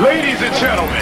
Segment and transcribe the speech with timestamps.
[0.00, 0.96] Ladies and gentlemen.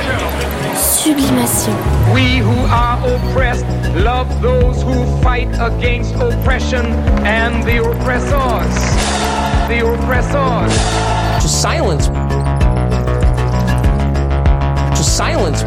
[0.75, 1.73] Sublimation.
[2.13, 3.65] We who are oppressed
[3.95, 6.85] love those who fight against oppression
[7.25, 8.75] and the oppressors.
[9.69, 10.75] The oppressors.
[11.41, 12.09] To silence.
[14.99, 15.63] To silence.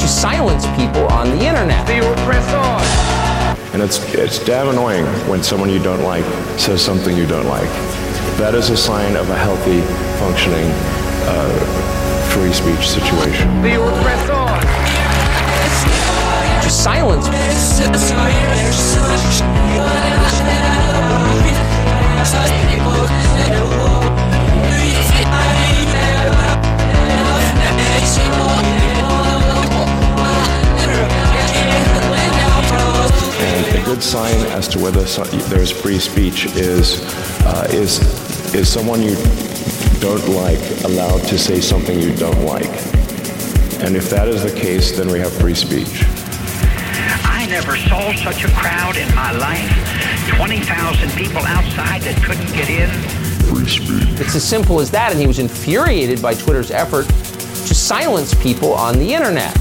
[0.00, 1.86] To silence people on the internet.
[1.86, 3.74] The oppressors.
[3.74, 6.24] And it's, it's damn annoying when someone you don't like
[6.58, 7.97] says something you don't like.
[8.38, 9.80] That is a sign of a healthy,
[10.20, 10.70] functioning,
[11.26, 11.50] uh,
[12.30, 13.62] free speech situation.
[13.62, 14.28] The oppressors.
[16.70, 17.26] Silence.
[33.40, 37.02] And a good sign as to whether there's free speech is,
[37.44, 38.27] uh, is,
[38.58, 39.14] is someone you
[40.00, 42.68] don't like allowed to say something you don't like.
[43.84, 46.02] And if that is the case, then we have free speech.
[47.24, 49.70] I never saw such a crowd in my life.
[50.36, 52.90] 20,000 people outside that couldn't get in.
[53.46, 54.20] Free speech.
[54.20, 58.72] It's as simple as that, and he was infuriated by Twitter's effort to silence people
[58.72, 59.56] on the internet.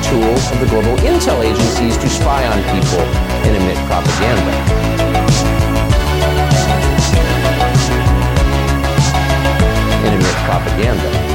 [0.00, 3.00] Really a tool of the global intel agencies to spy on people
[3.44, 4.52] and emit propaganda.
[10.04, 11.29] And emit propaganda.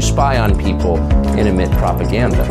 [0.00, 0.96] To spy on people
[1.36, 2.44] and emit propaganda.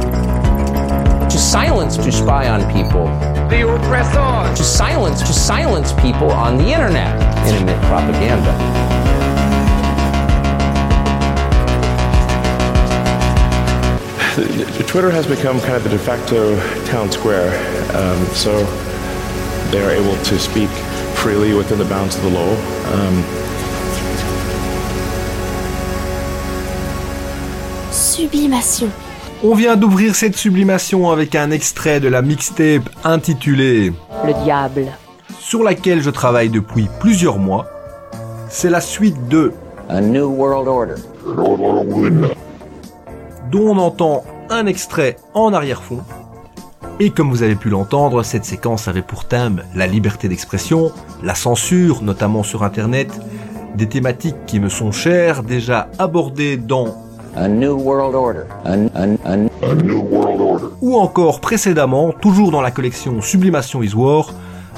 [1.29, 3.05] To silence to spy on people.
[3.49, 4.57] The oppressors.
[4.57, 8.53] To silence to silence people on the internet and emit propaganda.
[14.87, 16.55] Twitter has become kind of the de facto
[16.85, 17.49] town square,
[17.95, 18.63] um, so
[19.71, 20.69] they are able to speak
[21.15, 22.53] freely within the bounds of the law.
[22.93, 23.38] Um,
[28.39, 28.87] Sublimation.
[29.43, 33.91] On vient d'ouvrir cette sublimation avec un extrait de la mixtape intitulée
[34.25, 34.85] Le diable.
[35.41, 37.65] sur laquelle je travaille depuis plusieurs mois.
[38.47, 39.51] C'est la suite de
[39.89, 40.95] A New World Order.
[43.51, 45.99] dont on entend un extrait en arrière-fond.
[47.01, 51.35] Et comme vous avez pu l'entendre, cette séquence avait pour thème la liberté d'expression, la
[51.35, 53.11] censure, notamment sur Internet,
[53.75, 57.08] des thématiques qui me sont chères, déjà abordées dans
[57.41, 58.45] A New World Order.
[58.65, 59.49] A, a- a-
[60.81, 64.31] ou encore précédemment, toujours dans la collection Sublimation is War,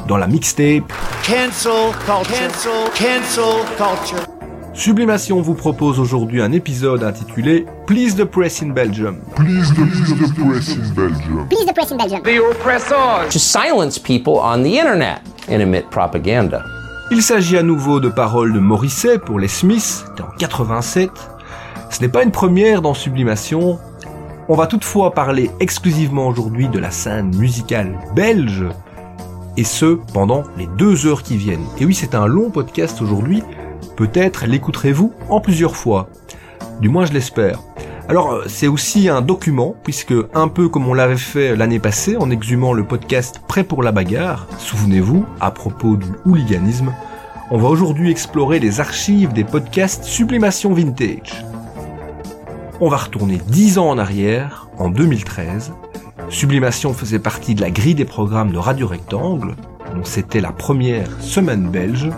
[0.08, 0.84] dans la mixtape
[1.26, 1.72] Cancel
[2.06, 2.38] culture.
[2.38, 4.26] Cancel, cancel culture.
[4.74, 9.18] Sublimation vous propose aujourd'hui un épisode intitulé Please the Press in Belgium.
[9.36, 11.48] Please the, please the press in Belgium.
[11.50, 12.22] Please the press in Belgium.
[12.24, 13.30] The oppressors.
[13.32, 16.64] to silence people on the internet and emit propaganda.
[17.14, 21.10] Il s'agit à nouveau de paroles de Morisset pour les Smiths, c'était en 87.
[21.92, 23.78] Ce n'est pas une première dans Sublimation.
[24.48, 28.66] On va toutefois parler exclusivement aujourd'hui de la scène musicale belge,
[29.58, 31.66] et ce, pendant les deux heures qui viennent.
[31.80, 33.44] Et oui, c'est un long podcast aujourd'hui,
[33.98, 36.08] peut-être l'écouterez-vous en plusieurs fois.
[36.80, 37.60] Du moins je l'espère.
[38.08, 42.16] Alors euh, c'est aussi un document, puisque un peu comme on l'avait fait l'année passée
[42.16, 46.94] en exhumant le podcast Prêt pour la bagarre, souvenez-vous, à propos du hooliganisme,
[47.52, 51.46] on va aujourd'hui explorer les archives des podcasts Sublimation Vintage.
[52.84, 55.72] On va retourner 10 ans en arrière, en 2013.
[56.30, 59.56] Sublimation faisait partie de la grille des programmes de Radio Rectangle.
[59.94, 62.10] Donc c'était la première semaine belge.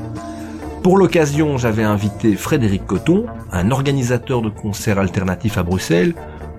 [0.82, 6.16] Pour l'occasion, j'avais invité Frédéric Coton, un organisateur de concerts alternatifs à Bruxelles,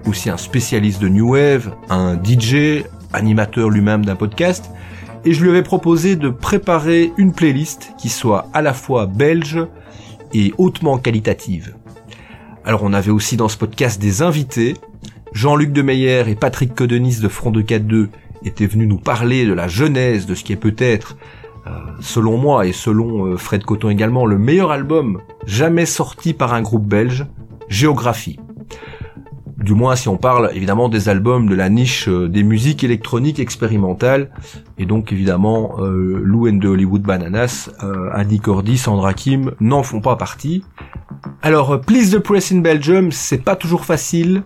[0.07, 2.85] aussi un spécialiste de New Wave, un DJ,
[3.15, 4.71] animateur lui-même d'un podcast,
[5.25, 9.67] et je lui avais proposé de préparer une playlist qui soit à la fois belge
[10.35, 11.75] et hautement qualitative.
[12.67, 14.77] Alors on avait aussi dans ce podcast des invités.
[15.35, 18.09] Jean-Luc Demeyer et Patrick Codenis de Front de 4-2
[18.45, 21.19] étaient venus nous parler de la genèse de ce qui est peut-être,
[21.67, 21.71] euh,
[22.01, 26.63] selon moi et selon euh, Fred Coton également, le meilleur album jamais sorti par un
[26.63, 27.27] groupe belge,
[27.69, 28.39] Géographie.
[29.57, 33.39] Du moins si on parle évidemment des albums de la niche euh, des musiques électroniques
[33.39, 34.31] expérimentales,
[34.79, 39.83] et donc évidemment euh, Lou and the Hollywood Bananas, euh, Andy Cordy, Sandra Kim n'en
[39.83, 40.65] font pas partie.
[41.43, 44.43] Alors, euh, Please the Press in Belgium, c'est pas toujours facile.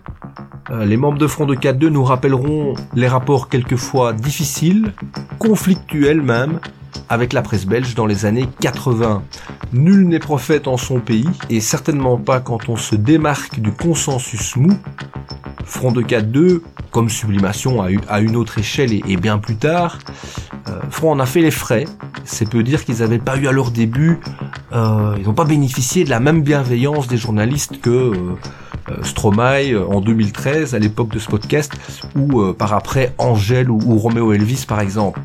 [0.69, 4.93] Euh, les membres de Front de 4-2 nous rappelleront les rapports quelquefois difficiles,
[5.39, 6.59] conflictuels même,
[7.09, 9.23] avec la presse belge dans les années 80.
[9.73, 14.55] Nul n'est prophète en son pays, et certainement pas quand on se démarque du consensus
[14.55, 14.77] mou.
[15.65, 19.99] Front de 4-2, comme Sublimation à, une autre échelle et, bien plus tard,
[20.67, 21.85] euh, Front en a fait les frais.
[22.23, 24.19] C'est peu dire qu'ils n'avaient pas eu à leur début,
[24.73, 28.35] euh, ils n'ont pas bénéficié de la même bienveillance des journalistes que euh,
[29.03, 31.73] Stromae euh, en 2013 à l'époque de ce podcast
[32.15, 35.19] ou euh, par après Angèle ou, ou Roméo Elvis par exemple.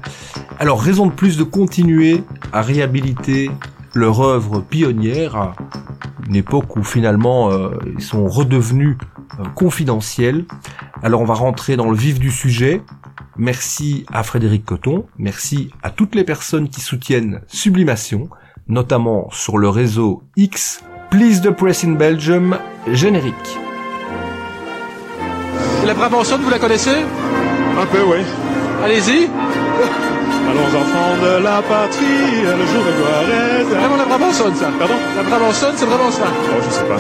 [0.59, 2.23] Alors raison de plus de continuer
[2.53, 3.51] à réhabiliter
[3.95, 5.55] leur œuvre pionnière à
[6.29, 8.97] une époque où finalement euh, ils sont redevenus
[9.41, 10.45] euh, confidentiels.
[11.03, 12.83] Alors on va rentrer dans le vif du sujet.
[13.37, 18.29] Merci à Frédéric Coton, merci à toutes les personnes qui soutiennent Sublimation,
[18.69, 20.85] notamment sur le réseau X,
[21.15, 22.59] Please the Press in Belgium,
[22.93, 23.57] générique.
[25.87, 26.91] La Brabançonne, vous la connaissez?
[27.81, 28.17] Un peu, oui.
[28.83, 29.29] Allez-y.
[30.51, 33.63] Allons enfants de la patrie, le jour de gloire est...
[33.63, 34.67] Vraiment la Brabançonne, ça.
[34.77, 34.95] Pardon?
[35.17, 36.25] La Brabançonne, c'est vraiment ça.
[36.27, 36.97] Oh, je sais pas.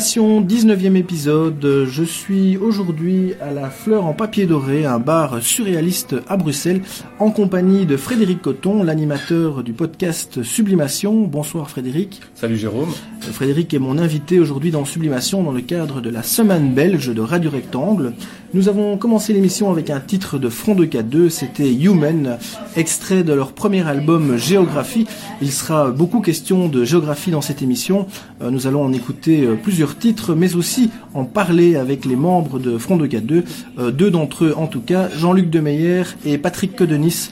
[0.00, 1.86] Sublimation, 19e épisode.
[1.88, 6.82] Je suis aujourd'hui à la Fleur en papier doré, un bar surréaliste à Bruxelles,
[7.18, 11.22] en compagnie de Frédéric Coton, l'animateur du podcast Sublimation.
[11.22, 12.20] Bonsoir Frédéric.
[12.34, 12.92] Salut Jérôme.
[13.32, 17.20] Frédéric est mon invité aujourd'hui dans Sublimation dans le cadre de la semaine belge de
[17.20, 18.12] Radio Rectangle.
[18.54, 22.38] Nous avons commencé l'émission avec un titre de Front de K2, c'était Human,
[22.76, 25.06] extrait de leur premier album Géographie.
[25.42, 28.06] Il sera beaucoup question de géographie dans cette émission.
[28.42, 32.58] Euh, Nous allons en écouter euh, plusieurs titres, mais aussi en parler avec les membres
[32.58, 33.42] de Front de K2.
[33.78, 37.30] Euh, Deux d'entre eux, en tout cas, Jean-Luc Demeyer et Patrick Codenis,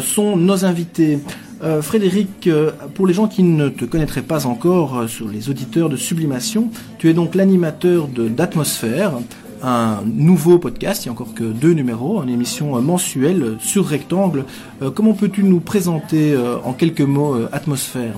[0.00, 1.18] sont nos invités.
[1.62, 5.48] Euh, Frédéric, euh, pour les gens qui ne te connaîtraient pas encore, euh, sur les
[5.48, 9.12] auditeurs de Sublimation, tu es donc l'animateur d'Atmosphère,
[9.62, 14.44] un nouveau podcast, il n'y a encore que deux numéros, une émission mensuelle sur Rectangle.
[14.94, 18.12] Comment peux-tu nous présenter en quelques mots Atmosphère?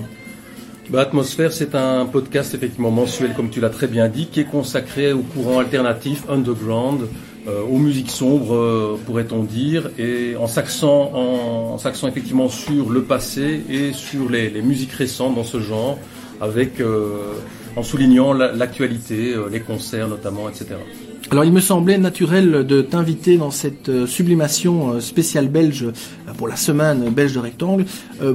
[0.89, 4.45] Bah, Atmosphère, c'est un podcast effectivement mensuel, comme tu l'as très bien dit, qui est
[4.45, 7.07] consacré au courant alternatif, underground,
[7.47, 11.77] euh, aux musiques sombres, euh, pourrait-on dire, et en s'accent, en, en
[12.07, 15.97] effectivement sur le passé et sur les, les musiques récentes dans ce genre,
[16.41, 17.33] avec euh,
[17.75, 20.75] en soulignant la- l'actualité, euh, les concerts notamment, etc.
[21.29, 26.31] Alors il me semblait naturel de t'inviter dans cette euh, sublimation euh, spéciale belge euh,
[26.37, 27.85] pour la semaine belge de Rectangle,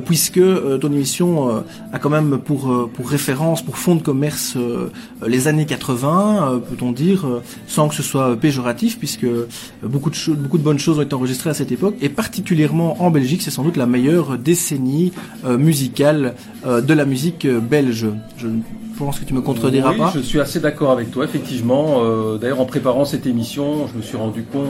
[0.05, 0.41] puisque
[0.81, 4.57] ton émission a quand même pour, pour référence, pour fond de commerce,
[5.25, 7.27] les années 80, euh, peut-on dire,
[7.69, 9.27] sans que ce soit péjoratif, puisque
[9.85, 13.01] beaucoup de, cho- beaucoup de bonnes choses ont été enregistrées à cette époque, et particulièrement
[13.05, 15.13] en Belgique, c'est sans doute la meilleure décennie
[15.47, 16.35] musicale
[16.67, 18.07] de la musique belge.
[18.97, 20.13] Pense que tu me contrediras oui, pas.
[20.15, 22.03] je suis assez d'accord avec toi, effectivement.
[22.05, 24.67] Euh, D'ailleurs, en préparant cette émission, je me suis rendu compte,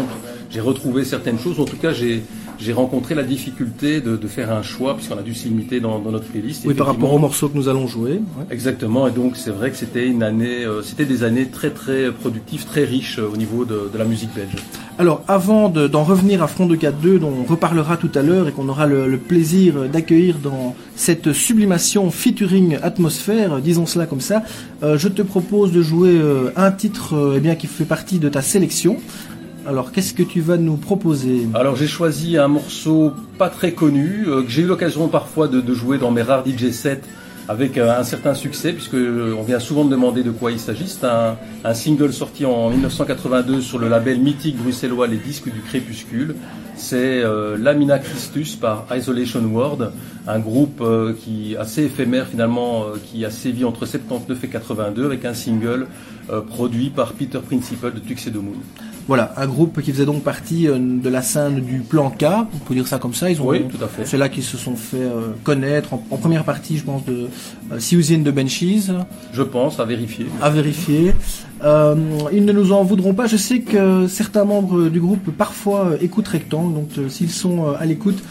[0.53, 1.59] j'ai retrouvé certaines choses.
[1.59, 2.23] En tout cas, j'ai
[2.59, 5.99] j'ai rencontré la difficulté de, de faire un choix, puisqu'on a dû se limiter dans,
[5.99, 6.63] dans notre playlist.
[6.65, 8.13] Oui, par rapport aux morceaux que nous allons jouer.
[8.13, 8.45] ouais.
[8.51, 12.13] Exactement, et donc c'est vrai que c'était une année, euh, c'était des années très très
[12.13, 14.55] productives, très riches euh, au niveau de, de la musique belge.
[14.99, 18.47] Alors, avant de- d'en revenir à Front de 4-2, dont on reparlera tout à l'heure
[18.47, 24.21] et qu'on aura le, le plaisir d'accueillir dans cette sublimation featuring atmosphère, disons cela comme
[24.21, 24.45] ça,
[24.85, 26.21] euh, je te propose de jouer
[26.55, 28.99] un titre eh bien, qui fait partie de ta sélection.
[29.65, 34.25] Alors, qu'est-ce que tu vas nous proposer Alors j'ai choisi un morceau pas très connu,
[34.27, 37.03] euh, que j'ai eu l'occasion parfois de, jouer dans mes rares DJ sets
[37.49, 40.59] avec euh, un certain succès, puisque euh, on vient souvent me demander de quoi il
[40.59, 40.89] s'agit.
[40.89, 41.37] C'est un,
[41.75, 46.35] single sorti en 1982 sur le label mythique bruxellois Les Disques du Crépuscule.
[46.75, 47.23] C'est
[47.59, 49.93] Lamina Christus par Isolation World,
[50.27, 50.83] un groupe
[51.23, 55.87] qui assez éphémère finalement, qui a sévi entre 79 et 82 avec un single
[56.49, 58.57] produit par Peter Principal de Tuxedo Moon.
[59.09, 62.59] Voilà, un groupe qui faisait donc partie euh, de la scène du plan K, on
[62.67, 63.31] peut dire ça comme ça.
[63.31, 64.05] Ils ont, Oui, tout à fait.
[64.05, 67.29] C'est là qu'ils se sont fait euh, connaître en, en première partie, je pense, de
[67.73, 68.89] euh, Susan de Benchies.
[69.33, 70.27] Je pense, à vérifier.
[70.41, 71.15] à vérifier.
[71.65, 71.95] Euh,
[72.33, 73.27] ils ne nous en voudront pas.
[73.27, 77.73] Je sais que certains membres du groupe parfois écoutent Rectangle, donc euh, s'ils sont euh,
[77.79, 78.23] à l'écoute,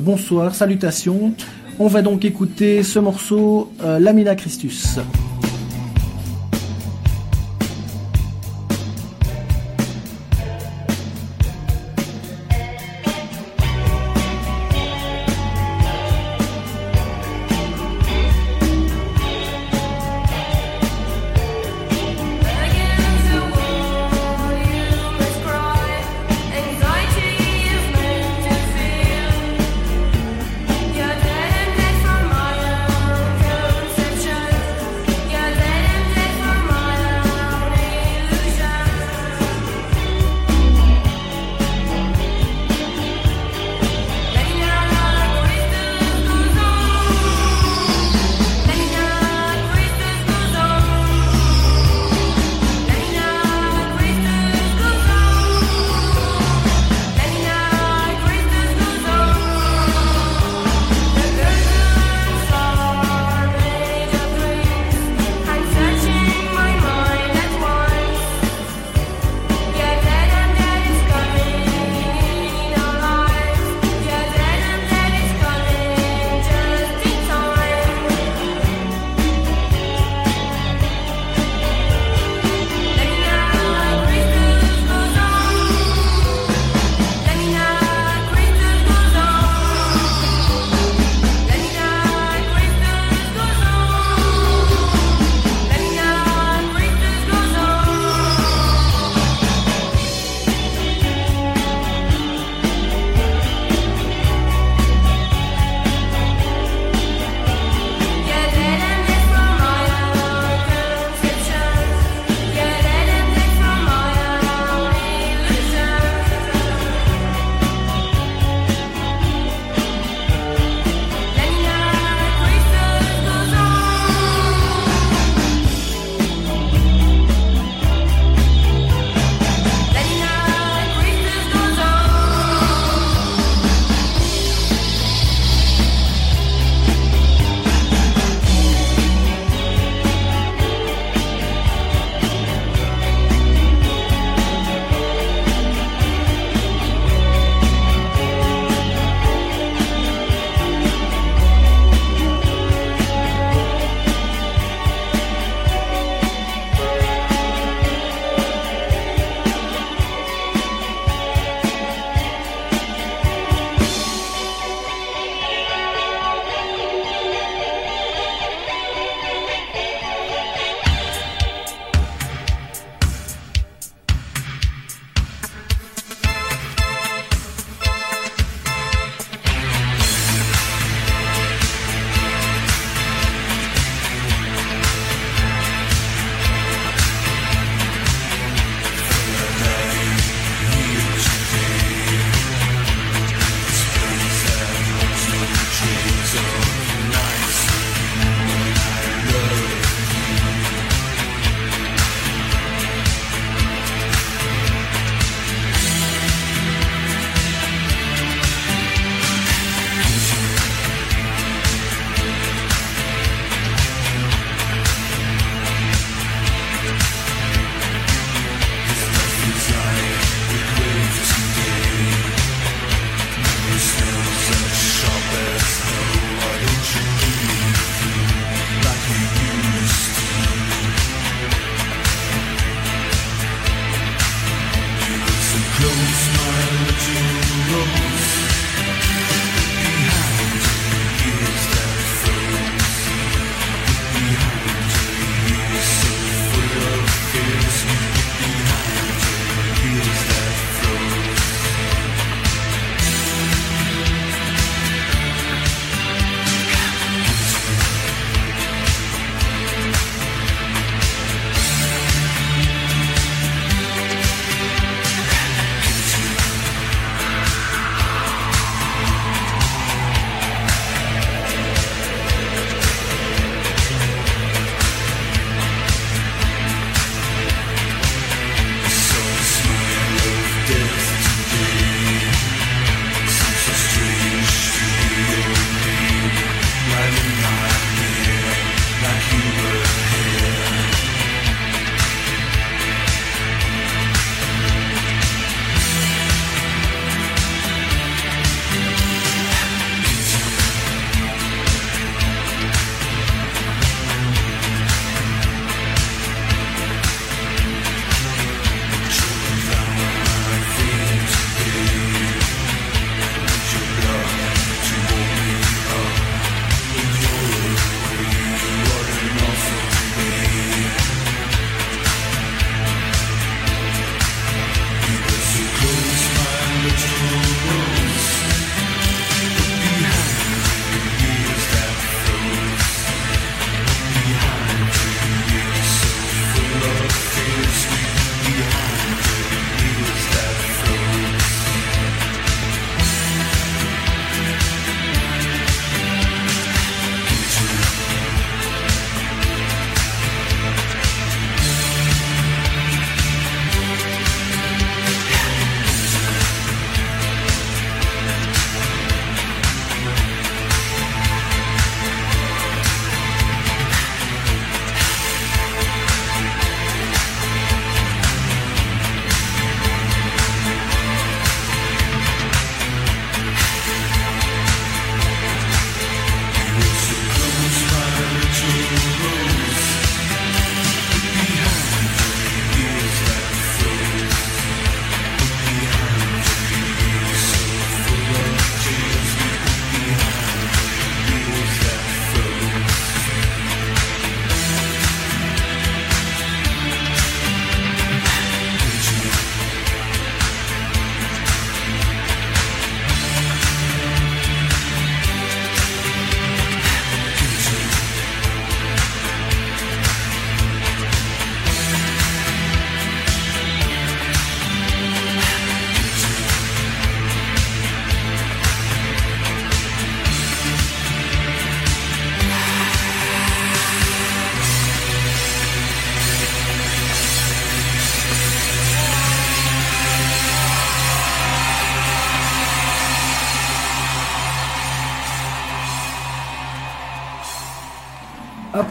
[0.00, 1.34] bonsoir, salutations.
[1.78, 3.70] On va donc écouter ce morceau,
[4.00, 4.98] Lamina Christus.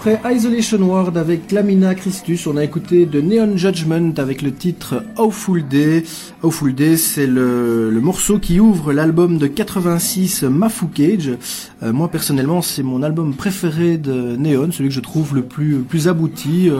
[0.03, 5.03] Après Isolation Ward avec Lamina Christus, on a écouté de Neon Judgment avec le titre
[5.15, 6.03] Awful Day.
[6.41, 11.37] Awful Day, c'est le, morceau qui ouvre l'album de 86 Mafu Cage.
[11.83, 16.07] Euh, moi personnellement, c'est mon album préféré de Neon, celui que je trouve le plus,
[16.07, 16.79] abouti, euh,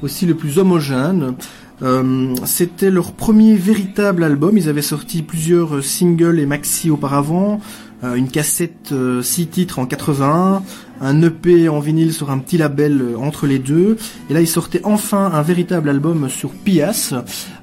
[0.00, 1.34] aussi le plus homogène.
[1.82, 4.56] Euh, C'était leur premier véritable album.
[4.56, 7.60] Ils avaient sorti plusieurs singles et maxi auparavant,
[8.02, 10.62] une cassette 6 titres en 81,
[11.02, 13.98] un EP en vinyle sur un petit label euh, entre les deux.
[14.30, 17.12] Et là, ils sortaient enfin un véritable album sur Pias.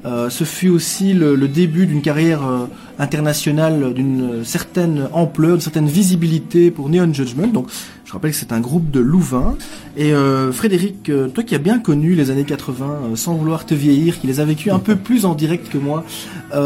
[0.06, 2.66] Euh, ce fut aussi le, le début d'une carrière euh,
[3.00, 7.48] internationale d'une certaine ampleur, d'une certaine visibilité pour Neon Judgment.
[7.48, 7.70] Donc,
[8.10, 9.56] je rappelle que c'est un groupe de Louvain.
[9.96, 13.68] Et euh, Frédéric, euh, toi qui as bien connu les années 80, euh, sans vouloir
[13.68, 16.04] te vieillir, qui les a vécues un peu plus en direct que moi,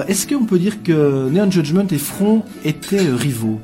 [0.08, 3.60] est-ce qu'on peut dire que Neon Judgment et Front étaient rivaux?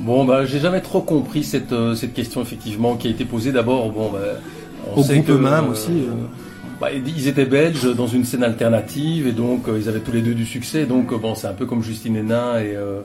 [0.00, 3.92] Bon, bah, j'ai jamais trop compris cette, cette question, effectivement, qui a été posée d'abord.
[3.92, 4.18] Bon, bah,
[4.92, 5.92] on Au sait groupe que, aussi,
[6.80, 10.22] bah, ils étaient belges dans une scène alternative et donc euh, ils avaient tous les
[10.22, 10.84] deux du succès.
[10.84, 12.74] Donc, euh, bon, c'est un peu comme Justine Hénin et.
[12.74, 13.02] Euh,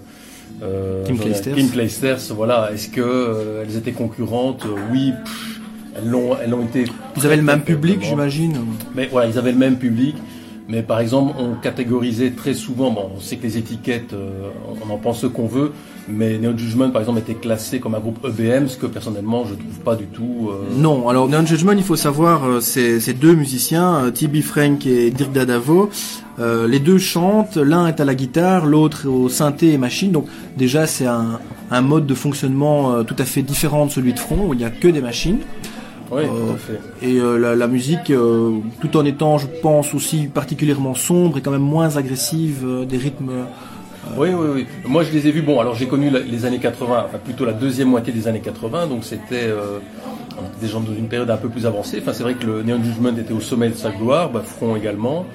[0.64, 1.56] euh, Kim Clijsters.
[1.56, 2.72] Kim Clijsters, voilà.
[2.74, 5.60] Est-ce que euh, elles étaient concurrentes Euh, Oui, pff,
[5.98, 6.86] elles l'ont, elles ont été.
[7.18, 8.58] Ils avaient le même public, j'imagine.
[8.96, 10.16] Mais voilà, ils avaient le même public.
[10.68, 14.50] Mais par exemple, on catégorisait très souvent, bon, on sait que les étiquettes, euh,
[14.82, 15.74] on en pense ce qu'on veut,
[16.10, 19.54] mais Neon Judgment, par exemple, était classé comme un groupe EBM, ce que personnellement, je
[19.56, 20.50] trouve pas du tout.
[20.52, 24.42] euh, Non, alors Neon Judgment, il faut savoir, euh, c'est c'est deux musiciens, euh, Tibi
[24.42, 25.90] Frank et Dirk Dadavo.
[26.40, 30.12] Euh, les deux chantent, l'un est à la guitare, l'autre au synthé et machine.
[30.12, 30.26] Donc
[30.58, 34.20] déjà, c'est un, un mode de fonctionnement euh, tout à fait différent de celui de
[34.20, 35.40] Front, où il n'y a que des machines.
[36.12, 37.08] Oui, tout à fait.
[37.08, 38.12] Et la, la musique,
[38.82, 43.32] tout en étant, je pense, aussi particulièrement sombre et quand même moins agressive, des rythmes...
[44.18, 44.68] Oui, oui, oui.
[44.86, 45.42] Moi, je les ai vus.
[45.42, 48.88] Bon, alors j'ai connu les années 80, enfin plutôt la deuxième moitié des années 80,
[48.88, 49.80] donc c'était euh,
[50.60, 52.00] des gens dans une période un peu plus avancée.
[52.02, 54.76] Enfin, c'est vrai que le Neon Judgment était au sommet de sa gloire, bah, Front
[54.76, 55.26] également.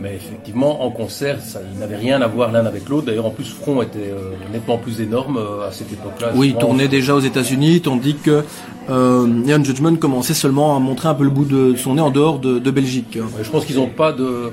[0.00, 3.06] Mais effectivement, en concert, ça, ils n'avaient rien à voir l'un avec l'autre.
[3.06, 6.32] D'ailleurs, en plus, Front était euh, nettement plus énorme euh, à cette époque-là.
[6.34, 8.42] Oui, il tournait déjà aux États-Unis, tandis que
[8.88, 12.10] euh, Neon Judgment commençait seulement à montrer un peu le bout de son nez en
[12.10, 13.18] dehors de, de Belgique.
[13.20, 14.50] Ouais, Je pense qu'ils n'ont pas de,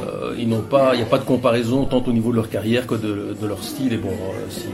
[0.00, 2.48] euh, ils n'ont pas, il n'y a pas de comparaison tant au niveau de leur
[2.50, 3.92] carrière que de, de leur style.
[3.92, 4.70] Et bon, euh,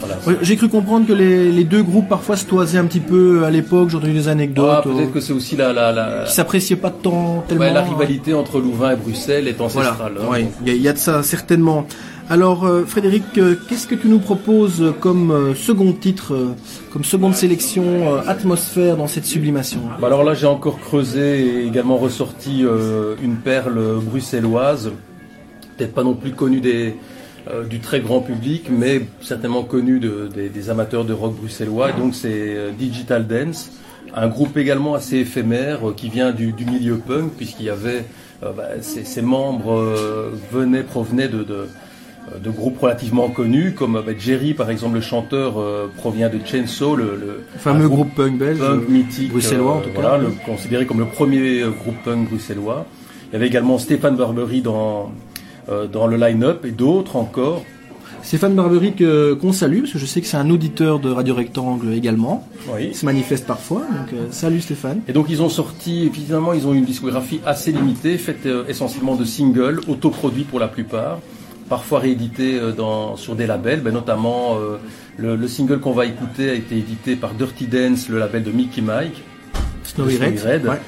[0.00, 0.38] voilà.
[0.42, 3.50] J'ai cru comprendre que les, les deux groupes parfois se toisaient un petit peu à
[3.50, 4.68] l'époque, j'ai entendu des anecdotes.
[4.78, 7.64] Ah, peut-être euh, que c'est aussi la, la, la, qui s'appréciaient pas tant tellement.
[7.64, 10.12] ouais, la rivalité entre Louvain et Bruxelles est Voilà, ancestrale.
[10.20, 10.28] hein.
[10.30, 11.86] ouais, il y, a- il y a de ça certainement.
[12.32, 16.54] Alors euh, Frédéric, euh, qu'est-ce que tu nous proposes comme euh, second titre,
[16.90, 21.98] comme seconde sélection atmosphère dans cette sublimation Bah alors là, j'ai encore creusé et également
[21.98, 22.64] ressorti
[23.22, 24.92] une perle bruxelloise,
[25.76, 31.04] peut-être pas non plus connue du très grand public, mais certainement connue de- des, amateurs
[31.04, 31.90] de rock bruxellois.
[31.90, 33.72] Et donc c'est Digital Dance,
[34.14, 38.06] un groupe également assez éphémère qui vient du, milieu punk, puisqu'il y avait
[38.40, 39.84] bah, ses, membres
[40.50, 41.68] venaient provenaient de
[42.42, 46.96] de groupes relativement connus, comme bah, Jerry, par exemple, le chanteur, euh, provient de Chainsaw,
[46.96, 50.18] le, le fameux groupe punk belge, punk euh, mythique, bruxellois, en tout voilà, cas.
[50.18, 52.86] le- considéré comme le premier euh, groupe punk bruxellois.
[53.30, 55.12] Il y avait également Stéphane Barbery dans
[55.68, 57.62] euh, dans le line-up et d'autres encore.
[58.22, 58.92] Stéphane Barbery
[59.40, 62.46] qu'on salue, parce que je sais que c'est un auditeur de Radio Rectangle également.
[62.72, 62.88] Oui.
[62.90, 65.00] Il se manifeste parfois, donc euh, salut Stéphane.
[65.08, 69.16] Et donc ils ont sorti, finalement ils ont une discographie assez limitée, faite euh, essentiellement
[69.16, 71.18] de singles, autoproduits pour la plupart,
[71.72, 74.76] parfois réédités euh, dans, sur des labels, ben, notamment euh,
[75.16, 78.50] le, le single qu'on va écouter a été édité par Dirty Dance, le label de
[78.50, 79.22] Mickey Mike.
[79.82, 80.80] Snowy Red, ouais.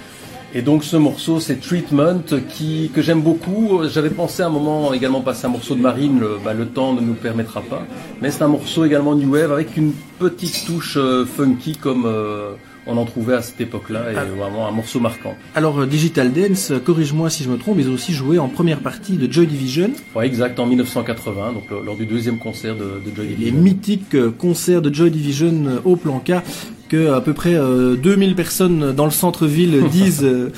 [0.57, 3.81] Et donc ce morceau c'est Treatment qui, que j'aime beaucoup.
[3.89, 6.93] J'avais pensé à un moment également passer un morceau de Marine, le, bah, le temps
[6.93, 7.83] ne nous permettra pas.
[8.21, 12.53] Mais c'est un morceau également New Wave avec une petite touche euh, funky comme euh,
[12.87, 14.25] on en trouvait à cette époque-là et Ah.
[14.25, 15.35] vraiment un morceau marquant.
[15.55, 18.49] Alors euh, Digital Dance, euh, corrige-moi si je me trompe, ils ont aussi joué en
[18.49, 22.75] première partie de Joy Division, Ouais, exact, en 1980, donc euh, lors du deuxième concert
[22.77, 23.61] de, de Joy les Division.
[23.61, 26.43] mythiques euh, concerts de Joy Division au Planca,
[26.89, 30.51] que à peu près euh, 2000 personnes dans le centre-ville disent euh,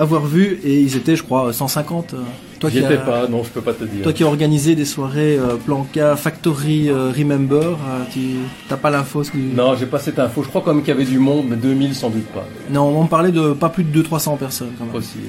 [0.00, 2.14] avoir vu, et ils étaient, je crois, 150.
[2.14, 2.18] euh.
[2.64, 4.02] Toi J'y qui étais as- pas, non, je peux pas te dire.
[4.02, 8.20] Toi qui as organisé des soirées euh, Planca, Factory, euh, Remember, euh, tu
[8.68, 10.42] t'as pas l'info ce que- Non, j'ai pas cette info.
[10.42, 12.46] Je crois quand même qu'il y avait du monde, mais 2000 sans doute pas.
[12.70, 14.92] Non, on parlait de pas plus de 200-300 personnes quand même.
[14.94, 15.24] Possible.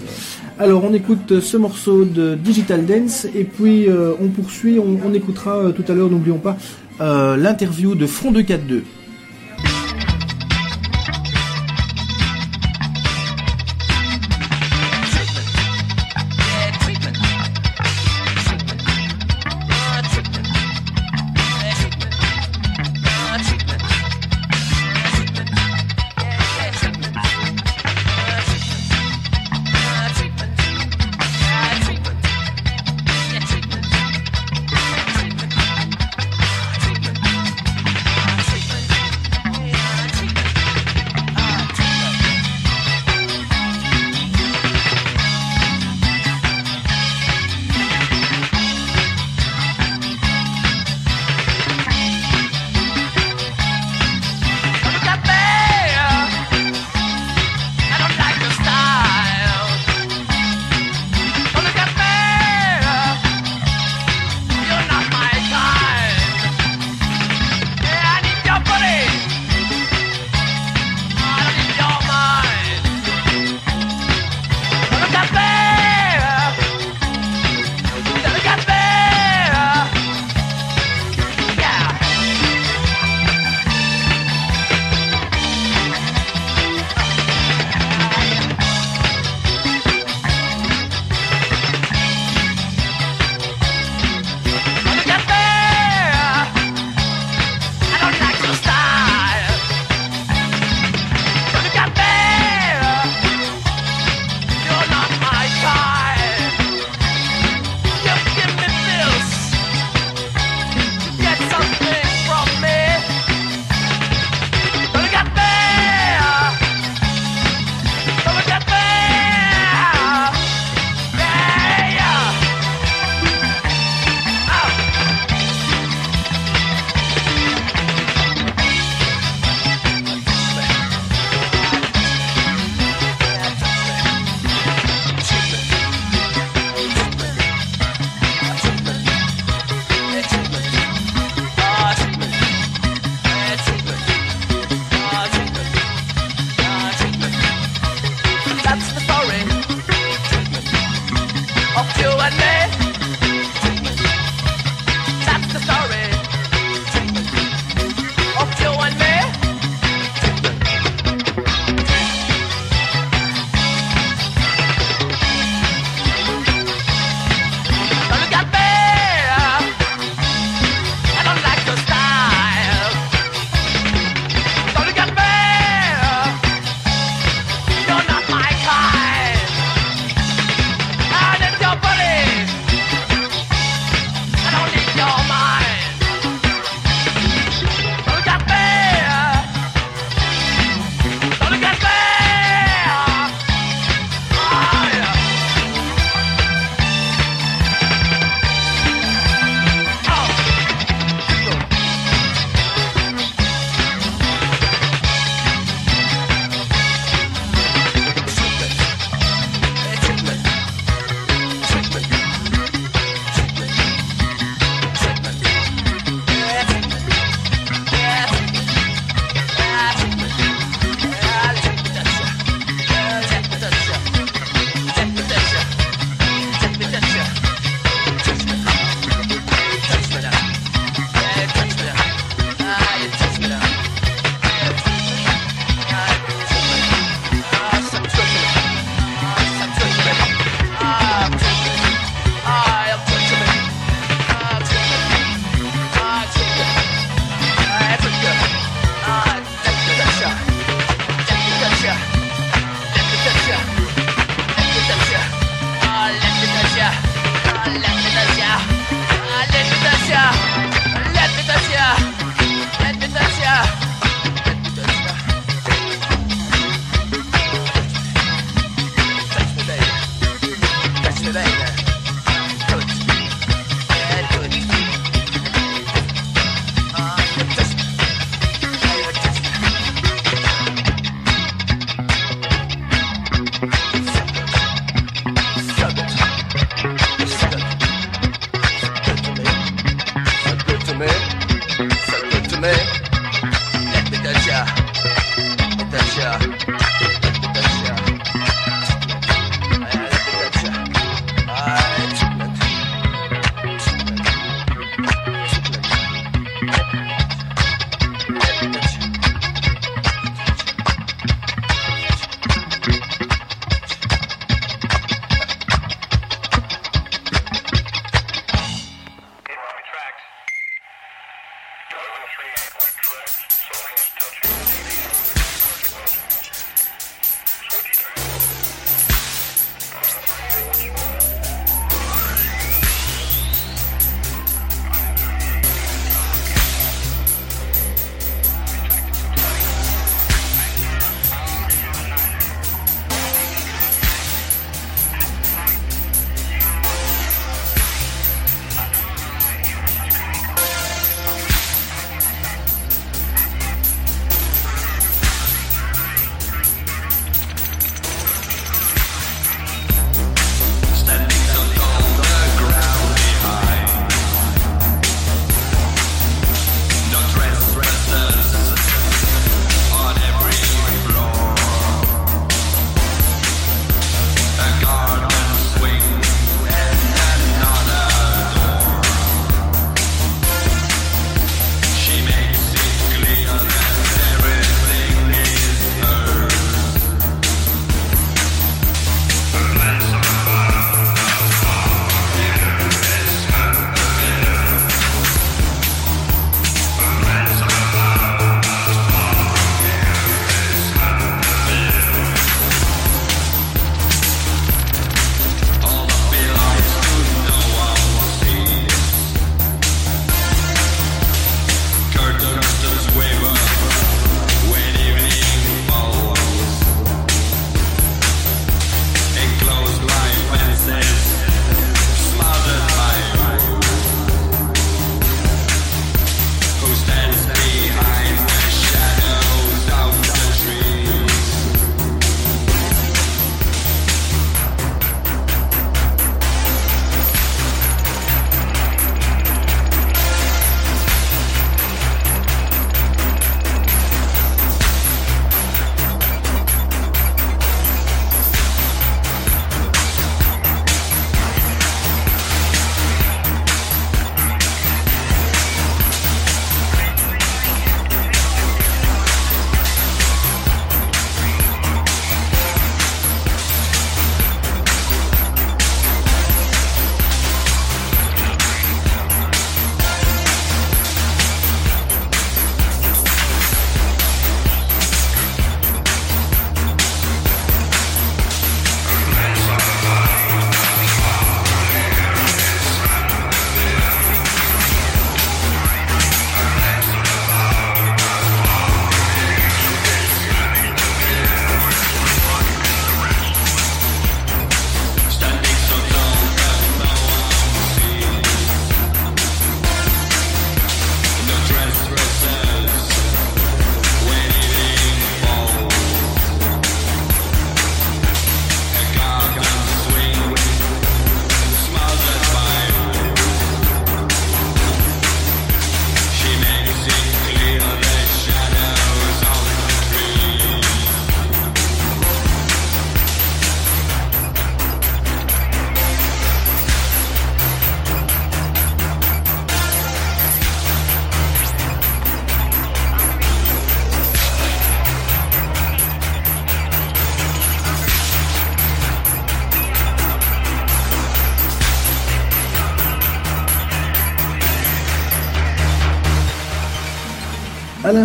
[0.59, 3.87] Alors on écoute euh, ce morceau de Digital Dance et puis
[4.21, 6.55] on poursuit, on, on écoutera tout à l'heure, n'oublions pas,
[7.37, 8.83] l'interview de Front 242.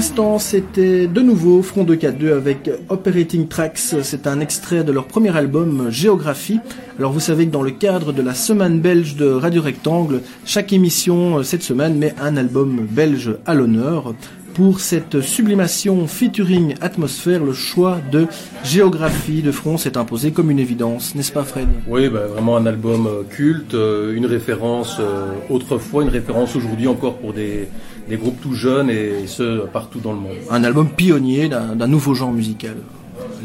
[0.01, 3.77] L'instant, c'était de nouveau Front 242 avec Operating Tracks.
[3.77, 6.59] C'est un extrait de leur premier album Géographie.
[6.99, 10.73] Alors vous savez que dans le cadre de la semaine belge de Radio Rectangle, chaque
[10.73, 14.15] émission euh, cette semaine met un album belge à l'honneur.
[14.55, 18.27] Pour cette sublimation featuring atmosphère, le choix de
[18.65, 21.69] Géographie de Front s'est imposé comme une évidence, n'est-ce pas Fred?
[21.87, 26.89] Oui, bah, vraiment un album euh, culte, euh, une référence euh, autrefois, une référence aujourd'hui
[26.89, 27.69] encore pour des,
[28.09, 30.37] des groupes tout jeunes et, ce partout dans le monde.
[30.51, 32.77] Un album pionnier d'un d'un nouveau genre musical.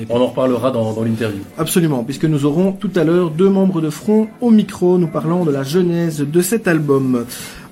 [0.10, 1.42] On en reparlera dans, dans l'interview.
[1.58, 5.46] Absolument, puisque nous aurons tout à l'heure deux membres de Front au micro, nous parlant
[5.46, 7.26] de la genèse de cet album.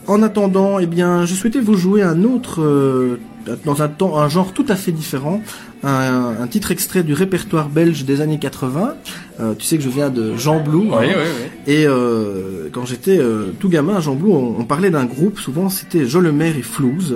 [0.07, 3.19] En attendant, eh bien, je souhaitais vous jouer un autre, euh,
[3.65, 5.41] dans un, temps, un genre tout à fait différent,
[5.83, 8.95] un, un titre extrait du répertoire belge des années 80.
[9.39, 10.89] Euh, tu sais que je viens de Jean Blou.
[10.89, 11.01] Oui, hein.
[11.07, 11.73] oui, oui.
[11.73, 15.39] Et euh, quand j'étais euh, tout gamin à Jean Blou, on, on parlait d'un groupe,
[15.39, 17.15] souvent c'était Jolimer et Flouze.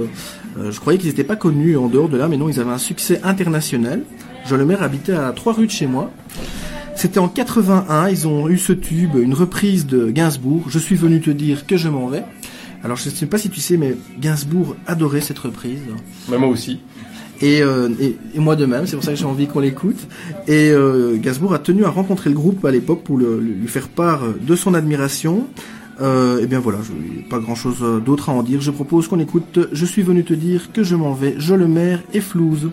[0.57, 2.71] Euh, je croyais qu'ils n'étaient pas connus en dehors de là, mais non, ils avaient
[2.71, 4.01] un succès international.
[4.45, 6.11] Jolimer habitait à trois rues de chez moi.
[6.95, 11.21] C'était en 81, ils ont eu ce tube, une reprise de Gainsbourg, Je suis venu
[11.21, 12.23] te dire que je m'en vais.
[12.87, 15.81] Alors je ne sais pas si tu sais, mais Gainsbourg adorait cette reprise.
[16.31, 16.79] Mais moi aussi.
[17.41, 20.07] Et, euh, et, et moi de même, c'est pour ça que j'ai envie qu'on l'écoute.
[20.47, 23.89] Et euh, Gainsbourg a tenu à rencontrer le groupe à l'époque pour le- lui faire
[23.89, 25.47] part de son admiration.
[25.99, 26.93] Euh, et bien voilà, je,
[27.29, 28.61] pas grand chose d'autre à en dire.
[28.61, 31.67] Je propose qu'on écoute Je suis venu te dire que je m'en vais, je le
[31.67, 32.69] maire et Flouze.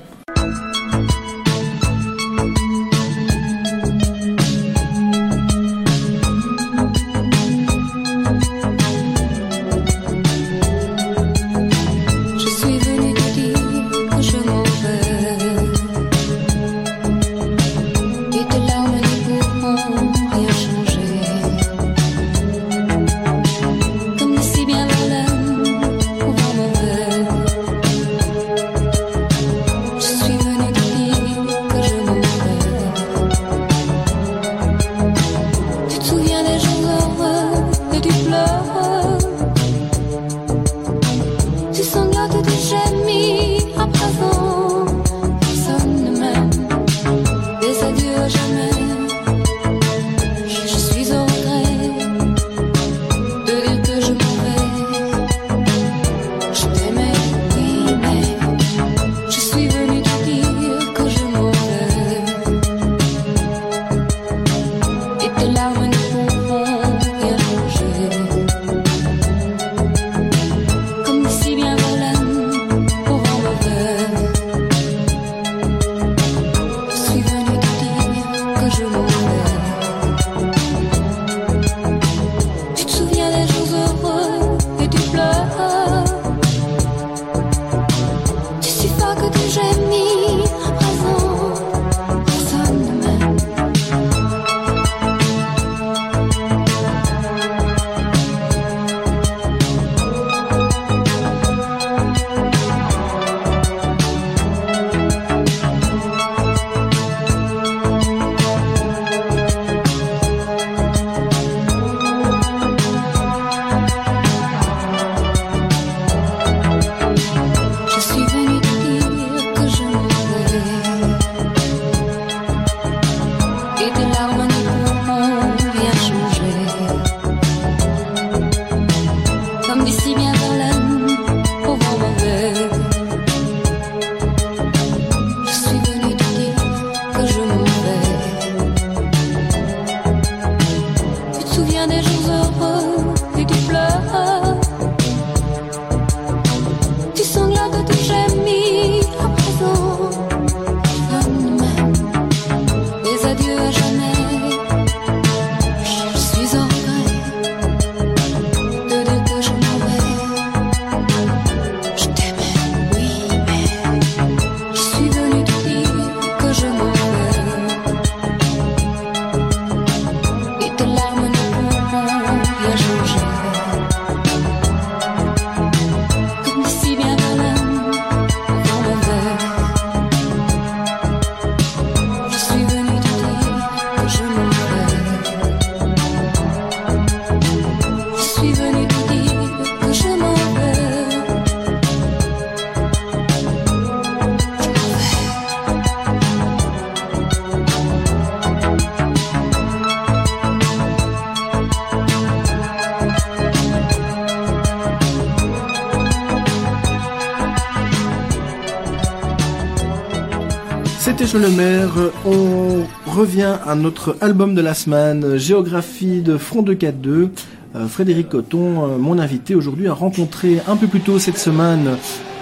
[211.35, 211.91] Je le maire.
[212.24, 217.28] On revient à notre album de la semaine, Géographie de Front de 4-2.
[217.74, 221.97] Euh, Frédéric Coton, euh, mon invité aujourd'hui, a rencontré un peu plus tôt cette semaine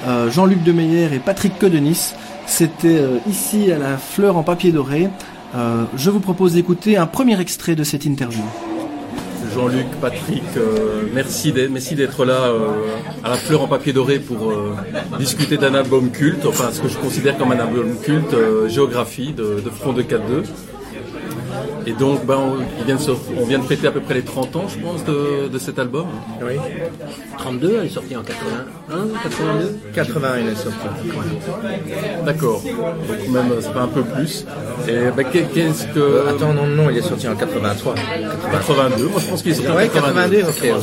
[0.06, 2.12] euh, Jean-Luc Demeyer et Patrick Codenis.
[2.44, 5.08] C'était euh, ici à la Fleur en papier doré.
[5.96, 8.42] Je vous propose d'écouter un premier extrait de cette interview.
[9.54, 12.68] Jean-Luc, Patrick, euh, merci d'être merci d'être là euh,
[13.22, 14.74] à la fleur en papier doré pour euh,
[15.18, 19.32] discuter d'un album culte, enfin ce que je considère comme un album culte, euh, Géographie
[19.32, 20.18] de, de Front de 4-2.
[21.86, 24.22] Et donc, ben, on, vient de sortir- on vient de fêter à peu près les
[24.22, 26.06] 30 ans, je pense, de, de cet album.
[26.40, 26.54] Oui.
[27.38, 30.78] 32, elle est sortie en 81, 82 80, il est sorti.
[32.24, 32.62] D'accord.
[32.62, 34.46] Donc même, c'est pas un peu plus.
[34.88, 35.98] Et ben, qu'est- qu'est-ce que...
[36.00, 37.94] Euh, attends, non, non, il est sorti en 83.
[38.52, 40.36] 82, moi je pense qu'il est sorti en Ouais, 82.
[40.38, 40.76] 82, ok,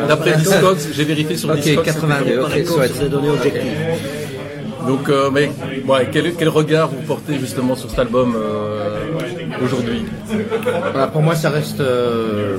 [0.00, 0.08] ok.
[0.08, 1.84] D'après Discogs, j'ai vérifié sur Ok, Discogs.
[1.84, 2.88] 82, ok, soit.
[4.86, 5.50] Donc, euh, mais
[5.88, 8.98] ouais, quel, quel regard vous portez justement sur cet album euh,
[9.64, 10.04] aujourd'hui?
[10.92, 12.58] Voilà, pour moi, ça reste euh,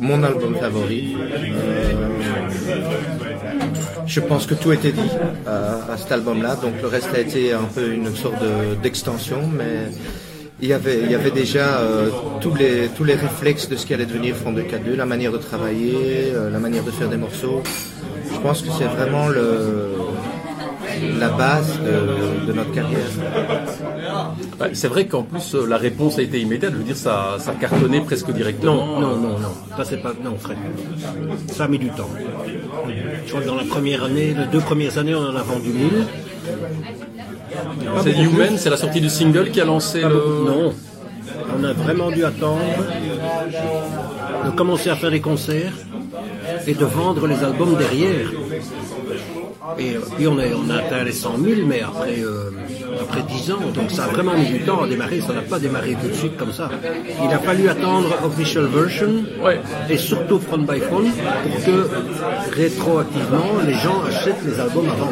[0.00, 1.16] mon album favori.
[1.44, 1.92] Euh,
[4.06, 5.10] Je pense que tout était dit
[5.46, 9.38] euh, à cet album-là, donc le reste a été un peu une sorte de- d'extension,
[9.56, 9.90] mais
[10.62, 13.86] il y avait, il y avait déjà euh, tous, les, tous les réflexes de ce
[13.86, 17.08] qui allait devenir Front de K2, la manière de travailler, euh, la manière de faire
[17.08, 17.62] des morceaux.
[18.32, 19.92] Je pense que c'est vraiment le,
[21.18, 22.98] la base de, de notre carrière.
[24.60, 26.72] Ouais, c'est vrai qu'en plus euh, la réponse a été immédiate.
[26.72, 29.00] Je veux dire, ça, ça cartonnait presque directement.
[29.00, 29.52] Non, non, non, non.
[29.76, 30.12] Ça, c'est pas.
[30.22, 30.58] Non, Fred.
[31.48, 32.10] Ça a mis du temps.
[33.24, 35.70] Je crois que dans la première année, les deux premières années, on en a vendu
[35.70, 36.06] 1000.
[38.02, 40.44] C'est Human, c'est la sortie du single qui a lancé le.
[40.46, 40.72] Non.
[41.58, 42.60] On a vraiment dû attendre
[44.46, 45.72] de commencer à faire des concerts
[46.66, 48.30] et de vendre les albums derrière.
[49.78, 52.50] Et euh, puis on, est, on a atteint les 100 000, mais après, euh,
[53.00, 53.58] après 10 ans.
[53.74, 55.20] Donc ça a vraiment mis du temps à démarrer.
[55.20, 56.70] Ça n'a pas démarré tout de suite comme ça.
[57.22, 59.24] Il a fallu attendre Official Version
[59.88, 61.04] et surtout Front by Front
[61.42, 61.88] pour que
[62.54, 65.10] rétroactivement les gens achètent les albums avant.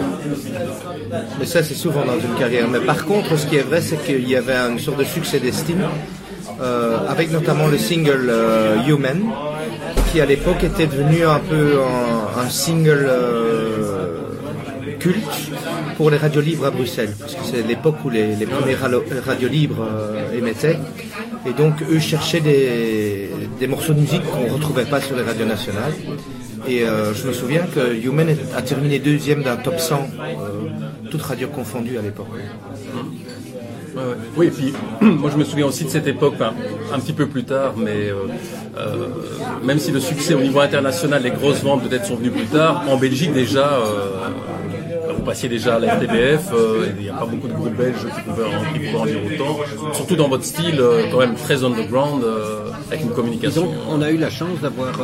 [1.39, 2.69] Mais ça, c'est souvent dans une carrière.
[2.69, 5.41] Mais par contre, ce qui est vrai, c'est qu'il y avait une sorte de succès
[5.41, 5.83] d'estime,
[6.61, 9.23] euh, avec notamment le single euh, Human,
[10.11, 13.68] qui à l'époque était devenu un peu un, un single euh,
[15.97, 19.05] pour les radios libres à Bruxelles, parce que c'est l'époque où les, les premiers ralo-
[19.27, 20.79] radios libres euh, émettaient.
[21.47, 23.31] Et donc, eux cherchaient des,
[23.69, 25.93] morceaux de musique qu'on ne retrouvait pas sur les radios nationales.
[26.67, 31.49] Et euh, je me souviens que Human a terminé deuxième d'un top 100, euh, radios
[31.49, 32.29] confondues à l'époque.
[34.37, 37.45] Oui, et puis moi je me souviens aussi de cette époque, un petit peu plus
[37.45, 38.15] tard, mais euh,
[38.77, 39.09] euh,
[39.65, 42.85] même si le succès au niveau international, les grosses ventes peut-être sont venues plus tard,
[42.89, 44.29] en Belgique déjà, euh,
[45.29, 48.21] passiez déjà à la RTBF, euh, il n'y a pas beaucoup de groupes belges qui
[48.29, 49.59] pouvaient en, qui pouvaient en dire autant,
[49.93, 53.71] surtout dans votre style euh, quand même très underground, euh, avec une communication.
[53.91, 54.95] On a eu la chance d'avoir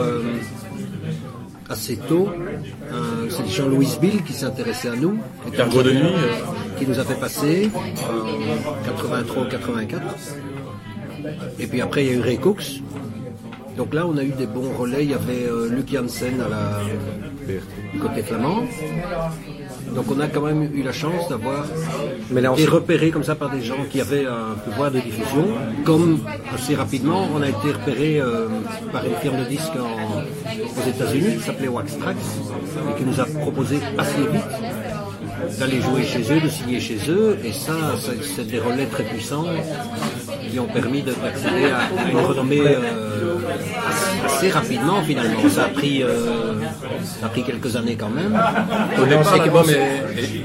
[1.69, 2.29] assez tôt,
[3.29, 6.79] c'est Jean-Louis Bill qui s'intéressait à nous, et qui Cargo nous a- de nuit, euh.
[6.79, 10.03] qui nous a fait passer en 83 84.
[11.59, 12.81] Et puis après il y a eu Ray Cooks.
[13.77, 16.49] Donc là on a eu des bons relais, il y avait euh, Luc Janssen à
[16.49, 16.81] la,
[17.93, 18.63] du côté flamand.
[19.95, 21.65] Donc on a quand même eu la chance d'avoir
[22.55, 25.47] été repéré comme ça par des gens qui avaient un pouvoir de diffusion.
[25.85, 26.19] Comme
[26.53, 28.49] assez rapidement, on a été repéré euh,
[28.93, 32.17] par une firme de disques en- aux États-Unis qui s'appelait Wax Trax
[32.91, 34.51] et qui nous a proposé assez vite
[35.59, 37.37] d'aller jouer chez eux, de signer chez eux.
[37.45, 37.73] Et ça,
[38.03, 39.45] c'est- c'est des relais très puissants
[40.51, 43.37] qui ont permis de- d'accéder à, à une renommée euh,
[44.27, 45.41] assez rapidement finalement.
[45.51, 46.09] Ça a pris, euh,
[47.21, 48.39] ça a pris quelques années quand même.
[49.01, 49.67] Au départ, l'album,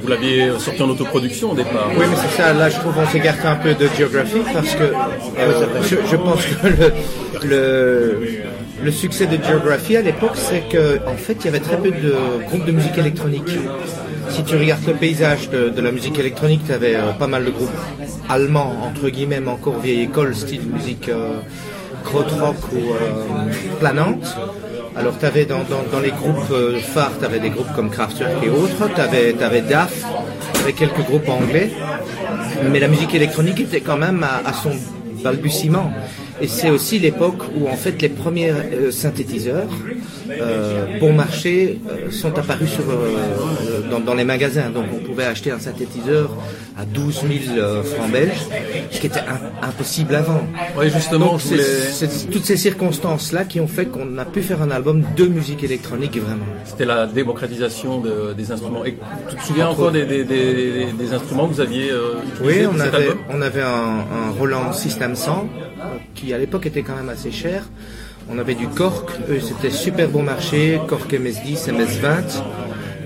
[0.02, 1.90] vous l'aviez sorti en autoproduction au départ.
[1.98, 2.54] Oui, mais c'est ça.
[2.54, 6.46] Là, je trouve qu'on s'écarte un peu de Geography parce que euh, je, je pense
[6.46, 8.20] que le, le,
[8.84, 11.92] le succès de Geography à l'époque, c'est que en fait, il y avait très peu
[11.92, 12.14] de
[12.48, 13.52] groupes de musique électronique.
[14.30, 17.70] Si tu regardes le paysage de, la musique électronique, tu avais pas mal de groupes
[18.30, 21.40] allemands, entre guillemets, encore vieille école, style musique euh,
[22.04, 24.38] krautrock ou euh, planante.
[24.96, 25.60] Alors, tu avais dans,
[26.02, 30.06] les groupes euh, phares, tu avais des groupes comme Kraftwerk et autres, tu avais, DAF,
[30.62, 31.72] avec quelques groupes anglais,
[32.72, 34.72] mais la musique électronique était quand même à son
[35.24, 35.92] balbutiement.
[36.42, 39.68] Et c'est aussi l'époque où en fait les premiers euh, synthétiseurs
[40.30, 44.70] euh, bon marché euh, sont apparus sur, euh, dans, dans les magasins.
[44.70, 46.36] Donc on pouvait acheter un synthétiseur
[46.78, 48.46] à 12 000 euh, francs belges,
[48.92, 50.42] ce qui était im- impossible avant.
[50.78, 54.42] Oui, justement, Donc c'est voulais- c'est toutes ces circonstances-là qui ont fait qu'on a pu
[54.42, 56.46] faire un album de musique électronique vraiment.
[56.66, 58.86] C'était la démocratisation de- des instruments.
[58.86, 58.96] Et
[59.30, 62.60] tu te souviens Entre encore des, des- des- des instruments que vous aviez euh, utilisés
[62.62, 63.18] Oui, pour on cet avait, album?
[63.32, 65.64] on avait un, un Roland System 100 euh,
[66.16, 67.64] qui à l'époque était quand même assez cher.
[68.32, 69.10] On avait du Cork,
[69.42, 72.44] c'était super bon marché, Cork MS10, MS20,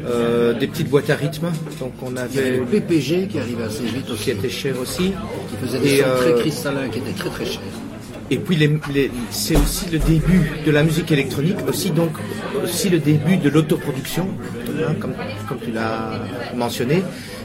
[0.06, 1.48] euh, des petites boîtes à rythme.
[1.80, 4.24] Donc on avait le PPG qui arrivait assez vite aussi.
[4.26, 5.14] qui était cher aussi.
[5.50, 7.62] Qui faisait des Et, sons euh, très cristallins, qui étaient très très chers.
[8.32, 12.12] Et puis les- les- c'est aussi le début de la musique électronique, aussi donc
[12.64, 14.28] aussi le début de l'autoproduction,
[14.80, 15.14] hein, comme,
[15.48, 16.20] comme tu l'as
[16.56, 17.04] mentionné,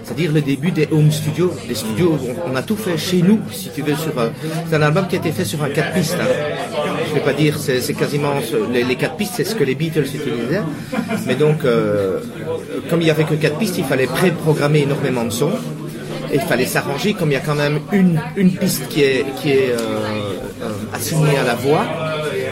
[0.08, 3.40] c'est-à-dire le début des home studios, des studios où on, a tout fait chez nous,
[3.52, 3.92] si tu veux.
[3.92, 4.30] Un-
[4.66, 6.16] c'est un album qui a été fait sur un 4 pistes.
[6.18, 6.24] hein.
[7.10, 8.32] Je vais pas dire, c'est, c'est quasiment
[8.72, 10.62] les, les 4 pistes, c'est ce que les Beatles utilisaient.
[11.26, 12.20] Mais donc, euh,
[12.88, 15.52] comme il y avait que 4 pistes, il fallait pré-programmer énormément de sons.
[16.32, 19.26] Et il fallait s'arranger, comme il y a quand même une, une piste qui est,
[19.36, 19.76] qui est euh,
[20.62, 21.84] euh, assignée à la voix,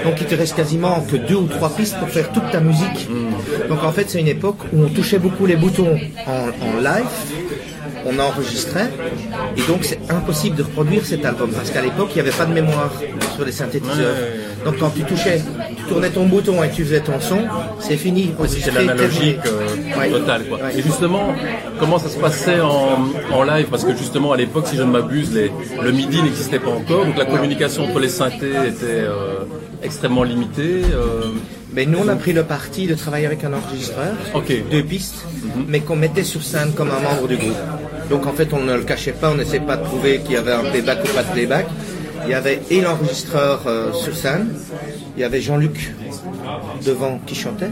[0.06, 3.08] Donc il te reste quasiment que deux ou trois pistes pour faire toute ta musique.
[3.68, 6.32] Donc en fait c'est une époque où on touchait beaucoup les boutons en,
[6.66, 7.06] en live,
[8.08, 8.88] on enregistrait,
[9.56, 12.44] et donc c'est impossible de reproduire cet album parce qu'à l'époque il n'y avait pas
[12.46, 12.92] de mémoire
[13.34, 14.14] sur les synthétiseurs.
[14.64, 15.40] Donc quand tu touchais,
[15.76, 17.38] tu tournais ton bouton et tu faisais ton son,
[17.80, 18.32] c'est fini.
[18.48, 20.10] C'est l'analogique euh, Ouais.
[20.10, 20.44] totale.
[20.48, 20.58] Quoi.
[20.58, 20.78] Ouais.
[20.78, 21.32] Et justement,
[21.78, 22.98] comment ça se passait en,
[23.32, 23.66] en live?
[23.70, 25.30] Parce que justement, à l'époque, si je ne m'abuse,
[25.82, 29.44] le MIDI n'existait pas encore, donc la communication entre les synthés était euh,
[29.86, 30.82] extrêmement limitée.
[30.92, 31.30] euh,
[31.74, 34.12] Mais nous, on a pris le parti de travailler avec un enregistreur,
[34.70, 35.20] deux pistes,
[35.68, 37.62] mais qu'on mettait sur scène comme un membre du groupe.
[38.10, 40.36] Donc en fait, on ne le cachait pas, on n'essayait pas de prouver qu'il y
[40.36, 41.66] avait un playback ou pas de playback.
[42.24, 44.48] Il y avait et l'enregistreur euh, sur scène,
[45.16, 45.94] il y avait Jean-Luc
[46.84, 47.70] devant qui chantait.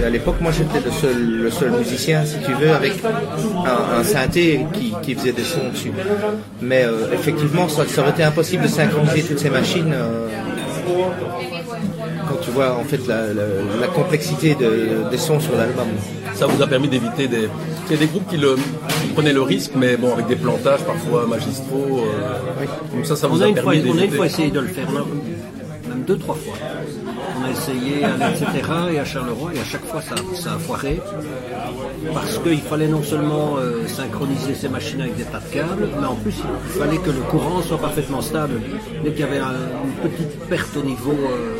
[0.00, 3.98] Et à l'époque, moi, j'étais le seul, le seul musicien, si tu veux, avec un,
[4.00, 5.92] un synthé qui, qui faisait des sons dessus.
[6.60, 9.92] Mais euh, effectivement, ça, ça aurait été impossible de synchroniser toutes ces machines.
[9.92, 10.28] euh,
[12.28, 15.86] quand tu vois en fait la, la- la complexité de- des sons sur l'album.
[16.34, 17.48] ça vous a permis d'éviter des...
[17.88, 18.56] Il y a des groupes qui, le,
[19.02, 22.00] qui prenaient le risque, mais bon, avec des plantages parfois magistraux.
[22.04, 22.64] euh,
[22.94, 24.50] Donc ça, ça vous on, a a, une fois, permis on a une fois essayé
[24.50, 25.04] de le faire, même
[26.06, 26.54] deux, trois fois.
[27.46, 28.46] A essayé à etc.
[28.94, 31.00] et à Charleroi, et à chaque fois ça, ça a foiré.
[32.12, 36.06] Parce qu'il fallait non seulement euh, synchroniser ces machines avec des tas de câbles, mais
[36.06, 38.60] en plus il fallait que le courant soit parfaitement stable.
[39.04, 39.68] Dès qu'il y avait un-
[40.04, 41.12] une petite perte au niveau.
[41.12, 41.56] euh,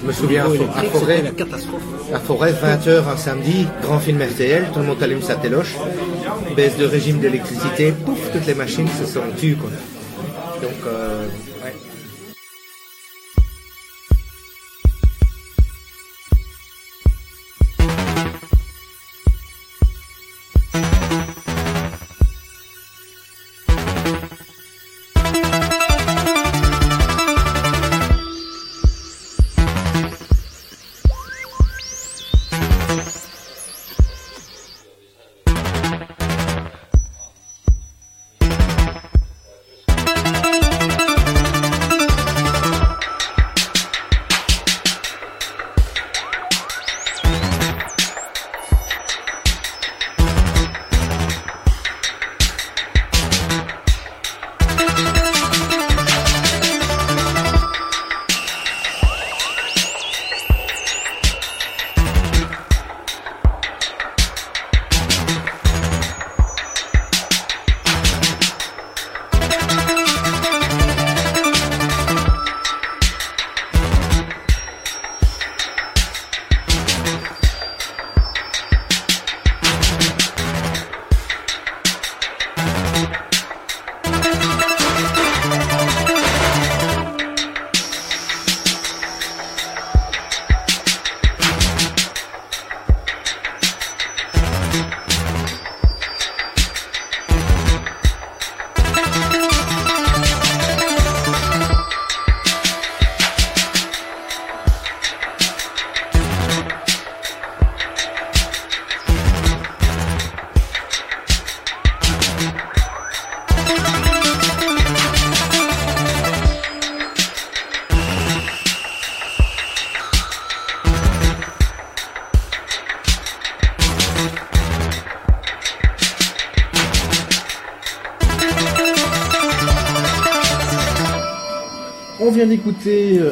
[0.00, 1.82] Je me souviens à, Forêt, la catastrophe.
[2.14, 5.74] à Forêt, 20h un samedi, grand film RTL, tout le monde allume sa téloche,
[6.54, 9.56] baisse de régime d'électricité, pouf, toutes les machines se sont tues.
[9.56, 9.70] Quoi.
[10.62, 11.24] Donc, euh,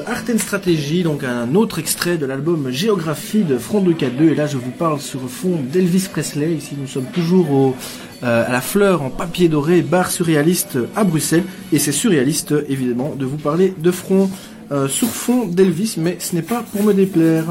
[0.09, 4.30] Art and Strategy, donc un autre extrait de l'album Géographie de Front 2K2.
[4.30, 6.52] Et là, je vous parle sur fond d'Elvis Presley.
[6.52, 7.74] Ici, nous sommes toujours
[8.22, 11.42] euh, à la fleur en papier doré, bar surréaliste à Bruxelles.
[11.72, 14.30] Et c'est surréaliste, évidemment, de vous parler de front
[14.70, 17.46] euh, sur fond d'Elvis, mais ce n'est pas pour me déplaire.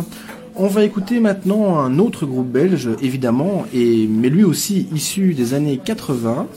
[0.56, 5.54] On va écouter maintenant un autre groupe belge, évidemment, et, mais lui aussi issu des
[5.54, 6.48] années 80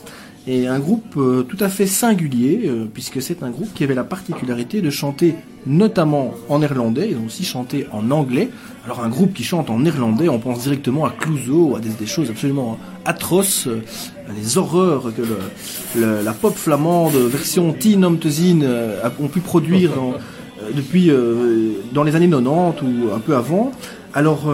[0.48, 3.94] et un groupe euh, tout à fait singulier, euh, puisque c'est un groupe qui avait
[3.94, 5.34] la particularité de chanter
[5.66, 8.48] notamment en néerlandais, ils ont aussi chanté en anglais.
[8.86, 12.06] Alors un groupe qui chante en néerlandais, on pense directement à Clouseau, à des, des
[12.06, 13.82] choses absolument atroces, euh,
[14.34, 15.22] les horreurs que
[16.00, 19.92] la pop flamande version Teen Om Tezin, euh, ont pu produire
[20.74, 21.10] depuis
[21.94, 23.72] dans les années 90 ou un peu avant.
[24.12, 24.52] Alors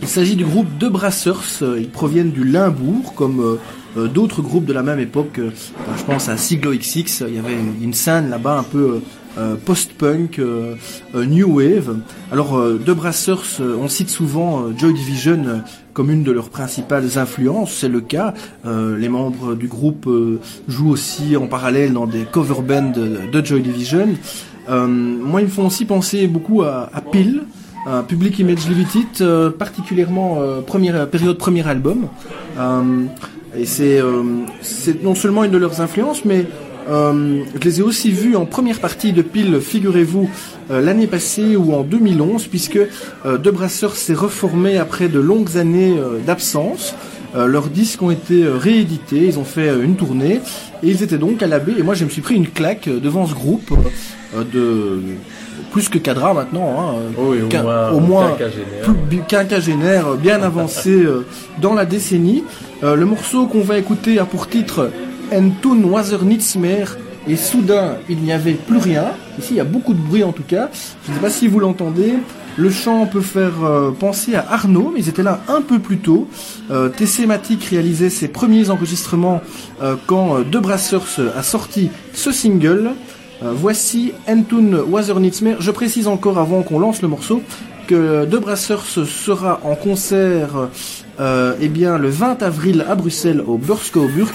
[0.00, 1.42] il s'agit du groupe De Brasseurs,
[1.76, 3.58] ils proviennent du Limbourg, comme
[3.96, 5.38] d'autres groupes de la même époque.
[5.38, 5.50] euh,
[5.96, 9.00] je pense à Siglo XX, il y avait une, scène là-bas un peu euh,
[9.36, 10.74] euh, post-punk, euh,
[11.14, 11.96] euh, new wave.
[12.30, 15.58] Alors euh, De Brasseurs, euh, on cite souvent euh, Joy Division euh,
[15.92, 18.34] comme une de leurs principales influences, c'est le cas.
[18.64, 23.44] Euh, les membres du groupe euh, jouent aussi en parallèle dans des cover bands de,
[23.44, 24.08] Joy Division.
[24.68, 27.42] Euh, moi, ils me font aussi penser beaucoup à, Peel,
[28.08, 32.06] Public Image Limited, euh, particulièrement euh, première période premier album.
[33.56, 34.22] Et c'est euh,
[34.62, 36.46] c'est non seulement une de leurs influences, mais
[36.88, 40.28] euh, je les ai aussi vus en première partie de Peel, figurez-vous,
[40.70, 42.78] euh, l'année passée ou en 2011, puisque
[43.24, 43.52] euh, De
[43.94, 45.96] s'est reformé après de longues années
[46.26, 46.94] d'absence.
[47.36, 50.40] Leurs disques ont été réédités, ils ont fait une tournée,
[50.84, 52.88] et ils étaient donc à la baie, et moi je me suis pris une claque
[52.88, 53.76] devant ce groupe
[54.52, 55.00] de
[55.74, 58.36] plus que cadra maintenant, hein, Oui, au moins au moins
[59.26, 60.14] quinquagénaire.
[60.14, 61.26] bien avancé euh,
[61.60, 62.44] dans la décennie.
[62.84, 64.92] Euh, le morceau qu'on va écouter a pour titre
[65.32, 66.96] Entun Waser nichts mehr,
[67.26, 69.06] et soudain il n'y avait plus rien.
[69.36, 70.70] Ici il y a beaucoup de bruit en tout cas.
[71.04, 72.14] Je ne sais pas si vous l'entendez.
[72.56, 75.98] Le chant peut faire euh, penser à Arnaud, mais ils étaient là un peu plus
[75.98, 76.28] tôt.
[76.70, 79.40] Euh, TC Matic réalisait ses premiers enregistrements
[79.82, 82.92] euh, quand euh, De Brassers a sorti ce single.
[83.42, 85.56] Euh, voici Entun Wasernitzmer.
[85.58, 87.42] Je précise encore avant qu'on lance le morceau
[87.86, 90.68] que De Brassers sera en concert
[91.20, 94.34] euh, eh bien, le 20 avril à Bruxelles au Bursko Burk.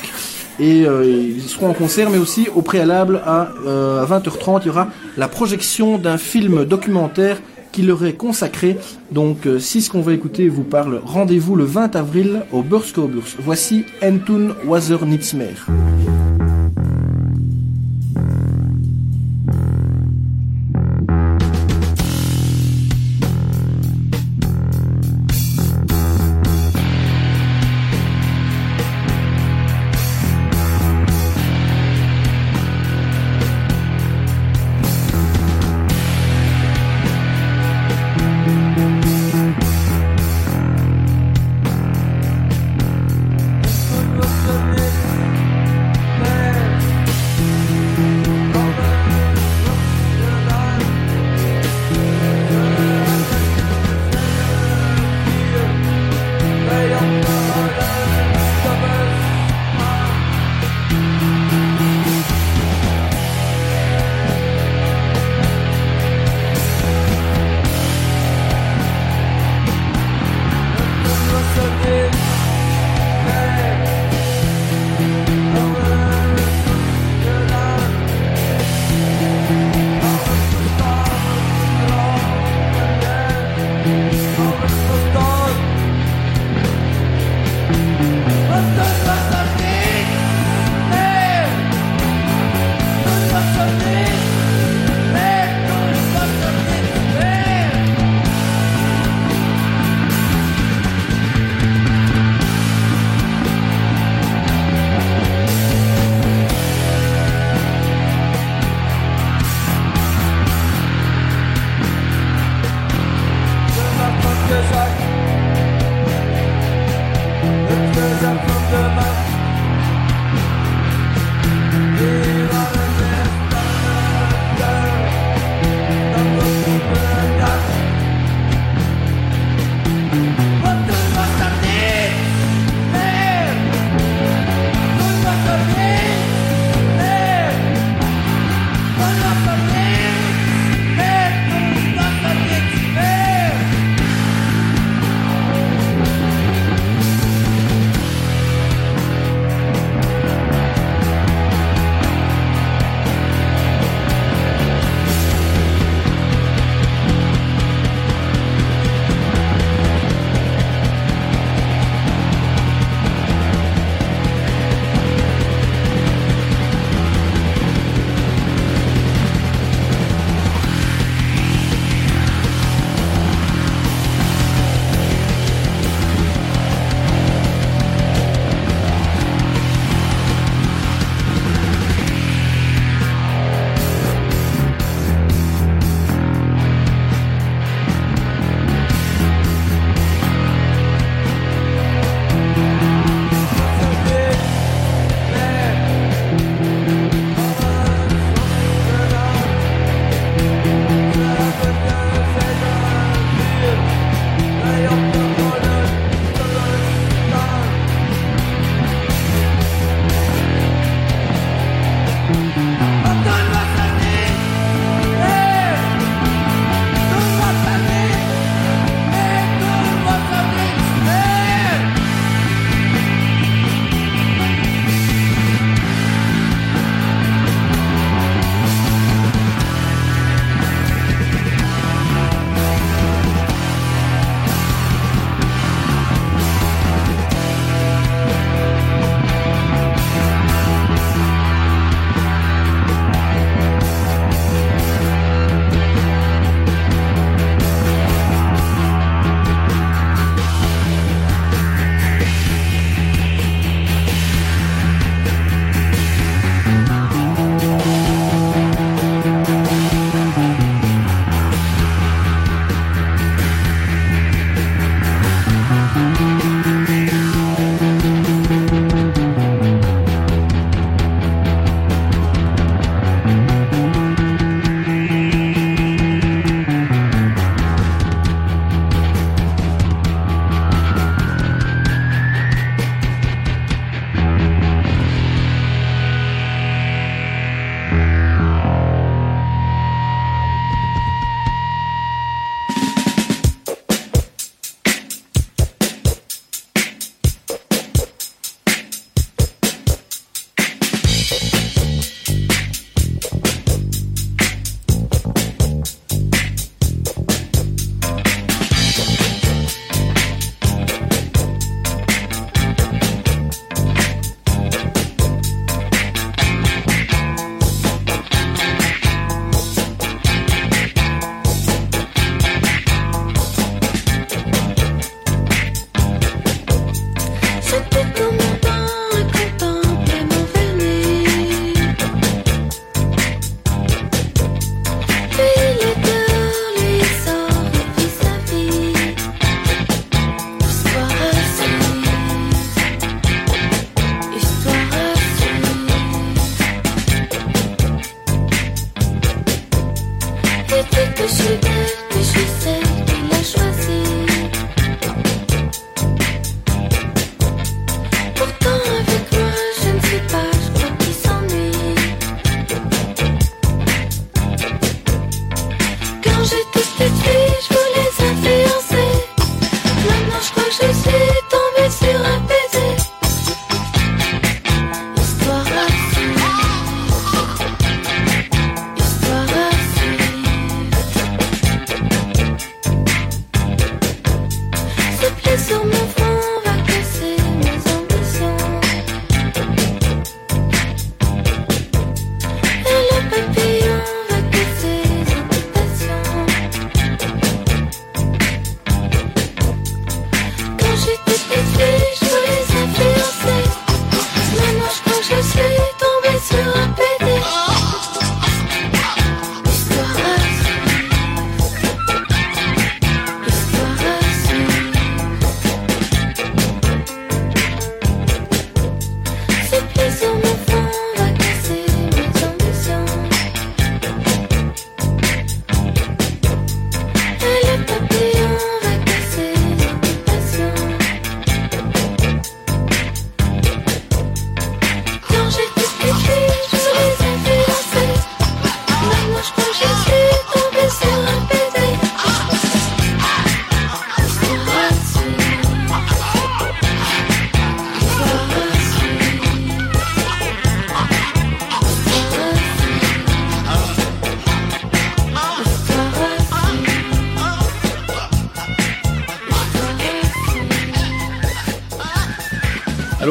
[0.59, 4.67] Et euh, ils seront en concert, mais aussi au préalable à, euh, à 20h30, il
[4.67, 7.41] y aura la projection d'un film documentaire
[7.71, 8.77] qui leur est consacré.
[9.11, 13.09] Donc, si ce qu'on va écouter vous parle, rendez-vous le 20 avril au Bursko.
[13.39, 15.53] Voici Entun Wasernitzmer.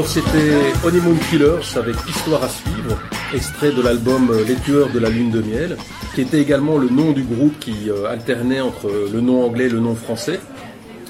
[0.09, 2.99] C'était Honeymoon Killers avec Histoire à suivre,
[3.35, 5.77] extrait de l'album Les Tueurs de la Lune de Miel,
[6.15, 9.69] qui était également le nom du groupe qui euh, alternait entre le nom anglais et
[9.69, 10.41] le nom français.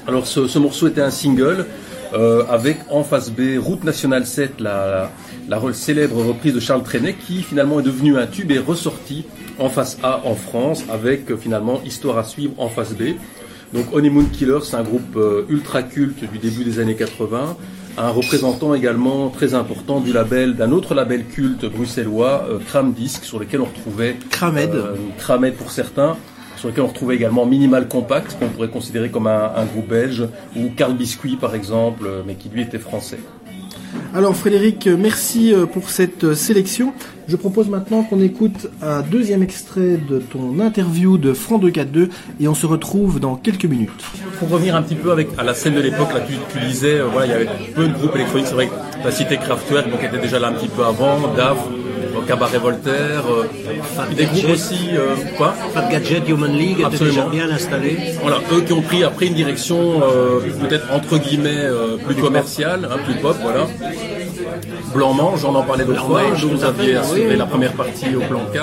[0.05, 1.65] Alors ce, ce morceau était un single
[2.13, 5.09] euh, avec en face B Route Nationale 7, la,
[5.71, 9.25] célèbre reprise de Charles Trenet, qui finalement est devenu un tube et ressorti
[9.59, 13.13] en face A en France avec euh, finalement Histoire à suivre en face B.
[13.73, 17.55] Donc Honeymoon Killers, c'est un groupe ultra culte du début des années 80,
[17.99, 23.23] un représentant également très important du label d'un autre label culte bruxellois, euh, Cram Disc,
[23.25, 24.73] sur lequel on retrouvait Cramed.
[24.73, 26.15] euh, Cramed pour certains,
[26.55, 30.27] sur lequel on retrouvait également Minimal Compact, qu'on pourrait considérer comme un, un groupe belge,
[30.55, 33.19] ou Carl Biscuit par exemple, euh, mais qui lui était français.
[34.15, 36.93] Alors Frédéric, merci euh, pour cette euh, sélection.
[37.27, 42.47] Je propose maintenant qu'on écoute un deuxième extrait de ton interview de Franc 242 et
[42.47, 44.03] on se retrouve dans quelques minutes.
[44.39, 46.95] Pour revenir un petit peu avec, à la scène de l'époque, là tu, tu disais,
[46.95, 49.91] euh, voilà, il y avait peu de groupes électroniques, c'est vrai que as cité Kraftwerk,
[49.91, 51.59] donc était déjà là un petit peu avant, DAF,
[52.27, 57.29] Cabaret Voltaire, euh, des groupes aussi, euh, quoi Fat Gadget, Human League était déjà Absolument.
[57.29, 57.97] bien installé.
[58.21, 62.87] Voilà, eux qui ont pris après une direction euh, peut-être entre guillemets euh, plus commerciale,
[62.91, 63.67] hein, plus pop, voilà.
[64.93, 67.37] Blanc-Mange, j'en en parlais d'autres fois, vous aviez assuré oui.
[67.37, 68.57] la première partie au plan K.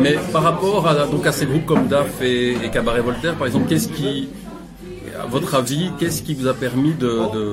[0.00, 3.46] Mais par rapport à, donc à ces groupes comme DAF et, et Cabaret Voltaire, par
[3.46, 4.28] exemple, qu'est-ce qui,
[5.22, 7.46] à votre avis, qu'est-ce qui vous a permis de, de,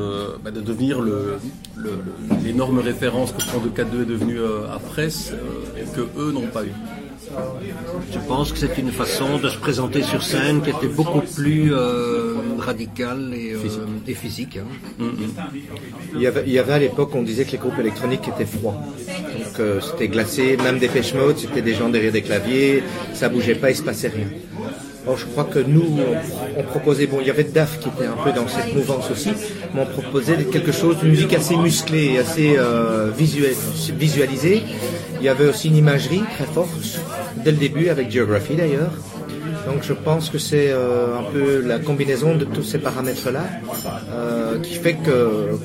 [0.44, 1.38] bah, de devenir le-
[1.78, 1.90] le-
[2.30, 6.32] le- l'énorme référence que Front de 4-2 est devenu euh, après, euh, et que eux
[6.32, 6.72] n'ont pas eu?
[8.12, 11.72] Je pense que c'est une façon de se présenter sur scène qui était beaucoup plus
[11.72, 13.60] euh, radicale et, euh,
[14.08, 14.58] et physique.
[14.58, 15.06] hein.
[16.16, 18.46] Il y, avait, il y avait à l'époque, on disait que les groupes électroniques étaient
[18.58, 18.74] froids.
[19.38, 23.56] Donc euh, c'était glacé, même des Mode, c'était des gens derrière des claviers, ça bougeait
[23.56, 24.28] pas, il se passait rien.
[25.06, 25.97] Je crois que nous,
[26.58, 29.32] on, proposait, bon, il y avait DAF qui était un peu dans cette mouvance aussi,
[29.74, 33.10] mais on proposait quelque chose, une musique assez musclée, assez euh,
[33.97, 34.64] visualisée.
[35.20, 37.02] Il y avait aussi une imagerie très forte,
[37.43, 38.91] dès le début, avec Geography d'ailleurs.
[39.66, 43.43] Donc je pense que c'est euh, un peu la combinaison de tous ces paramètres-là
[44.12, 45.58] euh, qui fait que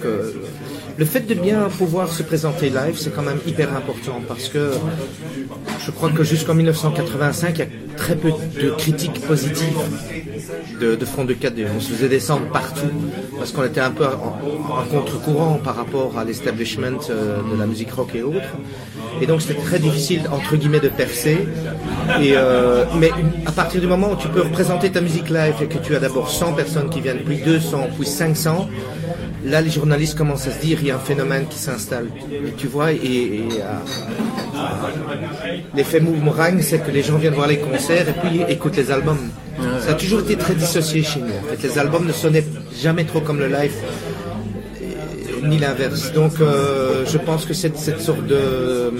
[0.96, 4.72] le fait de bien pouvoir se présenter live, c'est quand même hyper important parce que
[5.84, 7.66] je crois que jusqu'en 1985, il y a
[7.96, 8.30] très peu
[8.60, 9.78] de critiques positives
[10.80, 12.90] de, Front de 4 On se faisait descendre partout
[13.38, 17.92] parce qu'on était un peu en, contre-courant par rapport à l'establishment euh, de la musique
[17.92, 18.54] rock et autres.
[19.20, 21.46] Et donc c'était très difficile, entre guillemets, de percer.
[22.20, 23.10] Euh, mais
[23.46, 26.00] à partir du moment où tu peux représenter ta musique live et que tu as
[26.00, 28.68] d'abord 100 personnes qui viennent, puis 200, puis 500,
[29.44, 32.08] là les journalistes commencent à se dire il y a un phénomène qui s'installe.
[32.30, 33.74] Et tu vois, et, et, euh,
[36.60, 39.30] c'est que les gens viennent voir les concerts et puis écoutent les albums.
[39.80, 41.26] Ça a toujours été très dissocié chez nous.
[41.26, 42.44] En fait, les albums ne sonnaient
[42.80, 43.72] jamais trop comme le live.
[45.42, 46.12] Ni l'inverse.
[46.12, 48.90] Donc euh, je pense que cette, cette sorte de,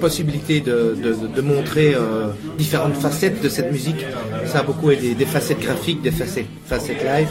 [0.00, 2.28] possibilité de, montrer euh,
[2.58, 4.04] différentes facettes de cette musique,
[4.46, 5.14] ça a beaucoup aidé.
[5.14, 7.28] Des facettes graphiques, des facettes live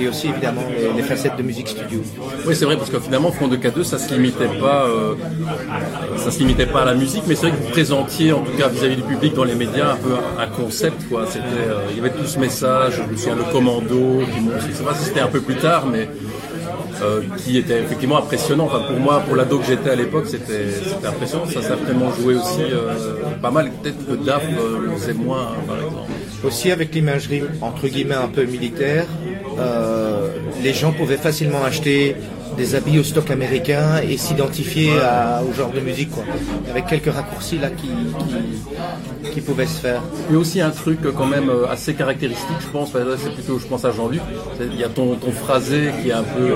[0.00, 2.00] et aussi évidemment les, les facettes de musique studio.
[2.46, 5.14] Oui, c'est vrai, parce que finalement, Front de K2, ça se limitait pas, euh,
[6.16, 8.52] ça se limitait pas à la musique, mais c'est vrai que vous présentiez, en tout
[8.52, 11.26] cas vis-à-vis du public dans les médias, un peu un concept, quoi.
[11.26, 14.74] C'était, euh, il y avait tout ce message, je me souviens, le commando, qui, je
[14.76, 16.08] sais pas si c'était un peu plus tard, mais
[17.00, 18.64] euh, qui était effectivement impressionnant.
[18.64, 21.46] Enfin, pour moi, pour l'ado que j'étais à l'époque, c'était, c'était impressionnant.
[21.46, 22.92] Ça s'est vraiment joué aussi euh,
[23.40, 23.70] pas mal.
[23.70, 26.10] Peut-être que DAF euh, le faisait moins, hein, par exemple.
[26.44, 29.06] Aussi avec l'imagerie entre guillemets un peu militaire,
[29.58, 30.28] euh,
[30.62, 32.16] les gens pouvaient facilement acheter
[32.56, 36.24] des habits au stock américain et s'identifier au genre de musique, quoi.
[36.70, 40.02] Avec quelques raccourcis là qui, pouvaient se faire.
[40.28, 42.90] Il y a aussi un truc euh, quand même euh, assez caractéristique, je pense.
[42.92, 44.20] C'est plutôt, je pense à Jean-Luc.
[44.60, 46.52] Il y a ton, ton phrasé qui est un peu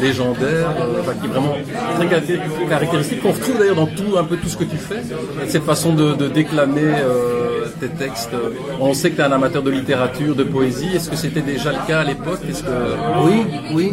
[0.00, 0.74] légendaire,
[1.20, 1.56] qui est vraiment
[1.96, 2.40] très caracté-
[2.70, 5.02] caractéristique, qu'on retrouve d'ailleurs dans tout, un peu tout ce que tu fais.
[5.46, 6.90] Cette façon de, déclamer
[7.80, 8.30] tes textes.
[8.80, 10.90] On sait que tu es un amateur de littérature, de poésie.
[10.96, 12.40] Est-ce que c'était déjà le cas à l'époque?
[13.26, 13.38] Oui,
[13.74, 13.92] oui.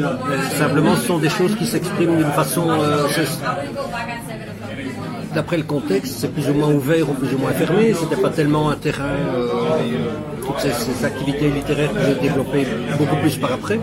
[0.00, 2.66] Euh, simplement, ce sont des choses qui s'expriment d'une façon.
[2.70, 3.06] euh,
[5.34, 7.94] D'après le contexte, c'est plus ou moins ouvert ou plus ou moins fermé.
[7.94, 9.04] C'était pas tellement un terrain.
[9.34, 9.46] euh,
[10.44, 12.66] toutes ces, activités littéraires que j'ai développées
[12.98, 13.78] beaucoup plus par après.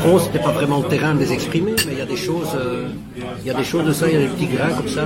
[0.00, 2.48] Front, c'était pas vraiment le terrain de les exprimer, mais il y a des choses.
[2.56, 2.88] euh,
[3.42, 5.04] il y a des choses de ça, il y a des petits grains comme ça.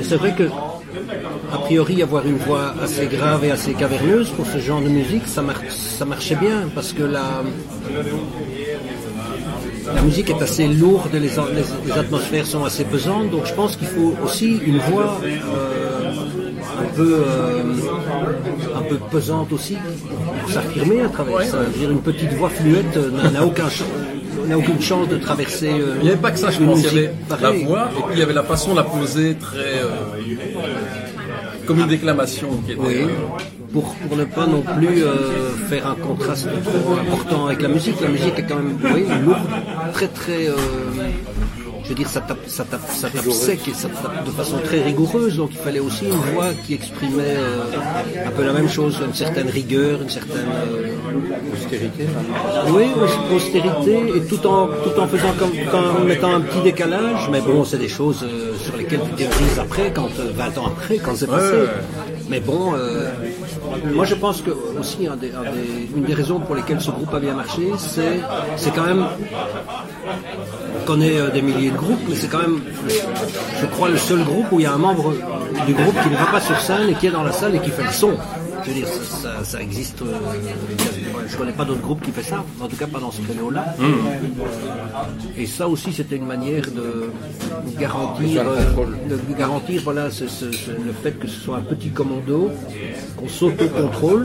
[0.00, 0.44] Et c'est vrai que,
[1.52, 5.26] a priori, avoir une voix assez grave et assez caverneuse pour ce genre de musique,
[5.26, 7.42] ça, mar- ça marchait bien parce que la,
[9.94, 11.28] la musique est assez lourde, les, les-
[11.86, 16.10] les atmosphères sont assez pesantes, donc je pense qu'il faut aussi une voix euh,
[16.80, 17.62] un peu euh,
[18.76, 19.76] un peu pesante aussi
[20.40, 21.58] pour s'affirmer à travers ça.
[21.78, 22.96] Dire, une petite voix fluette
[23.32, 23.68] n'a- aucun
[24.48, 25.68] n'a aucune chance de traverser.
[25.70, 26.80] euh, Il n'y avait pas que ça, je pense.
[26.80, 29.34] Il y avait la voix et puis il y avait la façon de la poser
[29.36, 29.58] très.
[29.58, 29.90] euh,
[31.66, 32.80] comme une déclamation qui était.
[32.80, 33.06] Oui,
[33.72, 38.00] pour, pour ne pas non plus euh, faire un contraste trop important avec la musique.
[38.00, 39.38] La musique est quand même oui, lourde,
[39.92, 40.46] très très.
[40.48, 40.54] euh,
[41.84, 44.56] je veux dire, ça tape, ça tape, ça tape sec et ça tape de façon
[44.64, 45.36] très rigoureuse.
[45.36, 49.14] Donc il fallait aussi une voix qui exprimait euh, un peu la même chose, une
[49.14, 52.04] certaine rigueur, une certaine euh, austérité.
[52.70, 55.52] Oui, aus- austérité et tout en tout en faisant comme
[56.00, 57.28] en mettant un petit décalage.
[57.30, 60.66] Mais bon, c'est des choses euh, sur lesquelles tu théorises après, quand euh, 20 ans
[60.68, 61.52] après, quand c'est passé.
[61.52, 61.68] Ouais.
[62.30, 62.72] Mais bon,
[63.94, 65.06] moi je pense que aussi
[65.96, 68.20] une des raisons pour lesquelles ce groupe a bien marché, c'est
[68.56, 69.06] c'est quand même
[70.76, 72.60] on connaît euh, des milliers de groupes, mais c'est quand même,
[73.60, 75.14] je crois, le seul groupe où il y a un membre
[75.66, 77.60] du groupe qui ne va pas sur scène et qui est dans la salle et
[77.60, 78.12] qui fait le son.
[78.64, 80.00] Je veux dire, ça, ça- ça existe.
[80.02, 80.14] euh,
[81.28, 83.74] je connais pas d'autres groupes qui fait ça, en tout cas pas dans ce créneau-là.
[85.36, 87.10] Et ça aussi, c'était une manière de
[87.78, 88.60] garantir, euh,
[89.10, 92.50] de garantir voilà, ce- ce- ce- le fait que ce soit un petit commando,
[93.16, 94.24] qu'on s'auto-contrôle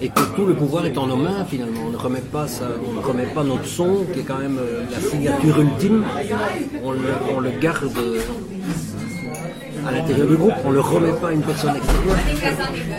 [0.00, 1.80] et que tout le pouvoir est en nos mains finalement.
[1.88, 4.58] On ne remet pas ça, on ne remet pas notre son, qui est quand même
[4.58, 6.04] euh, la signature ultime.
[6.82, 6.98] On le,
[7.36, 7.90] on le garde
[9.88, 10.52] à l'intérieur du groupe.
[10.64, 12.16] On ne le remet pas à une personne extérieure.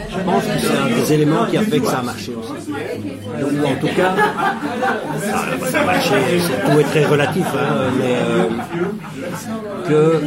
[0.10, 2.72] Je pense que c'est un des éléments qui a fait que ça a marché aussi.
[3.40, 4.16] Donc, ou en tout cas,
[5.72, 6.16] ça, a marché.
[6.66, 8.46] Tout est très relatif, hein, mais euh,
[9.88, 10.22] que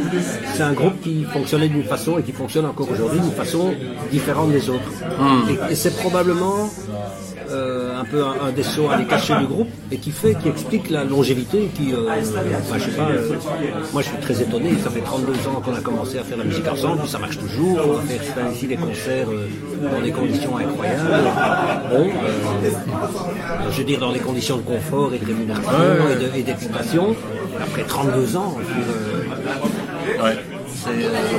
[0.53, 3.73] c'est un groupe qui fonctionnait d'une façon et qui fonctionne encore aujourd'hui d'une façon
[4.11, 4.91] différente des autres.
[5.49, 6.69] Et, et c'est probablement
[7.53, 10.35] euh, un peu un, un des sauts à les cacher du groupe et qui fait,
[10.35, 13.35] qui explique la longévité qui, euh, enfin, je sais pas, euh,
[13.93, 16.43] moi je suis très étonné, ça fait 32 ans qu'on a commencé à faire la
[16.43, 20.57] musique ensemble, puis ça marche toujours, on va faire ici des concerts dans des conditions
[20.57, 21.29] incroyables,
[21.91, 22.09] bon,
[23.71, 26.43] je veux dire dans des conditions de confort et de rémunération Ouais, et de- et
[26.43, 27.15] d'épuration,
[27.61, 28.55] après 32 ans,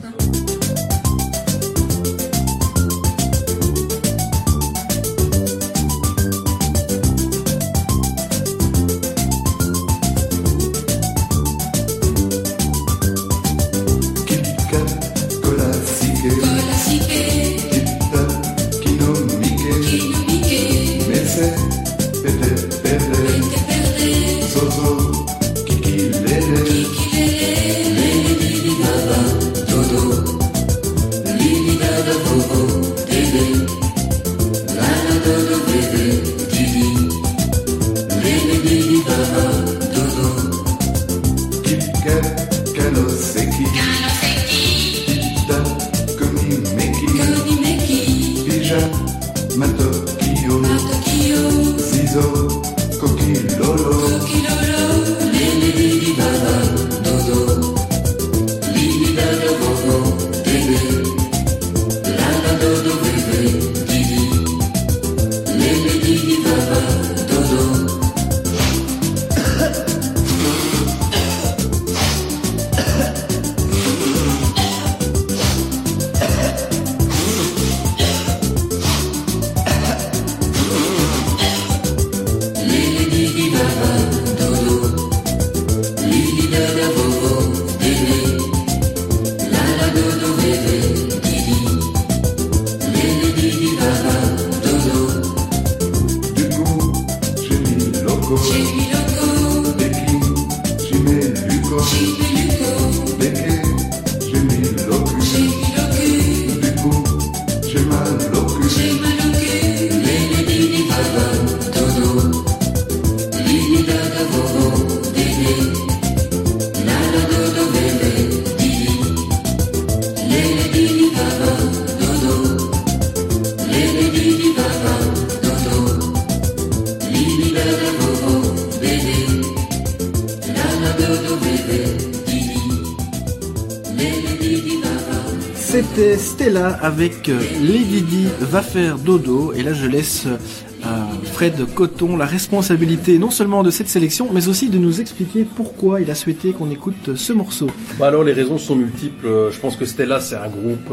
[135.96, 140.88] C'était Stella avec euh, Lady Di va faire dodo et là je laisse euh,
[141.32, 146.02] Fred Coton la responsabilité non seulement de cette sélection mais aussi de nous expliquer pourquoi
[146.02, 147.68] il a souhaité qu'on écoute ce morceau.
[147.98, 149.26] Bah alors les raisons sont multiples.
[149.26, 150.92] Euh, Je pense que Stella c'est un groupe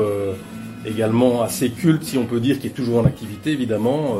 [0.85, 4.15] également assez culte si on peut dire qui est toujours en activité évidemment.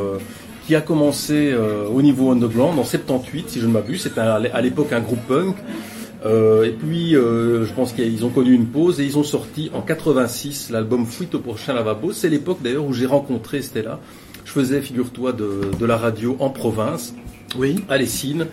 [0.67, 1.53] qui a commencé
[1.93, 4.01] au niveau underground en 78 si je ne m'abuse.
[4.03, 5.55] C'était à l'époque un groupe punk.
[6.25, 9.69] Euh, et puis, euh, je pense qu'ils ont connu une pause et ils ont sorti
[9.73, 12.13] en 86 l'album Fuite au prochain lavabo.
[12.13, 13.99] C'est l'époque d'ailleurs où j'ai rencontré Stella.
[14.45, 17.13] Je faisais, figure-toi, de, de la radio en province,
[17.57, 17.83] oui.
[17.89, 18.47] à Lessines.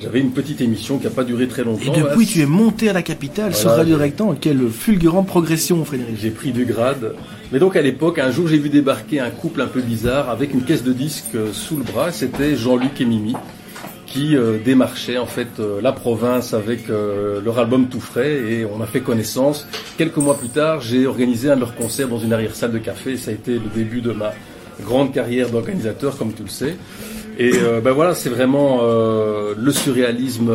[0.00, 1.92] J'avais une petite émission qui n'a pas duré très Et longtemps.
[1.92, 3.70] depuis tu es monté à la capitale sur.
[3.70, 6.16] Radio Rectangle, quelle fulgurante progression Frédéric.
[6.20, 7.14] J'ai pris du grade.
[7.50, 10.52] Mais donc à l'époque, un jour, j'ai vu débarquer un couple un peu bizarre avec
[10.52, 12.12] une caisse de disques euh, sous le bras.
[12.12, 13.34] C'était Jean-Luc et Mimi
[14.16, 18.64] qui euh, démarchaient en fait euh, la province avec euh, leur album tout frais et
[18.64, 19.68] on a fait connaissance.
[19.98, 23.18] Quelques mois plus tard, j'ai organisé un de leurs concerts dans une arrière-salle de café
[23.18, 24.32] ça a été le début de ma
[24.82, 26.76] grande carrière d'organisateur, comme tu le sais.
[27.38, 30.50] Et euh, ben voilà, c'est vraiment le surréalisme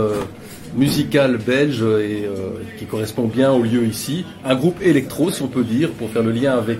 [0.75, 2.27] musical belge et
[2.79, 4.25] qui correspond bien au lieu ici.
[4.43, 6.79] Un groupe électro, si on peut dire, pour faire le lien avec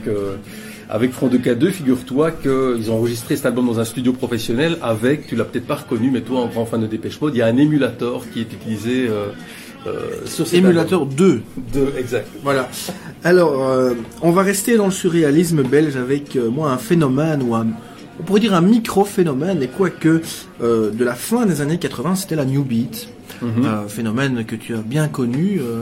[0.92, 1.72] avec Front de K2.
[1.72, 5.76] Figure-toi qu'ils ont enregistré cet album dans un studio professionnel avec, tu l'as peut-être pas
[5.76, 8.42] reconnu, mais toi, en grand fan de Dépêche Mode, il y a un émulateur qui
[8.42, 9.28] est utilisé euh,
[9.88, 9.92] euh,
[10.26, 11.16] sur cet Émulateur album.
[11.16, 11.42] 2.
[11.74, 12.28] 2, exact.
[12.44, 12.70] Voilà.
[13.24, 17.56] Alors, euh, on va rester dans le surréalisme belge avec euh, moi un phénomène ou
[17.56, 17.68] un,
[18.20, 20.22] on pourrait dire un micro-phénomène, et quoique
[20.62, 23.08] euh, de la fin des années 80, c'était la New Beat,
[23.42, 23.66] Mhm.
[23.66, 25.60] Euh, phénomène que tu as bien connu.
[25.62, 25.82] euh,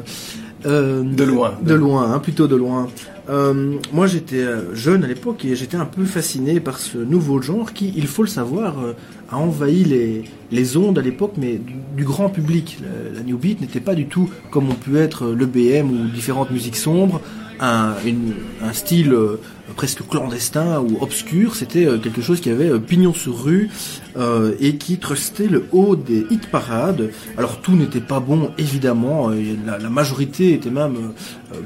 [0.66, 1.58] euh, De loin.
[1.62, 2.88] De loin, hein, plutôt de loin.
[3.30, 7.42] Euh, moi, j'étais euh, jeune à l'époque et j'étais un peu fasciné par ce nouveau
[7.42, 8.94] genre qui, il faut le savoir, euh,
[9.30, 11.60] a envahi les, ondes à l'époque, mais
[11.96, 12.80] du, grand public.
[12.82, 16.08] La, la New Beat n'était pas du tout comme on peut être le BM ou
[16.08, 17.22] différentes musiques sombres,
[17.60, 18.34] un, une-
[18.64, 19.40] un style euh,
[19.76, 21.56] presque clandestin ou obscur.
[21.56, 23.70] C'était euh, quelque chose qui avait euh, pignon sur rue
[24.18, 27.12] euh, et qui trustait le haut des hit parades.
[27.38, 29.30] Alors tout n'était pas bon, évidemment.
[29.30, 31.14] euh, la, la majorité était même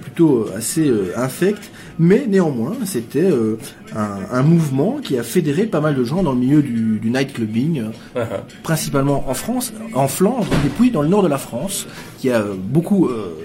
[0.02, 1.72] plutôt assez euh, infecte.
[2.00, 3.58] Mais néanmoins, c'était euh,
[3.96, 7.10] un, un mouvement qui a fédéré pas mal de gens dans le milieu du, du
[7.12, 7.84] nightclubbing,
[8.16, 8.26] euh,
[8.64, 11.86] principalement en France, en Flandre, et puis dans le nord de la France,
[12.20, 13.36] qui a beaucoup, euh,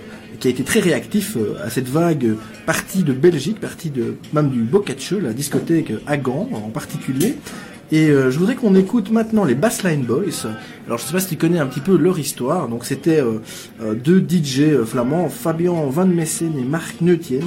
[0.40, 2.34] qui a été très réactif euh, à cette vague
[2.66, 7.36] partie de Belgique, partie de même du Bocacce, la discothèque à Gand en particulier.
[7.90, 10.46] Et euh, je voudrais qu'on écoute maintenant les Bassline Boys.
[10.86, 12.68] Alors je sais pas si tu connais un petit peu leur histoire.
[12.68, 13.38] Donc c'était euh,
[13.80, 17.40] euh, deux DJ euh, flamands, Fabian Van Messen et Mark Neutiens.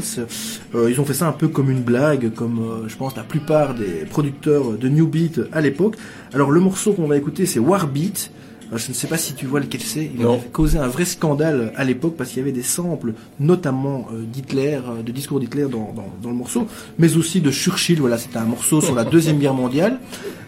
[0.74, 4.06] Ils ont fait ça un peu comme une blague, comme je pense la plupart des
[4.10, 5.96] producteurs de New Beat à l'époque.
[6.34, 8.32] Alors le morceau qu'on va écouter c'est Warbeat.
[8.72, 10.10] Alors, je ne sais pas si tu vois lequel c'est.
[10.18, 14.08] Il avait causé un vrai scandale à l'époque parce qu'il y avait des samples, notamment
[14.14, 16.68] euh, d'Hitler, euh, de discours d'Hitler dans, dans, dans le morceau,
[16.98, 18.00] mais aussi de Churchill.
[18.00, 20.00] Voilà, c'était un morceau sur la deuxième guerre mondiale.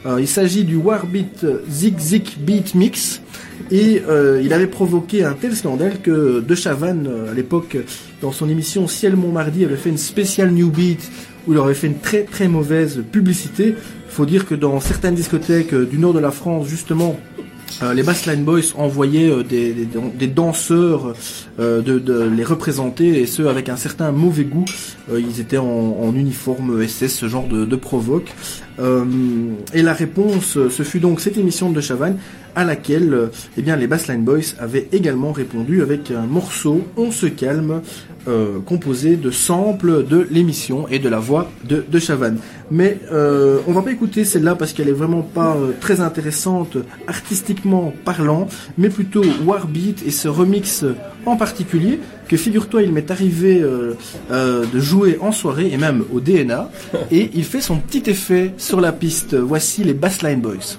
[0.06, 3.22] Euh, il s'agit du Warbeat euh, Zig Zig Beat Mix.
[3.72, 7.78] Et euh, il avait provoqué un tel scandale que De Chavannes, euh, à l'époque,
[8.22, 11.12] dans son émission Ciel Montmardi, avait fait une spéciale New Beat
[11.48, 13.76] où il aurait fait une très très mauvaise publicité.
[13.76, 17.18] Il faut dire que dans certaines discothèques euh, du nord de la France, justement,
[17.82, 21.14] euh, les Bassline Boys envoyaient euh, des, danseurs
[21.60, 24.66] euh, de, les représenter et ceux avec un certain mauvais goût.
[25.12, 28.32] Ils étaient en, uniforme SS, ce genre de provoque.
[28.80, 29.06] Euh,
[29.74, 32.18] et la réponse, euh, ce fut donc cette émission de Chavannes
[32.56, 33.28] à laquelle euh,
[33.58, 37.82] eh bien, les Bassline Boys avaient également répondu avec un morceau On se calme,
[38.66, 42.38] composé de samples de l'émission et de la voix de, de Chavannes.
[42.72, 47.94] Mais euh, on va pas écouter celle-là parce qu'elle est vraiment pas très intéressante artistiquement
[48.06, 48.48] parlant,
[48.78, 50.86] mais plutôt Warbeat et ce remix
[51.26, 53.94] en particulier que figure-toi il m'est arrivé euh,
[54.32, 56.70] euh, de jouer en soirée et même au DNA
[57.12, 59.36] et il fait son petit effet sur la piste.
[59.36, 60.78] Voici les Bassline Boys.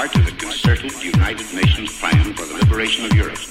[0.00, 3.49] part of the concerted United Nations plan for the liberation of Europe.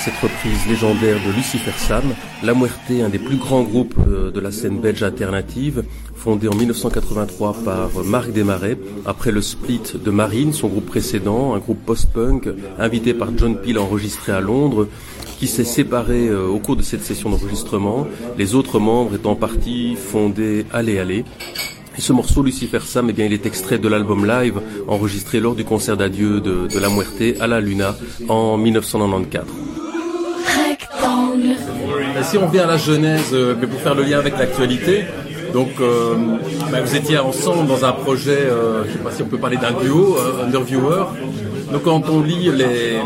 [0.00, 2.14] Cette reprise légendaire de Lucifer Sam.
[2.42, 5.84] La Muerte, un des plus grands groupes euh, de la scène belge alternative,
[6.16, 11.58] fondé en 1983 par Marc Desmarais, après le split de Marine, son groupe précédent, un
[11.58, 12.48] groupe post-punk,
[12.78, 14.88] invité par John Peel enregistré à Londres,
[15.38, 18.06] qui s'est séparé euh, au cours de cette session d'enregistrement,
[18.38, 21.24] les autres membres étant partis fonder Allez Allez.
[21.98, 25.54] Et ce morceau, Lucifer Sam, eh bien, il est extrait de l'album live enregistré lors
[25.54, 27.94] du concert d'adieu de, de La Muerte à la Luna
[28.28, 29.59] en 1994.
[32.30, 35.04] Si on revient à la genèse, euh, mais pour faire le lien avec l'actualité,
[35.52, 36.14] donc euh,
[36.70, 39.38] ben, vous étiez ensemble dans un projet, euh, je ne sais pas si on peut
[39.38, 41.06] parler d'un duo, euh, Underviewer.
[41.72, 43.00] Donc quand on lit les,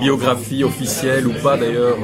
[0.00, 1.96] biographies officielles ou pas d'ailleurs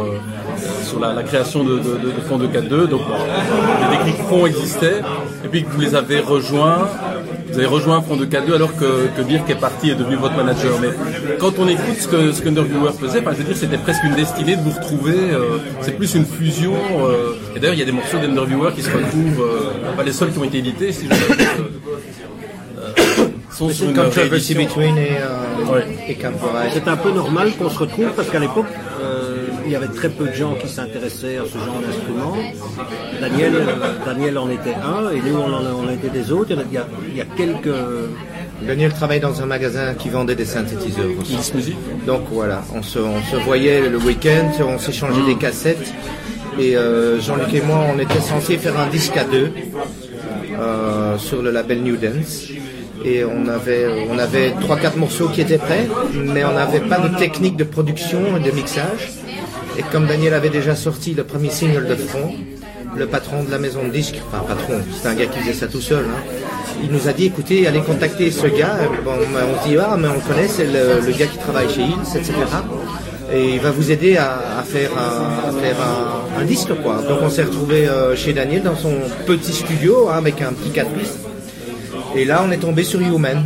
[0.84, 5.02] sur la, création de, de, de, Fond 242, donc les déclics fonds existaient,
[5.44, 6.88] et puis que vous les avez rejoints.
[7.52, 10.34] Vous avez rejoint Front 2K2 alors que, que Dirk est parti et est devenu votre
[10.36, 10.72] manager.
[10.80, 10.88] Mais
[11.38, 14.02] quand on écoute ce que, ce que Underviewer faisait, enfin, je veux dire, c'était presque
[14.04, 15.14] une destinée de vous retrouver.
[15.32, 16.72] euh, c'est plus une fusion.
[17.00, 20.12] euh, et d'ailleurs, il y a des morceaux d'Underviewer qui se retrouvent, euh, pas les
[20.12, 24.54] seuls qui ont été édités, si je veux dire, euh, euh, sont sur une Controversy.
[24.54, 25.84] Between et, euh, Ouais.
[26.08, 26.16] et.
[26.72, 28.66] C'est un peu normal qu'on se retrouve parce qu'à l'époque,
[29.02, 29.21] euh,
[29.72, 32.36] il y avait très peu de gens qui s'intéressaient à ce genre d'instrument.
[33.22, 33.52] Daniel,
[34.04, 36.50] Daniel en était un et nous on en, on été des autres.
[36.50, 37.74] Il y a, il y a quelques.
[38.66, 41.74] Daniel travaille dans un magasin qui vendait des synthétiseurs aussi.
[42.06, 45.90] Donc voilà, on se, on se voyait le week-end, on s'échangeait des cassettes.
[46.58, 49.52] Et euh, Jean-Luc et moi, on était censés faire un disque à deux
[50.58, 52.48] euh, sur le label New Dance.
[53.06, 57.16] Et on avait, on avait 3-4 morceaux qui étaient prêts, mais on n'avait pas de
[57.16, 59.21] technique de production et de mixage.
[59.78, 62.34] Et comme Daniel avait déjà sorti le premier single de fond,
[62.96, 65.66] le patron de la maison de disques, enfin patron, c'est un gars qui faisait ça
[65.66, 66.22] tout seul, hein,
[66.82, 68.76] il nous a dit écoutez, allez contacter ce gars.
[69.04, 71.82] Bon, on se dit ah mais on le connaît, c'est le, gars qui travaille chez
[71.82, 72.34] Hills, etc.
[73.32, 74.90] Et il va vous aider à, faire,
[76.38, 77.02] un, disque quoi.
[77.08, 78.94] Donc on s'est retrouvé euh, chez Daniel dans son
[79.26, 81.18] petit studio hein, avec un petit 4 pistes.
[82.14, 83.42] Et là, on est tombé sur Human.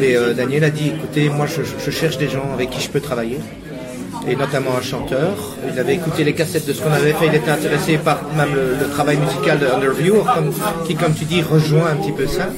[0.00, 3.00] Et euh, Daniel a dit, écoutez, moi, je cherche des gens avec qui je peux
[3.00, 3.38] travailler.
[4.26, 5.56] Et notamment un chanteur.
[5.72, 7.26] Il avait écouté les cassettes de ce qu'on avait fait.
[7.26, 10.52] Il était intéressé par même le, travail musical de Underview, comme,
[10.86, 12.48] qui, comme tu dis, rejoint un petit peu ça.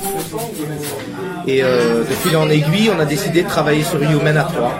[1.46, 4.74] Et euh, de fil en aiguille, on a décidé de travailler sur Human à trois.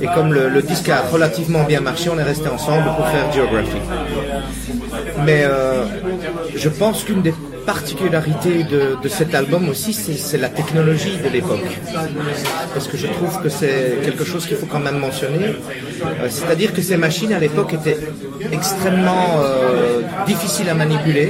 [0.00, 3.32] Et comme le, le disque a relativement bien marché, on est resté ensemble pour faire
[3.32, 3.78] Geography.
[5.24, 5.84] Mais euh,
[6.54, 7.34] je pense qu'une des
[7.74, 11.68] particularités de, de cet album aussi, c'est la technologie de l'époque.
[12.72, 15.48] Parce que je trouve que c'est quelque chose qu'il faut quand même mentionner.
[15.48, 18.00] Euh, C'est-à-dire que ces machines à l'époque étaient
[18.58, 21.28] extrêmement euh, difficiles à manipuler.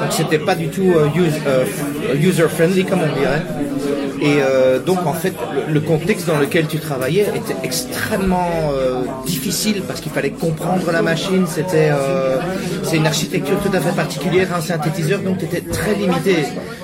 [0.00, 3.42] Donc c'était pas du tout euh, user-friendly comme on dirait.
[4.20, 9.02] Et euh, donc en fait, le, le contexte dans lequel tu travaillais était extrêmement euh,
[9.26, 11.46] difficile parce qu'il fallait comprendre la machine.
[11.46, 12.38] C'était euh,
[12.82, 16.36] c'est une architecture tout à fait particulière, un synthétiseur, donc tu étais très limité.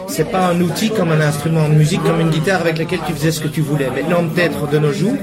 [0.07, 3.13] C'est pas un outil comme un instrument de musique, comme une guitare avec laquelle tu
[3.15, 3.89] faisais ce que tu voulais.
[3.91, 5.17] Maintenant peut-être de nos jours,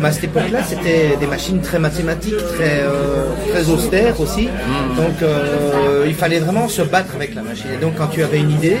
[0.00, 4.48] mais à cette époque-là, c'était des machines très mathématiques, très euh, très austères aussi.
[4.96, 7.70] Donc euh, il fallait vraiment se battre avec la machine.
[7.74, 8.78] Et donc quand tu avais une idée,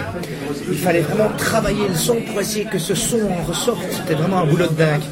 [0.70, 3.80] il fallait vraiment travailler le son pour essayer que ce son en ressorte.
[3.90, 5.02] C'était vraiment un boulot de dingue.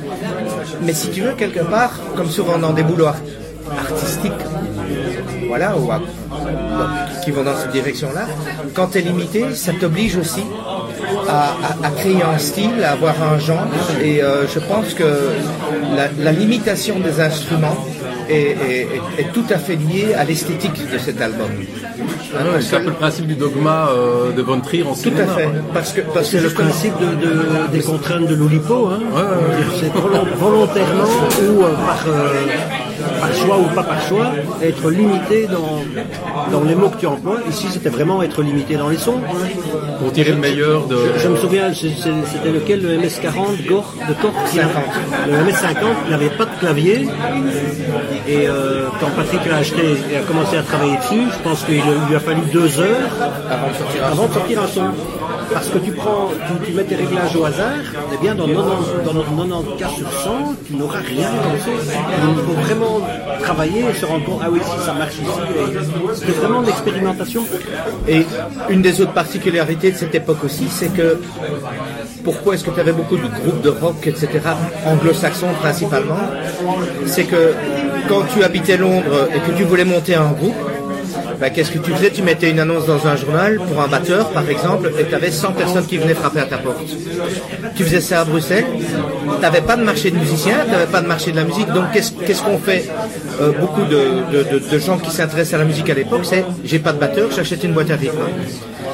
[0.83, 3.17] Mais si tu veux, quelque part, comme souvent dans des boulots art-
[3.79, 4.33] artistiques,
[5.49, 5.75] voilà,
[7.25, 8.27] qui vont dans cette direction-là,
[8.75, 10.45] quand tu es limité, ça t'oblige aussi
[11.29, 11.55] à,
[11.99, 13.67] créer un style, à avoir un genre.
[14.03, 15.31] Et euh, je pense que
[16.23, 17.77] la, limitation des instruments
[18.29, 21.51] est tout à fait liée à l'esthétique de cet album.
[22.37, 25.33] Ah c'est un peu le principe du dogma euh, de Von Trier en Tout cinéma.
[25.33, 25.49] à fait.
[25.73, 28.89] Parce que parce que C'est le justement- principe de, de- des contraintes de l'Oulipo.
[28.93, 29.01] Hein.
[29.81, 32.47] C'est volon- volontairement ou euh, par, euh,
[33.21, 35.81] par choix ou pas par choix, être limité dans,
[36.51, 37.39] dans les mots que tu emploies.
[37.49, 39.21] Ici, c'était vraiment être limité dans les sons.
[39.99, 40.97] Pour tirer le meilleur de.
[41.17, 44.71] Je, je me souviens, c'était lequel le MS40 Gore de Korg 50.
[45.29, 47.09] Le MS50 n'avait pas de clavier.
[48.27, 51.83] Et euh, quand Patrick l'a acheté et a commencé à travailler dessus, je pense qu'il
[52.09, 53.11] lui a fallu deux heures
[53.51, 54.83] avant de sortir un avant de son.
[55.53, 59.05] Parce que tu prends, tu, tu mets tes réglages au hasard, eh bien dans 90,
[59.05, 61.29] dans 90 cas sur 100, tu n'auras rien
[62.37, 63.01] il faut vraiment
[63.41, 65.25] travailler et se rendre compte, ah oui, si ça marche ici.
[65.57, 67.45] et C'était vraiment de l'expérimentation.
[68.07, 68.27] Et
[68.69, 71.21] une des autres particularités de cette époque aussi, c'est que
[72.25, 74.29] pourquoi est-ce que tu avais beaucoup de groupes de rock, etc.,
[74.87, 76.19] anglo-saxons principalement,
[77.07, 77.55] c'est que
[78.09, 80.55] quand tu habitais Londres et que tu voulais monter un groupe,
[81.41, 82.11] bah, qu'est-ce que tu faisais?
[82.11, 85.31] Tu mettais une annonce dans un journal pour un batteur, par exemple, et tu avais
[85.31, 86.85] 100 personnes qui venaient frapper à ta porte.
[87.77, 91.01] Tu faisais ça à Bruxelles, tu n'avais pas de marché de musiciens, tu n'avais pas
[91.01, 92.89] de marché de la musique, donc qu'est-ce qu'on fait?
[93.41, 96.99] Euh, Beaucoup de, gens qui s'intéressent à la musique à l'époque, c'est j'ai pas de
[96.99, 98.19] batteur, j'achète une boîte à rythme.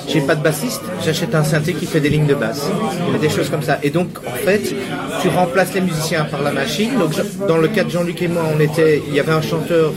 [0.06, 2.68] J'ai pas de bassiste, j'achète un synthé qui fait des lignes de basse.
[3.20, 3.78] Des choses comme ça.
[3.82, 4.74] Et donc, en fait,
[5.22, 6.90] tu remplaces les musiciens par la machine.
[7.48, 9.92] Dans le cas de Jean-Luc et moi, on était, il y avait un chanteur,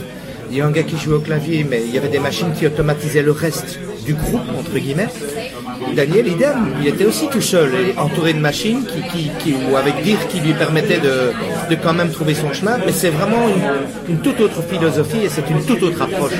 [0.50, 2.52] il y a un gars qui jouait au clavier, mais il y avait des machines
[2.52, 5.08] qui automatisaient le reste du groupe, entre guillemets.
[5.94, 10.02] Daniel, idem, il était aussi tout seul, entouré de machines qui, qui, qui- ou avec
[10.02, 11.32] dire qui lui permettaient de,
[11.70, 12.78] de quand même trouver son chemin.
[12.86, 16.32] Mais c'est vraiment une, une toute autre philosophie et c'est une toute autre approche.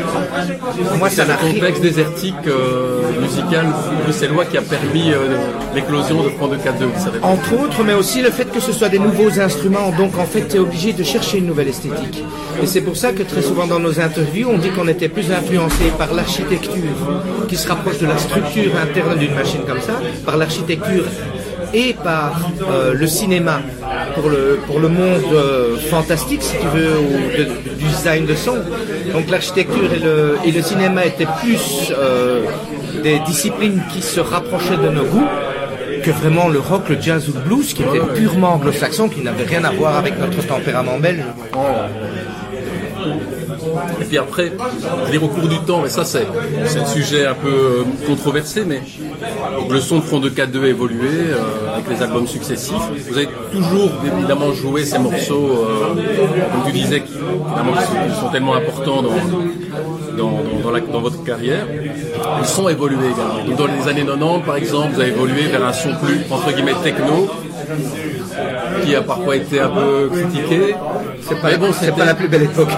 [0.99, 3.67] Moi, c'est rien- contexte désertique euh, musical
[4.05, 5.37] bruxellois qui a permis euh,
[5.75, 6.59] l'éclosion de Front de 4-2.
[6.99, 9.91] ça fait- Entre autres, mais aussi le fait que ce soit des nouveaux instruments.
[9.97, 12.23] Donc en fait, tu es obligé de chercher une nouvelle esthétique.
[12.63, 15.31] Et c'est pour ça que très souvent dans nos interviews, on dit qu'on était plus
[15.31, 16.73] influencé par l'architecture
[17.49, 19.95] qui se rapproche de la structure interne d'une machine comme ça,
[20.27, 21.05] par l'architecture
[21.83, 22.33] et par
[22.71, 23.57] euh, le cinéma
[24.15, 28.35] pour le, pour le monde euh, fantastique, si tu veux, ou de- du design de
[28.35, 28.57] son.
[29.15, 30.17] Donc l'architecture et le,
[30.47, 32.43] et le cinéma étaient plus euh,
[33.03, 35.29] des disciplines qui se rapprochaient de nos goûts
[36.05, 39.45] que vraiment le rock, le jazz ou le blues, qui était purement anglo-saxon, qui n'avait
[39.53, 41.25] rien à voir avec notre tempérament belge.
[44.01, 44.53] Et puis après,
[45.11, 46.27] dire, au cours du temps, et ça c'est
[46.79, 48.81] un sujet un peu euh, controversé, mais
[49.71, 52.75] le son de Front de 4-2 a évolué euh, avec les albums successifs.
[53.09, 55.95] Vous avez toujours évidemment joué ces morceaux, euh,
[56.53, 59.11] comme tu disais, qui, sont, tellement importants dans,
[60.17, 61.67] dans, dans- votre carrière.
[62.41, 63.57] Ils sont évolués également.
[63.57, 66.75] Dans les années 90, par exemple, vous avez évolué vers un son plus, entre guillemets,
[66.83, 67.29] techno,
[68.85, 70.75] qui a parfois été un peu critiqué.
[71.29, 72.71] C'est pas, bon, c'est c'était- pas la plus belle époque.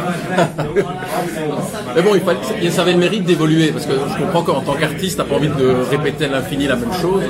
[1.95, 4.75] Mais bon, il, fallait, ça avait le mérite d'évoluer, parce que je comprends qu'en tant
[4.75, 7.23] qu'artiste, t'as pas envie de répéter à l'infini la même chose.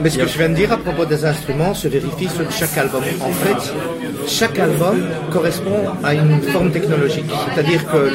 [0.00, 2.76] Mais ce que je viens de dire à propos des instruments se vérifie sur chaque
[2.78, 3.02] album.
[3.20, 3.72] En fait,
[4.26, 7.30] chaque album correspond à une forme technologique.
[7.54, 8.10] C'est-à-dire que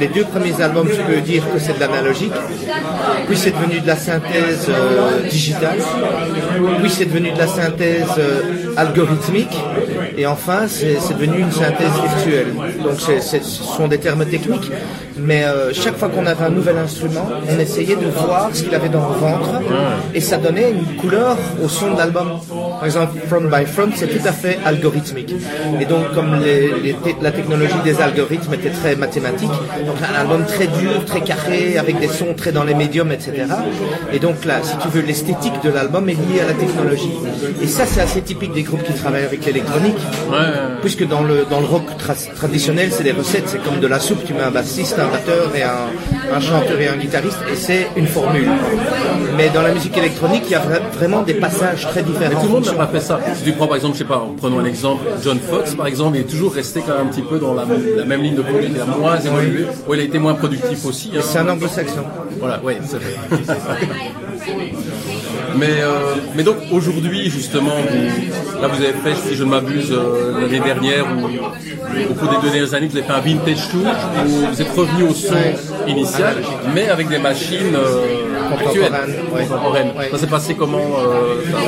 [0.00, 2.32] les deux premiers albums, tu peux dire que c'est de l'analogique,
[3.28, 5.78] puis c'est devenu de la synthèse euh, digitale,
[6.80, 9.56] puis c'est devenu de la synthèse euh, algorithmique,
[10.16, 12.54] et enfin c'est devenu une synthèse virtuelle.
[12.82, 14.70] Donc ce sont des termes techniques,
[15.16, 18.74] mais euh, chaque fois qu'on avait un nouvel instrument, on essayait de voir ce qu'il
[18.74, 19.50] avait dans le ventre,
[20.14, 22.28] et ça donnait une couleur au son de l'album.
[22.50, 25.34] Par exemple, Front by Front, c'est tout à fait algorithmique.
[25.80, 29.48] Et donc, comme les- les te- la technologie des algorithmes était très mathématique,
[29.86, 33.32] donc un album très dur, très carré, avec des sons très dans les médiums, etc.
[34.12, 37.12] Et donc là, si tu veux, l'esthétique de l'album est liée à la technologie.
[37.62, 39.96] Et ça, c'est assez typique des groupes qui travaillent avec l'électronique,
[40.80, 44.00] puisque dans le, dans le rock tra- traditionnel, c'est des recettes, c'est comme de la
[44.00, 44.98] soupe, tu mets un bassiste,
[45.54, 48.48] et un, un chanteur et un guitariste, et c'est une formule.
[49.36, 52.30] Mais dans la musique électronique, il y a vra- vraiment des passages très différents.
[52.34, 53.18] Mais tout le monde n'a pas fait ça.
[53.34, 56.16] Si tu prends par exemple, je sais pas, prenons un exemple, John Fox par exemple,
[56.16, 57.64] il est toujours resté quand même un petit peu dans la,
[57.96, 60.84] la même ligne de conduite, il a moins évolué, ou il a été moins productif
[60.84, 61.10] aussi.
[61.16, 61.20] hein.
[61.22, 62.04] C'est un anglo-saxon.
[62.40, 63.14] Voilà, oui, c'est vrai.
[65.56, 69.92] Mais, euh, mais donc aujourd'hui justement, vous- là vous avez fait, si je ne m'abuse,
[69.92, 71.26] euh, l'année dernière ou
[72.10, 73.86] au cours des deux dernières années, vous avez fait un vintage tour
[74.26, 75.34] où vous êtes revenu au son
[75.86, 76.36] initial,
[76.74, 78.92] mais avec des machines euh, actuelles,
[79.30, 80.08] Contemporaines, ouais.
[80.10, 81.58] Ça s'est passé comment euh, ça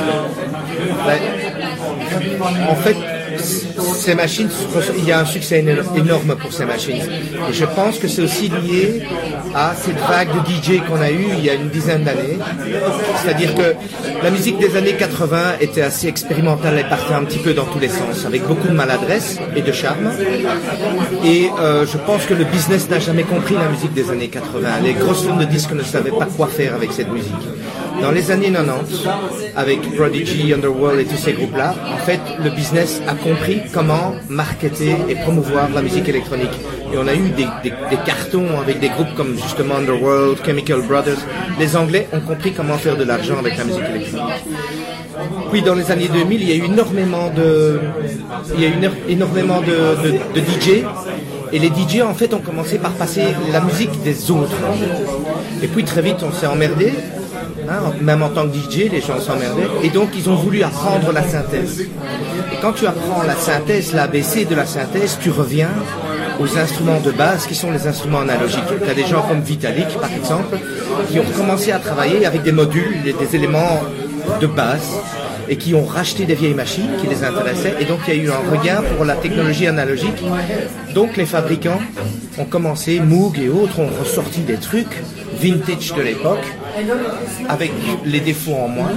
[1.06, 1.18] Ben,
[2.70, 2.96] en fait,
[3.47, 4.48] ces machines,
[4.98, 7.02] il y a un succès éno- énorme pour ces machines.
[7.51, 9.02] Et je pense que c'est aussi lié
[9.55, 12.39] à cette vague de DJ qu'on a eue il y a une dizaine d'années.
[13.23, 13.74] C'est-à-dire que
[14.23, 17.78] la musique des années 80 était assez expérimentale, elle partait un petit peu dans tous
[17.78, 20.10] les sens, avec beaucoup de maladresse et de charme.
[21.24, 24.68] Et euh, je pense que le business n'a jamais compris la musique des années 80.
[24.82, 27.32] Les grosses firmes de disques ne savaient pas quoi faire avec cette musique.
[28.02, 29.05] Dans les années 90,
[29.56, 34.94] avec Prodigy, Underworld et tous ces groupes-là, en fait, le business a compris comment marketer
[35.09, 36.51] et promouvoir la musique électronique.
[36.93, 37.47] Et on a eu des,
[38.05, 41.18] cartons avec des groupes comme justement Underworld, Chemical Brothers.
[41.59, 44.35] Les Anglais ont compris comment faire de l'argent avec la musique électronique.
[45.51, 47.81] Puis dans les années 2000, il y a eu énormément de,
[48.55, 50.85] il y a eu éno- énormément de, de, de DJ.
[51.52, 54.56] Et les DJ en fait ont commencé par passer la musique des autres.
[55.62, 56.93] Et puis très vite on s'est emmerdé.
[57.68, 59.68] Hein, même en tant que DJ, les gens s'emmerdaient.
[59.82, 61.80] Et donc ils ont voulu apprendre la synthèse.
[61.80, 65.70] Et quand tu apprends la synthèse, l'ABC de la synthèse, tu reviens
[66.40, 68.62] aux instruments de base qui sont les instruments analogiques.
[68.82, 70.59] Tu as des gens comme Vitalik, par exemple,
[71.10, 73.80] qui ont commencé à travailler avec des modules, des, éléments
[74.40, 74.90] de base.
[75.48, 77.76] et qui ont racheté des vieilles machines qui les intéressaient.
[77.78, 80.20] Et donc il y a eu un regard pour la technologie analogique.
[80.93, 81.80] Donc les fabricants
[82.36, 84.97] ont commencé, Moog et autres ont ressorti des trucs
[85.40, 86.44] vintage de l'époque
[87.48, 87.73] avec
[88.05, 88.90] les défauts en moins.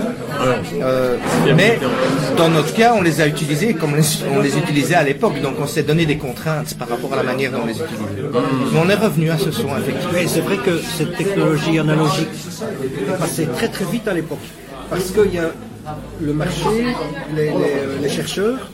[0.81, 1.18] Euh,
[1.56, 1.80] mais
[2.38, 5.41] dans notre cas, on les a utilisés comme on les utilisait à l'époque.
[5.41, 8.30] Donc on s'est donné des contraintes par rapport à la manière dont on les utilisait.
[8.73, 10.14] Mais on est revenu à ce son, effectivement.
[10.14, 12.30] Mais c'est vrai que cette technologie analogique
[13.07, 14.39] est passée très très vite à l'époque.
[14.89, 15.51] Parce qu'il y a
[16.22, 16.85] le marché,
[17.35, 18.69] les chercheurs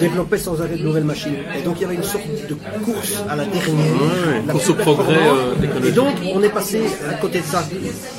[0.00, 1.34] développaient sans arrêt de nouvelles machines.
[1.58, 2.54] Et donc il y avait une sorte de
[2.84, 3.76] course à la dernière.
[3.76, 5.86] Ouais, la course au progrès, euh.
[5.86, 6.80] Et donc on est passé
[7.10, 7.64] à côté de ça.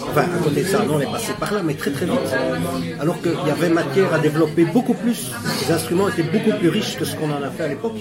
[0.10, 2.16] Enfin, à côté de ça, non, on est passé par là, mais très très vite.
[3.00, 5.32] Alors qu'il y avait matière à développer beaucoup plus.
[5.68, 7.98] Les instruments étaient beaucoup plus riches que ce qu'on en a fait à l'époque.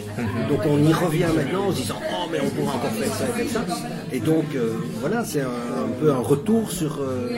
[0.49, 3.25] Donc on y revient maintenant en se disant Oh, mais on pourra encore faire ça
[3.39, 3.77] et faire ça.
[4.13, 7.31] Et donc euh, voilà, c'est un, un peu un retour sur, euh,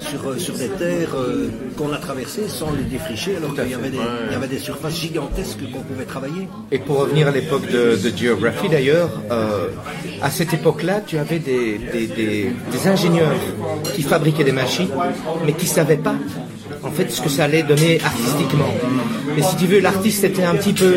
[0.00, 1.14] sur, euh, sur des terres
[1.76, 3.98] qu'on a traversées sans les défricher, alors qu'il y, avait des-
[4.28, 4.94] il y avait des surfaces
[5.34, 6.48] qu'on pouvait travailler?
[6.72, 9.68] Et pour revenir à l'époque de, Geography d'ailleurs, euh,
[10.22, 12.52] à cette époque-là, tu avais des, des-
[12.86, 13.32] ingénieurs
[13.94, 14.88] qui fabriquaient des machines,
[15.44, 16.14] mais qui ne savaient pas
[16.82, 18.72] en fait ce que ça allait donner artistiquement.
[19.36, 20.94] Et si tu veux, l'artiste était un petit peu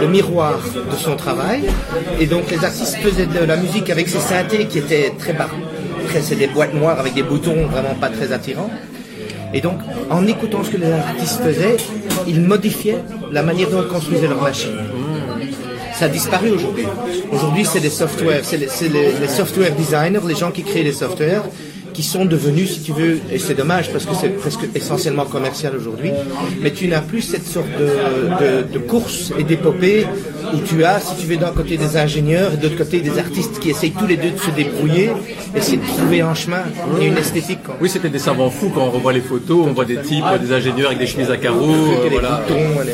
[0.00, 0.58] le miroir
[0.90, 1.64] de son travail,
[2.18, 5.48] et donc les artistes faisaient de la musique avec ces synthés qui étaient très bas.
[6.04, 8.70] Après, c'est des boîtes noires avec des boutons vraiment pas très attirants.
[9.54, 9.78] Et donc,
[10.10, 11.76] en écoutant ce que les artistes faisaient,
[12.26, 13.02] ils modifiaient
[13.32, 14.78] la manière dont ils construisaient leurs machines.
[15.94, 16.84] Ça a disparu aujourd'hui.
[17.32, 21.44] Aujourd'hui, c'est des softwares, c'est les, les software designers, les gens qui créent les softwares,
[21.98, 25.72] qui sont devenus, si tu veux, et c'est dommage parce que c'est presque essentiellement commercial
[25.76, 26.12] aujourd'hui,
[26.62, 27.86] mais tu n'as plus cette sorte de,
[28.40, 30.06] de- de course et d'épopée
[30.54, 33.18] où tu as, si tu veux, d'un côté des ingénieurs et de l'autre côté des
[33.18, 35.10] artistes qui essayent tous les deux de se débrouiller,
[35.56, 36.62] essayer de trouver un chemin
[37.00, 37.64] et une esthétique.
[37.64, 37.76] quoi.
[37.80, 40.52] Oui, c'était des savants fous quand on revoit les photos, on voit des types, des
[40.52, 42.42] ingénieurs avec des chemises à carreaux, euh, voilà.
[42.46, 42.84] boutons, Ouais,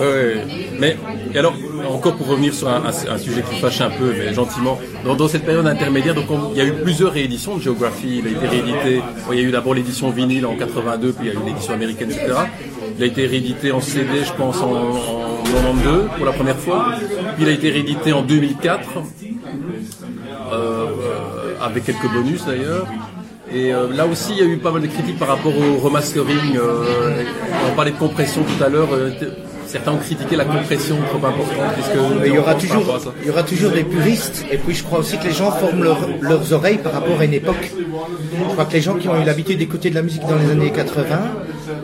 [0.00, 0.44] ouais.
[0.78, 0.96] Mais
[1.34, 1.54] alors,
[1.88, 5.66] encore pour revenir sur un, sujet qui fâche un peu, mais gentiment, dans, cette période
[5.66, 8.22] intermédiaire, donc on- il y a eu plusieurs rééditions de Geography.
[8.22, 9.02] Il a été réédité.
[9.32, 11.74] il y a eu d'abord l'édition vinyle en 82, puis il y a eu l'édition
[11.74, 12.34] américaine, etc.
[12.98, 16.86] Il a été réédité en CD, je pense, en, en 92 pour la première fois.
[17.34, 18.88] Puis il a été réédité en 2004
[20.52, 20.86] euh, euh,
[21.60, 22.86] avec quelques bonus d'ailleurs.
[23.52, 25.76] Et euh, là aussi, il y a eu pas mal de critiques par rapport au
[25.78, 26.56] remastering.
[26.56, 27.22] euh,
[27.70, 28.88] on parlait de compression tout à l'heure.
[29.66, 31.72] Euh, certains ont critiqué la compression trop importante.
[31.74, 34.44] Puisque Mais il y aura toujours, il y aura toujours des puristes.
[34.50, 37.24] Et puis je crois aussi que les gens forment leur- leurs oreilles par rapport à
[37.24, 37.72] une époque.
[38.48, 40.50] Je crois que les gens qui ont eu l'habitude d'écouter de la musique dans les
[40.50, 41.18] années 80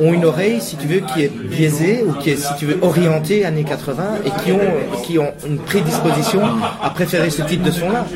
[0.00, 2.78] ont une oreille, si tu veux, qui est biaisée ou qui est, si tu veux,
[2.82, 4.60] orientée années 80 et qui ont,
[5.04, 6.42] qui ont une prédisposition
[6.82, 8.06] à préférer ce type de son-là.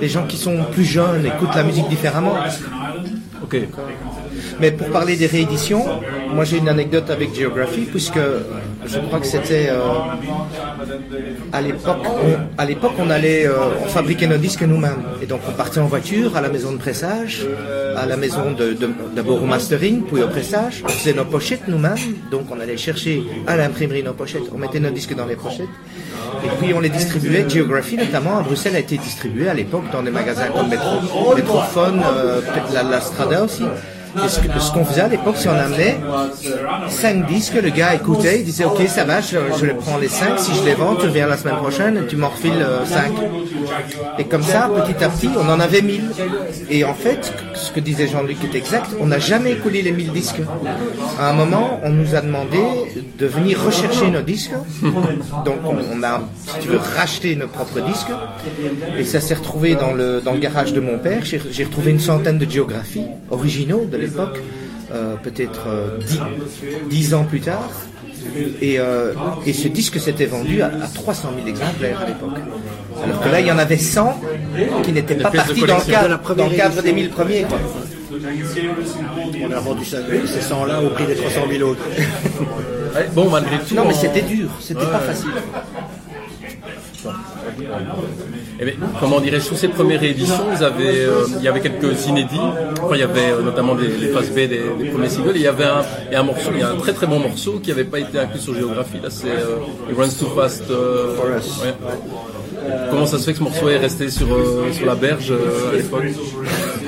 [0.00, 2.34] Les gens qui sont plus jeunes écoutent la musique différemment.
[3.42, 3.56] Ok.
[4.60, 5.84] Mais pour parler des rééditions,
[6.34, 8.18] moi j'ai une anecdote avec Geography puisque
[8.86, 9.78] je crois que c'était euh,
[11.52, 11.98] à l'époque,
[12.98, 15.02] on, on allait, euh, fabriquait nos disques nous-mêmes.
[15.22, 17.46] Et donc on partait en voiture à la maison de pressage,
[17.96, 21.68] à la maison de, de- d'abord au mastering puis au pressage, on faisait nos pochettes
[21.68, 21.96] nous-mêmes,
[22.30, 25.68] donc on allait chercher à l'imprimerie nos pochettes, on mettait nos disques dans les pochettes.
[26.44, 27.44] Et puis on les distribuait.
[27.48, 32.00] Geography notamment à Bruxelles a été distribué à l'époque dans des magasins comme Metro, Metrophone,
[32.04, 33.64] euh, peut-être la Strada aussi.
[34.16, 35.98] Et ce, qu'on faisait à l'époque, c'est on amenait
[36.88, 40.08] 5 disques, le gars écoutait, il disait ok ça va, je, je les prends les
[40.08, 43.12] 5, si je les vends, tu reviens la semaine prochaine, tu m'en refiles 5.
[44.18, 46.02] Et comme ça, petit à petit, on en avait 1000.
[46.70, 50.12] Et en fait, ce que disait Jean-Luc est exact, on n'a jamais écoulé les 1000
[50.12, 50.42] disques.
[51.18, 52.58] À un moment, on nous a demandé
[53.18, 54.52] de venir rechercher nos disques.
[55.44, 58.10] Donc on, a, si tu veux, racheté nos propres disques.
[58.98, 61.24] Et ça s'est retrouvé dans le, dans le garage de mon père.
[61.24, 64.38] J'ai j'ai retrouvé une centaine de géographies originaux de l'époque,
[64.92, 66.20] euh, peut-être euh, dix,
[66.90, 67.68] dix ans plus tard.
[68.60, 69.12] Et, euh,
[69.46, 72.38] et ce disque s'était vendu à, à 300 000 exemplaires à l'époque.
[73.02, 74.20] Alors que là, il y en avait 100
[74.84, 75.86] qui n'étaient pas partis dans le collection.
[75.88, 76.94] De la cadre, première dans le cadre des édition.
[76.94, 77.42] 1000 premiers.
[77.42, 77.58] quoi.
[79.48, 79.96] On a vendu ça,
[80.26, 81.82] ces 100 là au prix des 300 000 autres.
[82.94, 83.74] Ouais, bon, malgré tout.
[83.74, 84.90] Non, mais c'était dur, c'était Ouais.
[84.92, 85.30] pas facile.
[88.60, 92.36] Eh bien, comment dirais sous ces premières vous avez, euh, il y avait quelques inédits.
[92.82, 95.36] Enfin, il y avait euh, notamment des, les phases B des, des premiers singles.
[95.36, 97.70] Et il y avait un, morceau, il y a un très très bon morceau qui
[97.70, 98.98] n'avait pas été inclus sur Géographie.
[99.02, 101.74] Là, c'est euh, It Runs Too Fast ouais.
[102.90, 104.28] Comment ça se fait que ce morceau est resté sur,
[104.72, 106.04] sur la berge à l'époque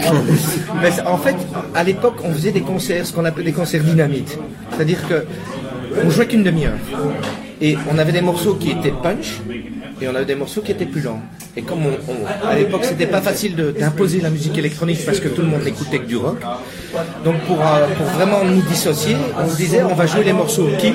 [1.06, 1.36] en fait,
[1.74, 4.38] à l'époque, on faisait des concerts, ce qu'on appelait des concerts dynamites.
[4.70, 5.24] C'est-à-dire que
[6.04, 6.78] on jouait qu'une demi-heure.
[7.60, 9.40] Et on avait des morceaux qui étaient punch,
[10.00, 11.20] et on avait des morceaux qui étaient plus lents.
[11.56, 15.42] Et comme on, à l'époque c'était pas facile d'imposer la musique électronique parce que tout
[15.42, 16.38] le monde n'écoutait que du rock,
[17.24, 20.68] donc pour, euh, pour vraiment nous dissocier, on se disait on va jouer les morceaux
[20.78, 20.94] kill,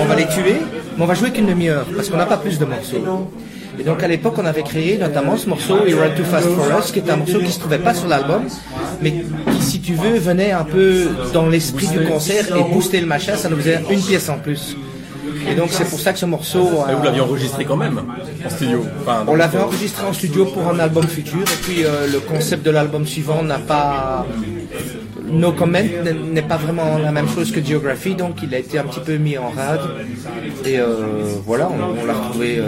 [0.00, 0.56] on va les tuer,
[0.96, 3.28] mais on va jouer qu'une demi-heure parce qu'on n'a pas plus de morceaux.
[3.78, 6.78] Et donc à l'époque on avait créé notamment ce morceau We Run Too Fast For
[6.80, 8.42] Us qui est un morceau qui se trouvait pas sur l'album,
[9.00, 13.06] mais qui si tu veux venait un peu dans l'esprit du concert et booster le
[13.06, 14.76] machin, ça nous faisait une pièce en plus.
[15.50, 16.60] Et donc c'est pour ça que ce morceau...
[16.88, 18.00] Et vous euh, l'aviez enregistré quand même
[18.44, 18.84] en studio.
[19.02, 22.64] Enfin, on l'avait enregistré en studio pour un album futur et puis euh, le concept
[22.64, 24.26] de l'album suivant n'a pas
[25.32, 25.78] No Comment
[26.32, 29.16] n'est- pas vraiment la même chose que Geography donc il a été un petit peu
[29.16, 29.80] mis en rade
[30.66, 30.86] et euh,
[31.46, 32.64] voilà on, on l'a retrouvé euh,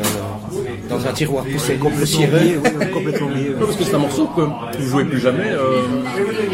[0.89, 2.61] dans un tiroir poussé comme le cireux.
[2.93, 3.55] complètement mieux.
[3.59, 4.43] Parce que c'est un morceau que
[4.79, 5.49] vous jouez plus jamais.
[5.51, 5.83] euh,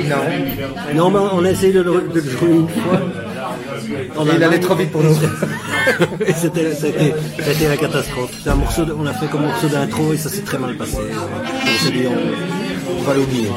[0.09, 0.95] Non.
[0.95, 3.01] Non, mais on a essayé de le, de le jouer une fois.
[3.87, 5.15] Et il allait trop vite pour nous.
[6.27, 8.31] et c'était, ça, a été, ça a été la catastrophe.
[8.43, 10.77] C'est un morceau, de- on a fait comme morceau d'intro et ça s'est très mal
[10.77, 10.97] passé.
[11.01, 13.49] On s'est dit, on, on va l'oublier.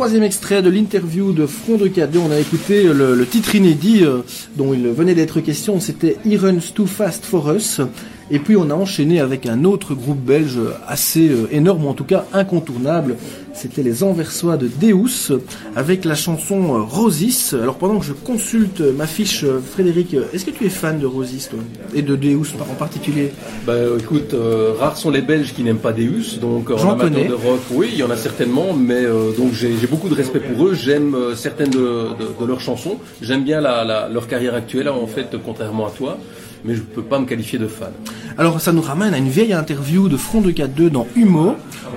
[0.00, 4.02] Troisième extrait de l'interview de Front de K2, on a écouté le, le titre inédit
[4.02, 4.22] euh,
[4.56, 7.82] dont il venait d'être question, c'était He Runs Too Fast For Us.
[8.30, 10.58] Et puis on a enchaîné avec un autre groupe belge
[10.88, 13.16] assez euh, énorme, ou en tout cas incontournable.
[13.52, 15.38] C'était les Anversois de Deus,
[15.76, 17.54] avec la chanson euh, Rosis.
[17.54, 20.98] Alors pendant que je consulte ma fiche, euh, Frédéric, euh, est-ce que tu es fan
[20.98, 21.58] de Rosis, toi
[21.94, 23.32] Et de Deus en particulier?
[23.66, 27.26] Bah écoute, euh, rares sont les Belges qui n'aiment pas Deus, donc euh, en amateur
[27.28, 30.40] de rock, oui, il y en a certainement, mais euh, donc j'ai beaucoup de respect
[30.40, 30.74] pour eux.
[30.74, 32.96] J'aime euh, certaines de, de- de leurs chansons.
[33.22, 36.18] J'aime bien la, la- leur carrière actuelle, en fait, contrairement à toi,
[36.64, 37.90] mais je peux pas me qualifier de fan.
[38.38, 41.54] Alors ça nous ramène à une vieille interview de Front de 4-2 dans Humo,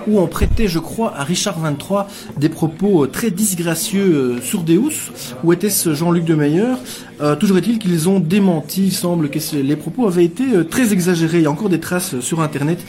[0.07, 2.07] où on prêtait, je crois, à Richard 23
[2.37, 4.03] des propos euh, très disgracieux
[4.37, 5.11] euh, sur Deus.
[5.43, 6.63] Où était-ce Jean-Luc de Meyer
[7.21, 10.91] Euh, Toujours est-il qu'ils ont démenti, il semble que ce- les propos avaient été très
[10.91, 11.37] exagérés.
[11.37, 12.79] Il y a encore des traces sur Internet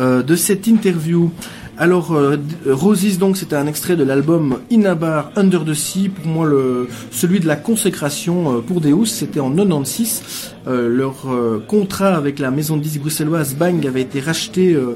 [0.00, 1.30] de cette interview.
[1.78, 2.36] Alors, euh,
[2.66, 6.08] Rosis, donc, c'était un extrait de l'album Inabar Under the Sea.
[6.10, 6.48] Pour moi,
[7.10, 10.22] celui de la consécration pour Deus, c'était en 96.
[10.68, 14.94] Euh, leur euh, contrat avec la maison de disques bruxelloise Bang avait été racheté euh,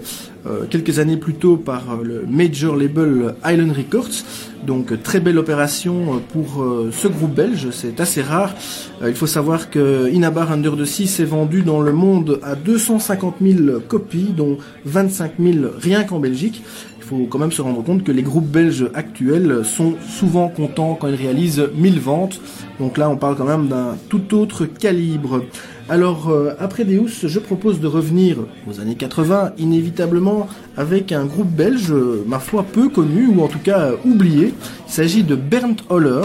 [0.71, 4.23] quelques années plus tôt par le major label Island Records.
[4.65, 8.55] Donc très belle opération pour ce groupe belge, c'est assez rare.
[9.05, 13.37] Il faut savoir que Inabar Under the Sea s'est vendu dans le monde à 250
[13.41, 16.63] 000 copies, dont 25 000 rien qu'en Belgique.
[17.09, 21.07] Faut quand même se rendre compte que les groupes belges actuels sont souvent contents quand
[21.07, 22.41] ils réalisent 1000 ventes.
[22.81, 25.45] Donc là, on parle quand même d'un tout autre calibre.
[25.89, 28.39] Alors, euh, après Deus, je propose de revenir
[28.69, 31.95] aux années 80, inévitablement, avec un groupe belge,
[32.27, 34.53] ma foi, peu connu, ou en tout cas euh, oublié.
[34.89, 36.23] Il s'agit de Bernd Holler.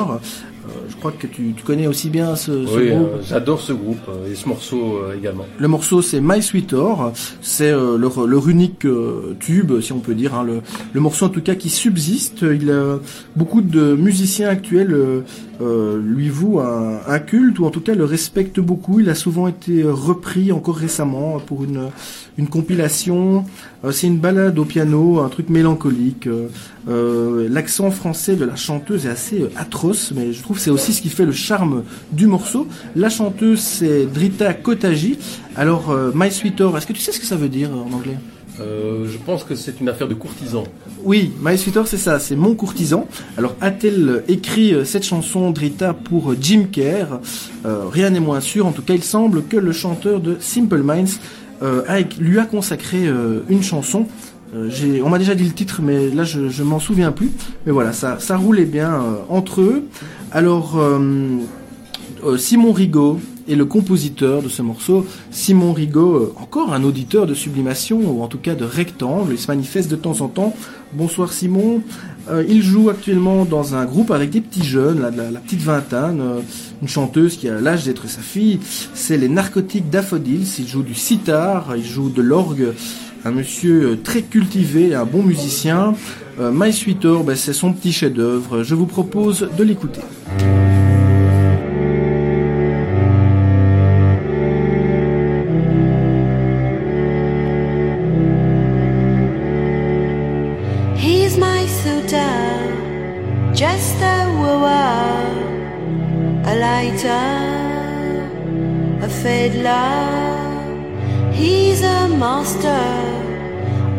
[0.72, 3.10] Euh, je crois que tu, tu connais aussi bien ce, ce Oui, groupe.
[3.14, 5.46] euh, j'adore ce groupe euh, et ce morceau également.
[5.60, 7.12] Le morceau c'est My Sweet Or,
[7.42, 8.86] c'est leur, leur unique
[9.40, 10.62] tube si on peut dire, hein, le,
[10.94, 12.42] le morceau en tout cas qui subsiste.
[12.44, 13.00] Il a
[13.36, 14.96] beaucoup de musiciens actuels
[15.60, 19.00] lui vouent un, un culte ou en tout cas le respectent beaucoup.
[19.00, 21.90] Il a souvent été repris encore récemment pour une,
[22.38, 23.46] une compilation.
[23.84, 26.28] Euh, c'est une balade au piano, un truc mélancolique.
[26.28, 26.48] Euh,
[26.90, 30.94] euh, L'accent français de la chanteuse est assez atroce, mais je trouve que c'est aussi
[30.94, 32.68] ce qui fait le charme du morceau.
[32.96, 35.18] La chanteuse c'est Drita Kotaji.
[35.56, 38.18] Alors My Sweeter, est-ce que tu sais ce que ça veut dire en anglais?
[38.60, 40.66] Euh, je pense que c'est une affaire de courtisan.
[41.04, 43.08] Oui, My Sweeter, c'est ça, c'est mon courtisan.
[43.38, 47.20] Alors, a-t-elle écrit cette chanson, Drita, pour Jim Kerr?
[47.66, 48.68] Euh, Rien n'est moins sûr.
[48.68, 51.20] En tout cas, il semble que le chanteur de Simple Minds
[51.62, 54.08] a- lui a consacré euh, une chanson.
[54.54, 54.70] Euh,
[55.04, 57.32] on m'a déjà dit le titre, mais là, je, m'en souviens plus.
[57.66, 59.84] Mais voilà, ça, roulait bien euh, entre eux.
[60.32, 61.00] Alors, euh,
[62.26, 63.20] euh, Simon Rigaud
[63.52, 65.06] est le compositeur de ce morceau.
[65.30, 69.40] Simon Rigaud, euh, encore un auditeur de sublimation, ou en tout cas de rectangle, il
[69.40, 70.56] se manifeste de temps en temps.
[70.94, 71.82] Bonsoir Simon.
[72.30, 76.40] Euh, il joue actuellement dans un groupe avec des petits jeunes, la, petite vingtaine, euh,
[76.82, 78.60] une chanteuse qui a l'âge d'être sa fille.
[78.94, 80.48] C'est les narcotiques d'Aphodils.
[80.60, 82.74] Il joue du sitar, il joue de l'orgue.
[83.24, 85.94] Un monsieur très cultivé, un bon musicien.
[86.40, 88.64] My Sweeter, ben, c'est son petit chef-d'œuvre.
[88.64, 90.02] Je vous propose de l'écouter.
[109.62, 111.32] Fiddler.
[111.34, 112.84] He's a master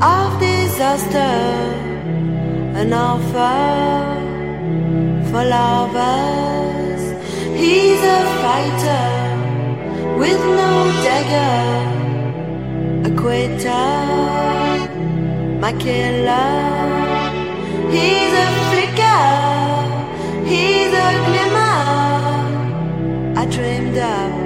[0.00, 1.34] of disaster,
[2.80, 4.20] an offer
[5.30, 7.02] for lovers.
[7.60, 9.08] He's a fighter
[10.18, 10.72] with no
[11.06, 11.64] dagger,
[13.08, 13.90] a quitter
[15.60, 16.52] my killer.
[17.94, 19.26] He's a flicker,
[20.44, 21.80] he's a glimmer.
[23.36, 24.41] I dreamed up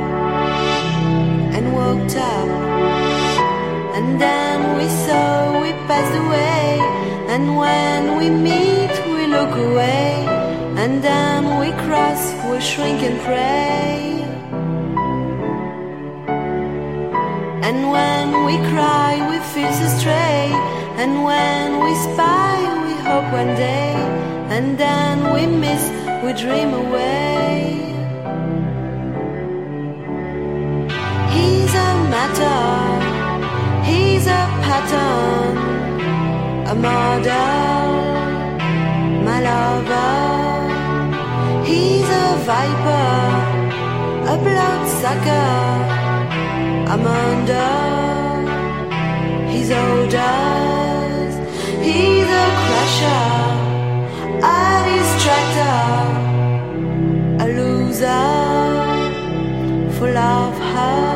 [1.97, 2.49] and up,
[3.97, 6.79] and then we saw we passed away.
[7.33, 10.25] And when we meet, we look away,
[10.83, 14.25] and then we cross, we shrink and pray.
[17.67, 20.51] And when we cry, we feel so stray.
[21.03, 23.95] And when we spy, we hope one day.
[24.55, 25.83] And then we miss,
[26.25, 27.76] we dream away.
[31.67, 32.63] He's a matter,
[33.83, 35.57] he's a pattern,
[36.73, 37.91] a model,
[39.27, 40.15] my lover.
[41.65, 43.11] He's a viper,
[44.33, 45.51] a bloodsucker.
[46.93, 47.75] I'm under
[49.51, 51.35] his orders.
[51.83, 53.27] He's a crusher,
[54.55, 54.55] a
[54.87, 55.91] distractor,
[57.43, 58.25] a loser,
[59.99, 61.16] full of her.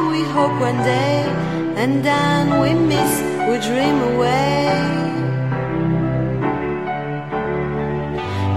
[0.31, 1.23] hope one day.
[1.81, 3.13] And then we miss,
[3.49, 4.61] we dream away.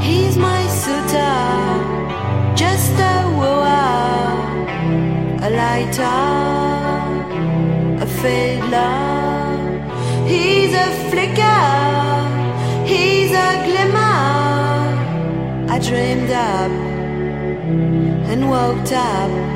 [0.06, 1.40] He's my suitor,
[2.54, 4.22] just a wooer,
[5.46, 6.22] a lighter,
[8.04, 9.02] a fiddler.
[10.32, 11.70] He's a flicker,
[12.92, 14.22] he's a glimmer.
[15.74, 16.72] I dreamed up
[18.30, 19.54] and woke up.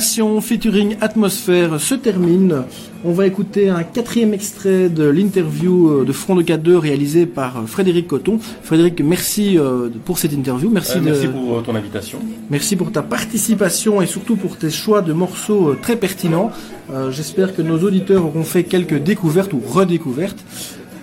[0.00, 2.64] Sublimation featuring atmosphère se termine.
[3.04, 7.58] On va écouter un quatrième extrait de l'interview euh, de Front de 4-2 réalisé par
[7.58, 8.40] euh, Frédéric Coton.
[8.62, 10.68] Frédéric, merci euh, pour cette interview.
[10.68, 12.18] Merci, Euh, de- merci pour ton invitation.
[12.50, 16.50] Merci pour ta participation et surtout pour tes choix de morceaux très pertinents.
[16.92, 20.44] Euh, J'espère que nos auditeurs auront fait quelques découvertes ou redécouvertes.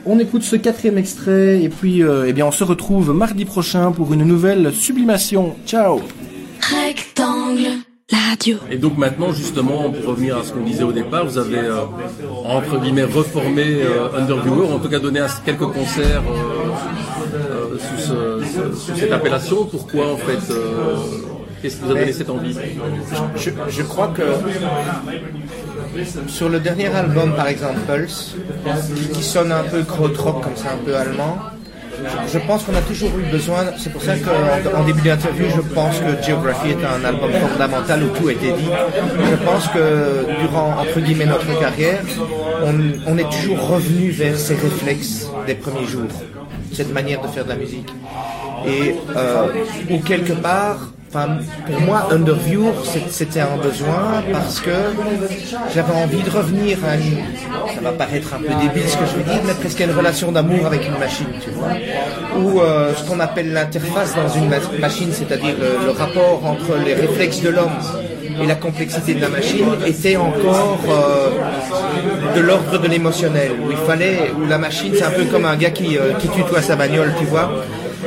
[0.06, 3.92] On écoute ce quatrième extrait et puis euh, eh bien on se retrouve mardi prochain
[3.94, 5.56] pour une nouvelle sublimation.
[5.66, 6.02] Ciao
[6.60, 7.84] Rectangle.
[8.12, 8.58] La radio.
[8.70, 11.82] Et donc maintenant, justement, pour revenir à ce qu'on disait au départ, vous avez, euh,
[12.46, 18.42] entre guillemets, reformé euh, Underviewer, en tout cas donné quelques concerts euh, euh, sous, ce-
[18.54, 19.66] ce- sous cette appellation.
[19.66, 20.96] Pourquoi, en fait euh,
[21.62, 22.58] Qu'est-ce qui vous a donné cette envie?
[23.38, 24.24] Je, je crois que
[26.28, 28.36] sur le dernier album, par exemple, Pulse,
[28.96, 31.38] qui, qui sonne un peu krautrock, comme ça, un peu allemand,
[32.28, 35.62] je, pense qu'on a toujours eu besoin, c'est pour ça qu'en en début d'interview, je
[35.62, 38.70] pense que Geography est un album fondamental où tout été dit.
[39.30, 42.04] Je pense que durant, entre guillemets, notre carrière,
[42.64, 42.74] on,
[43.08, 46.10] on est toujours revenu vers ces réflexes des premiers jours,
[46.74, 47.90] cette manière de faire de la musique.
[48.66, 49.48] Et, euh,
[49.90, 52.72] ou quelque part, Pour moi, Underview,
[53.10, 54.72] c'était un besoin parce que
[55.74, 57.18] j'avais envie de revenir à une,
[57.76, 60.32] ça va paraître un peu débile ce que je vais dire, mais presque une relation
[60.32, 61.70] d'amour avec une machine, tu vois.
[62.40, 66.78] Ou euh, ce qu'on appelle l'interface dans une ma- machine, c'est-à-dire le, le rapport entre
[66.86, 67.78] les réflexes de l'homme
[68.42, 71.30] et la complexité de la machine était encore euh,
[72.36, 75.58] de l'ordre de l'émotionnel, où il fallait, où la machine, c'est un peu comme un
[75.58, 77.52] gars qui, euh, qui tutoie sa bagnole, tu vois.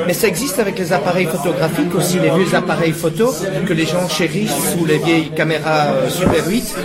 [0.07, 3.33] Mais ça existe avec les appareils photographiques aussi, les vieux appareils photo
[3.65, 6.75] que les gens chérissent ou les vieilles caméras euh, Super 8.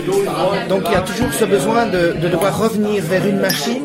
[0.68, 3.82] Donc il y a toujours ce besoin de, de devoir revenir vers une machine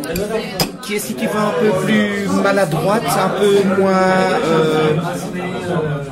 [0.83, 3.91] qui est, si tu veux, un peu plus maladroite, un peu moins,
[4.45, 4.93] euh,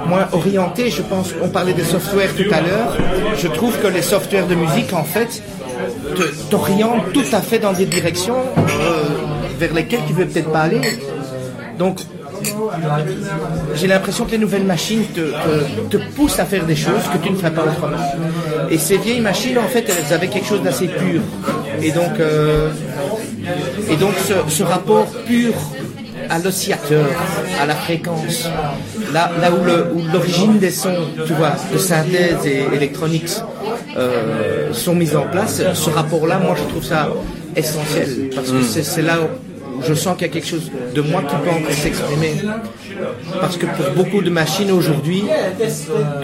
[0.08, 0.90] moins orientée.
[0.90, 2.98] Je pense qu'on parlait des softwares tout à l'heure.
[3.38, 5.44] Je trouve que les softwares de musique, en fait,
[6.16, 9.04] te- t'orientent tout à fait dans des directions euh,
[9.60, 10.82] vers lesquelles tu veux peut-être pas aller.
[11.78, 12.00] Donc,
[13.76, 17.18] j'ai l'impression que les nouvelles machines te, te, te poussent à faire des choses que
[17.18, 17.98] tu ne ferais pas autrement.
[18.70, 21.22] Et ces vieilles machines, en fait, elles avaient quelque chose d'assez pur.
[21.82, 22.70] Et donc, euh,
[23.90, 25.54] et donc ce, ce rapport pur
[26.30, 27.06] à l'oscillateur,
[27.62, 28.50] à la fréquence,
[29.14, 30.96] là, là où l'origine des sons,
[31.28, 33.30] tu vois, de synthèse et électronique
[33.98, 37.10] euh, sont mises en place, ce rapport-là, moi, je trouve ça
[37.56, 38.64] essentiel parce que Mm.
[38.64, 39.18] c'est c'est là
[39.88, 42.34] je sens qu'il y a quelque chose de moi qui peut encore s'exprimer.
[43.40, 45.24] Parce que pour beaucoup de machines aujourd'hui,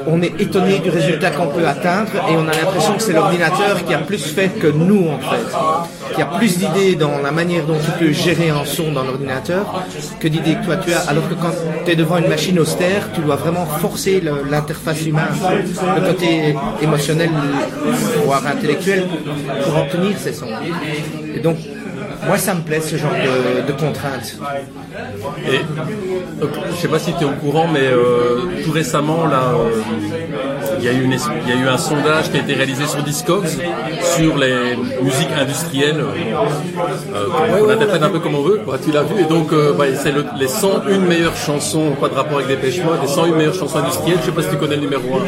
[0.07, 3.83] on est étonné du résultat qu'on peut atteindre et on a l'impression que c'est l'ordinateur
[3.85, 6.15] qui a plus fait que nous en fait.
[6.15, 9.83] Qui a plus d'idées dans la manière dont tu peux gérer un son dans l'ordinateur
[10.19, 11.01] que d'idées que toi tu as.
[11.01, 11.51] Alors que quand
[11.85, 15.23] tu es devant une machine austère, tu dois vraiment forcer l'interface humaine,
[15.95, 17.29] le côté émotionnel,
[18.25, 19.07] voire intellectuel
[19.63, 20.47] pour obtenir ces sons.
[21.35, 21.57] Et donc,
[22.25, 24.35] moi ça me plaît ce genre de, de contraintes.
[25.51, 25.59] Et
[26.71, 29.81] je sais pas si tu es au courant, mais euh, tout récemment, là, euh,
[30.79, 33.47] il y, a eu y a un sondage qui a été réalisé sur Discogs
[34.15, 37.25] sur les musiques industrielles, euh,
[37.57, 39.21] qu'on qu'on interprète un peu comme on veut, quoi, tu l'as vu.
[39.21, 42.99] Et donc, bah, c'est le- les 101 meilleures chansons, pas de rapport avec des Mode,
[43.01, 44.19] les 101 meilleures chansons industrielles.
[44.21, 45.19] Je sais pas si tu connais le numéro 1.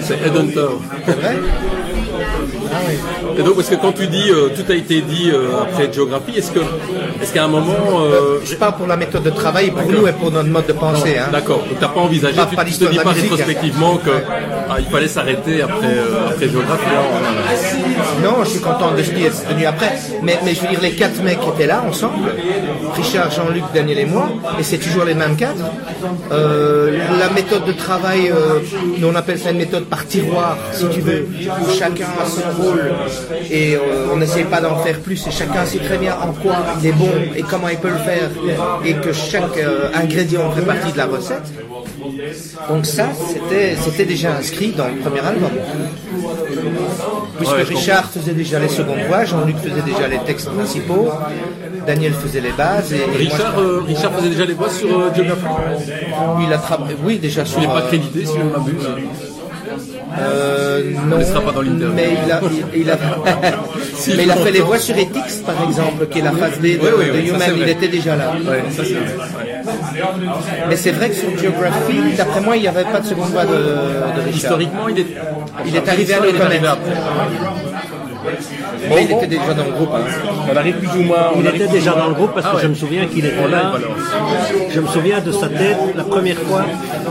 [0.00, 0.68] C'est Headhunter.
[3.38, 6.32] Et donc, parce que quand tu dis euh, tout a été dit euh, après Geography,
[6.38, 6.60] est-ce que,
[7.22, 10.12] est-ce qu'à un moment, euh, Je parle pour la méthode de travail, pour nous et
[10.12, 11.16] pour notre mode de pensée.
[11.18, 11.28] hein.
[11.32, 13.34] D'accord, donc t'as pas envisagé, Pas- tu pas tu te dis pas musique, hein.
[13.36, 14.10] rétrospectivement que
[14.70, 16.84] ah, il fallait s'arrêter après, euh, après Géographie.
[18.22, 19.92] Non, je suis content de ce qui est venu après.
[20.22, 22.30] Mais, je veux dire, les quatre mecs étaient là ensemble.
[22.94, 24.28] Richard, Jean-Luc, Daniel et moi.
[24.58, 25.64] Et c'est toujours les mêmes quatre.
[26.32, 28.60] Euh, la méthode de travail, euh,
[28.98, 31.26] nous on appelle ça une méthode par tiroir, si tu veux,
[31.62, 32.92] où chacun a son rôle.
[33.50, 35.26] Et euh, on n'essaye pas d'en faire plus.
[35.26, 37.98] Et chacun sait très bien en quoi il est bon et comment il peut le
[37.98, 38.30] faire.
[38.84, 41.52] Et que chaque euh, ingrédient fait partie de la recette.
[42.68, 43.08] Donc ça,
[43.84, 45.50] c'était déjà inscrit dans le premier album.
[47.36, 51.08] Puisque Ouais, Richard faisait déjà les secondes voix, Jean-Luc faisait déjà les textes principaux,
[51.86, 52.92] Daniel faisait les bases.
[52.92, 55.44] Et, Richard, euh, Richard faisait déjà les voix sur euh, Geography.
[56.46, 56.60] il a
[57.04, 57.60] oui déjà sur.
[57.60, 58.88] Il n'est pas euh, crédité si je ne m'abuse.
[60.18, 61.92] Euh, non, On ne laissera pas dans l'interview.
[61.94, 62.40] mais il a,
[62.74, 62.96] il, il a,
[63.94, 66.58] Si, mais il a fait les voix sur Ethics, par exemple, qui est la phase
[66.58, 68.32] B de, Oui, oui, de oui, ça, Human, c'est il était déjà là.
[68.46, 69.14] Ouais, ça c'est vrai.
[69.14, 69.62] ouais.
[70.68, 73.44] Mais c'est vrai que sur Geography, d'après moi, il n'y avait pas de seconde voix
[73.44, 74.34] de, de Richard.
[74.36, 75.06] Historiquement, il est,
[75.66, 76.78] Il est arrivé à le connaître.
[78.88, 79.90] Mais il était déjà dans le groupe.
[79.94, 80.04] hein.
[80.52, 81.30] On arrive plus ou moins.
[81.34, 82.62] on Il était déjà dans le groupe parce Ah que ouais.
[82.62, 83.72] je me souviens qu'il était En là.
[84.70, 86.64] Je me souviens de sa tête la première fois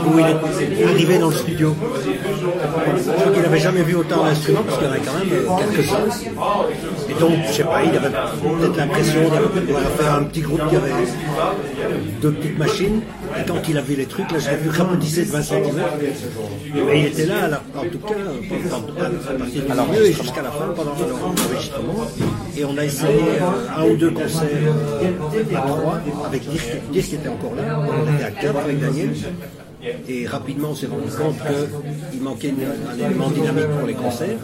[0.06, 1.74] où il est arrivé dans le studio.
[2.06, 5.32] Je crois qu'il n'avait jamais vu autant d'instruments parce qu'il y en avait quand même
[5.32, 7.10] euh, quelques-uns.
[7.10, 10.76] Et donc, je sais pas, il avait peut-être l'impression d'avoir fait un petit groupe qui
[10.76, 10.90] avait
[12.22, 13.00] deux petites machines.
[13.38, 15.62] Et quand il a vu les trucs, là, je l'ai vu rapetisser de 20 cm.
[16.92, 18.14] Et il était là, alors, en tout cas,
[18.70, 20.92] pendant- à partir du milieu et jusqu'à la fin pendant
[22.56, 24.48] et on a essayé euh, un ou deux concerts
[25.54, 29.10] à trois avec Dirk, Dirk qui était encore là, on était à quatre avec Daniel.
[30.08, 31.36] Et rapidement, on s'est rendu compte
[32.12, 34.38] qu'il manquait un élément dynamique pour les concerts.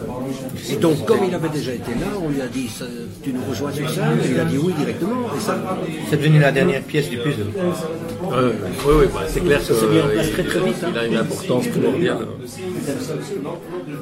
[0.69, 2.85] Et donc, comme il avait déjà été là, on lui a dit ça-
[3.23, 5.21] Tu nous rejoins sur ça Et il a dit oui directement.
[5.37, 5.57] Et ça,
[6.09, 7.47] C'est devenu la dernière pièce du puzzle.
[8.23, 10.87] Ouais, ouais, ouais, bah, c'est clair que euh, très, très vite, hein.
[10.91, 12.17] il a une importance primordiale.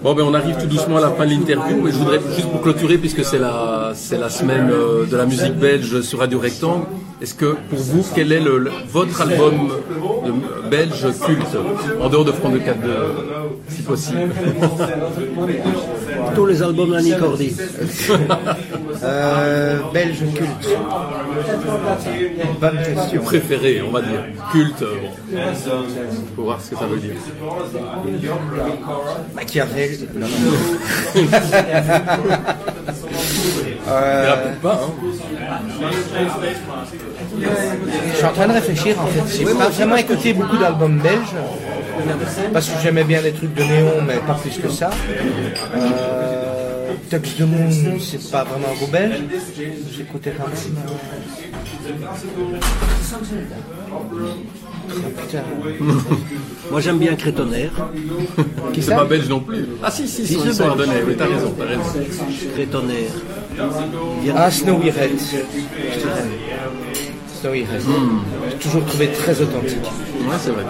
[0.03, 2.49] Bon, ben on arrive tout doucement à la fin de l'interview, et je voudrais juste
[2.49, 6.39] pour clôturer, puisque c'est la c'est la semaine euh, de la musique belge sur Radio
[6.39, 6.85] Rectangle.
[7.21, 9.69] Est-ce que pour vous, quel est le, le- votre album
[10.25, 11.55] de- belge culte
[12.01, 12.77] en dehors de Front de 4
[13.69, 14.31] si possible?
[16.33, 17.55] Tous les albums d'Annie Cordy.
[19.03, 20.77] Euh, belge culte.
[22.59, 23.21] Bonne question.
[23.23, 24.23] Préféré, on va dire.
[24.51, 25.09] Culte, bon.
[26.35, 27.15] Faut voir ce que ça veut dire.
[29.33, 30.07] Machiavel.
[30.13, 30.27] Non,
[34.61, 34.91] pas, hein.
[38.11, 39.37] Je suis en train de réfléchir en fait.
[39.37, 41.35] J'ai pas vraiment écouté beaucoup d'albums belges.
[42.53, 44.89] Parce que j'aimais bien les trucs de néon, mais pas plus que ça.
[45.75, 49.21] Euh, Tux de Moon, c'est pas vraiment un groupe belge.
[49.95, 50.57] J'écoutais quand même.
[53.93, 55.85] Oh.
[56.71, 57.89] Moi, j'aime bien Crétonnerre.
[58.73, 59.65] Qui C'est pas belge non plus.
[59.83, 60.61] Ah si, si, Si, sont belge.
[60.61, 61.03] ardennais,
[64.35, 65.19] Ah, Snowy Red.
[67.41, 67.81] Snowy Red.
[68.49, 69.83] J'ai toujours trouvé très authentique.
[69.83, 70.63] Ouais, c'est vrai.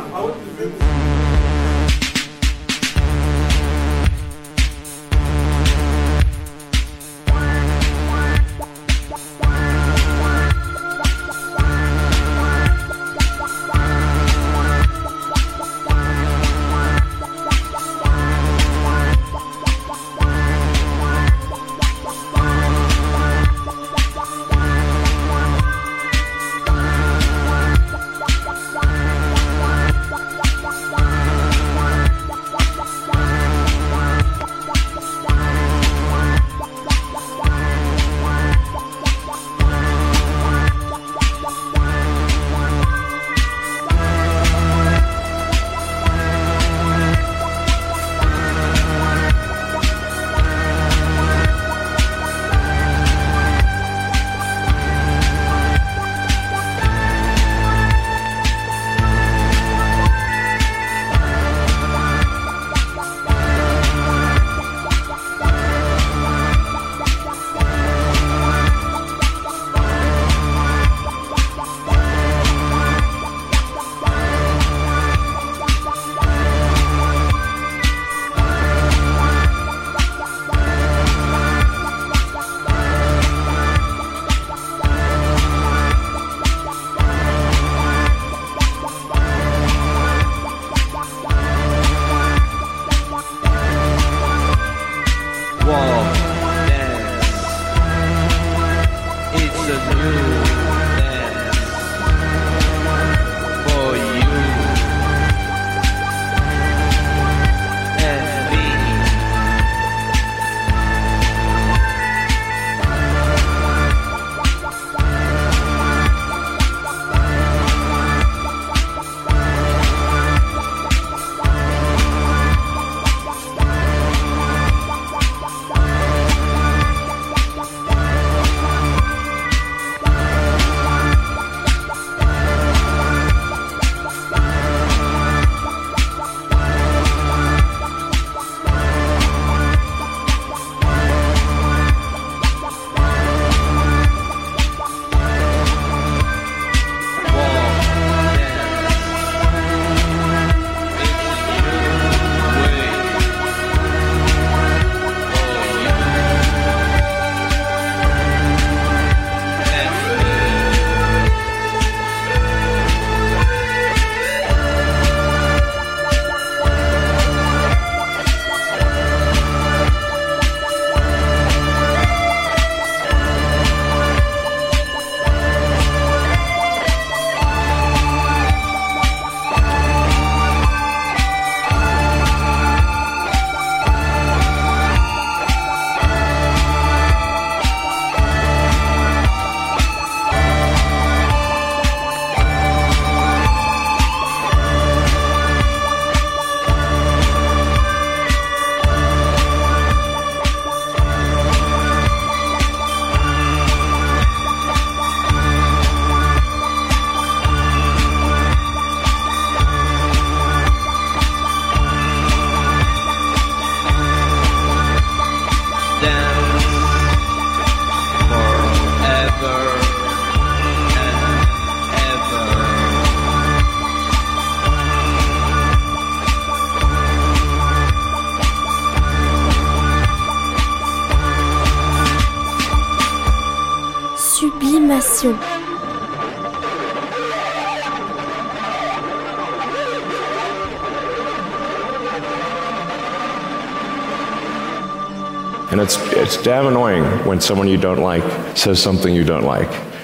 [246.33, 248.23] It's damn annoying when someone you don't like
[248.55, 249.90] says something you don't like.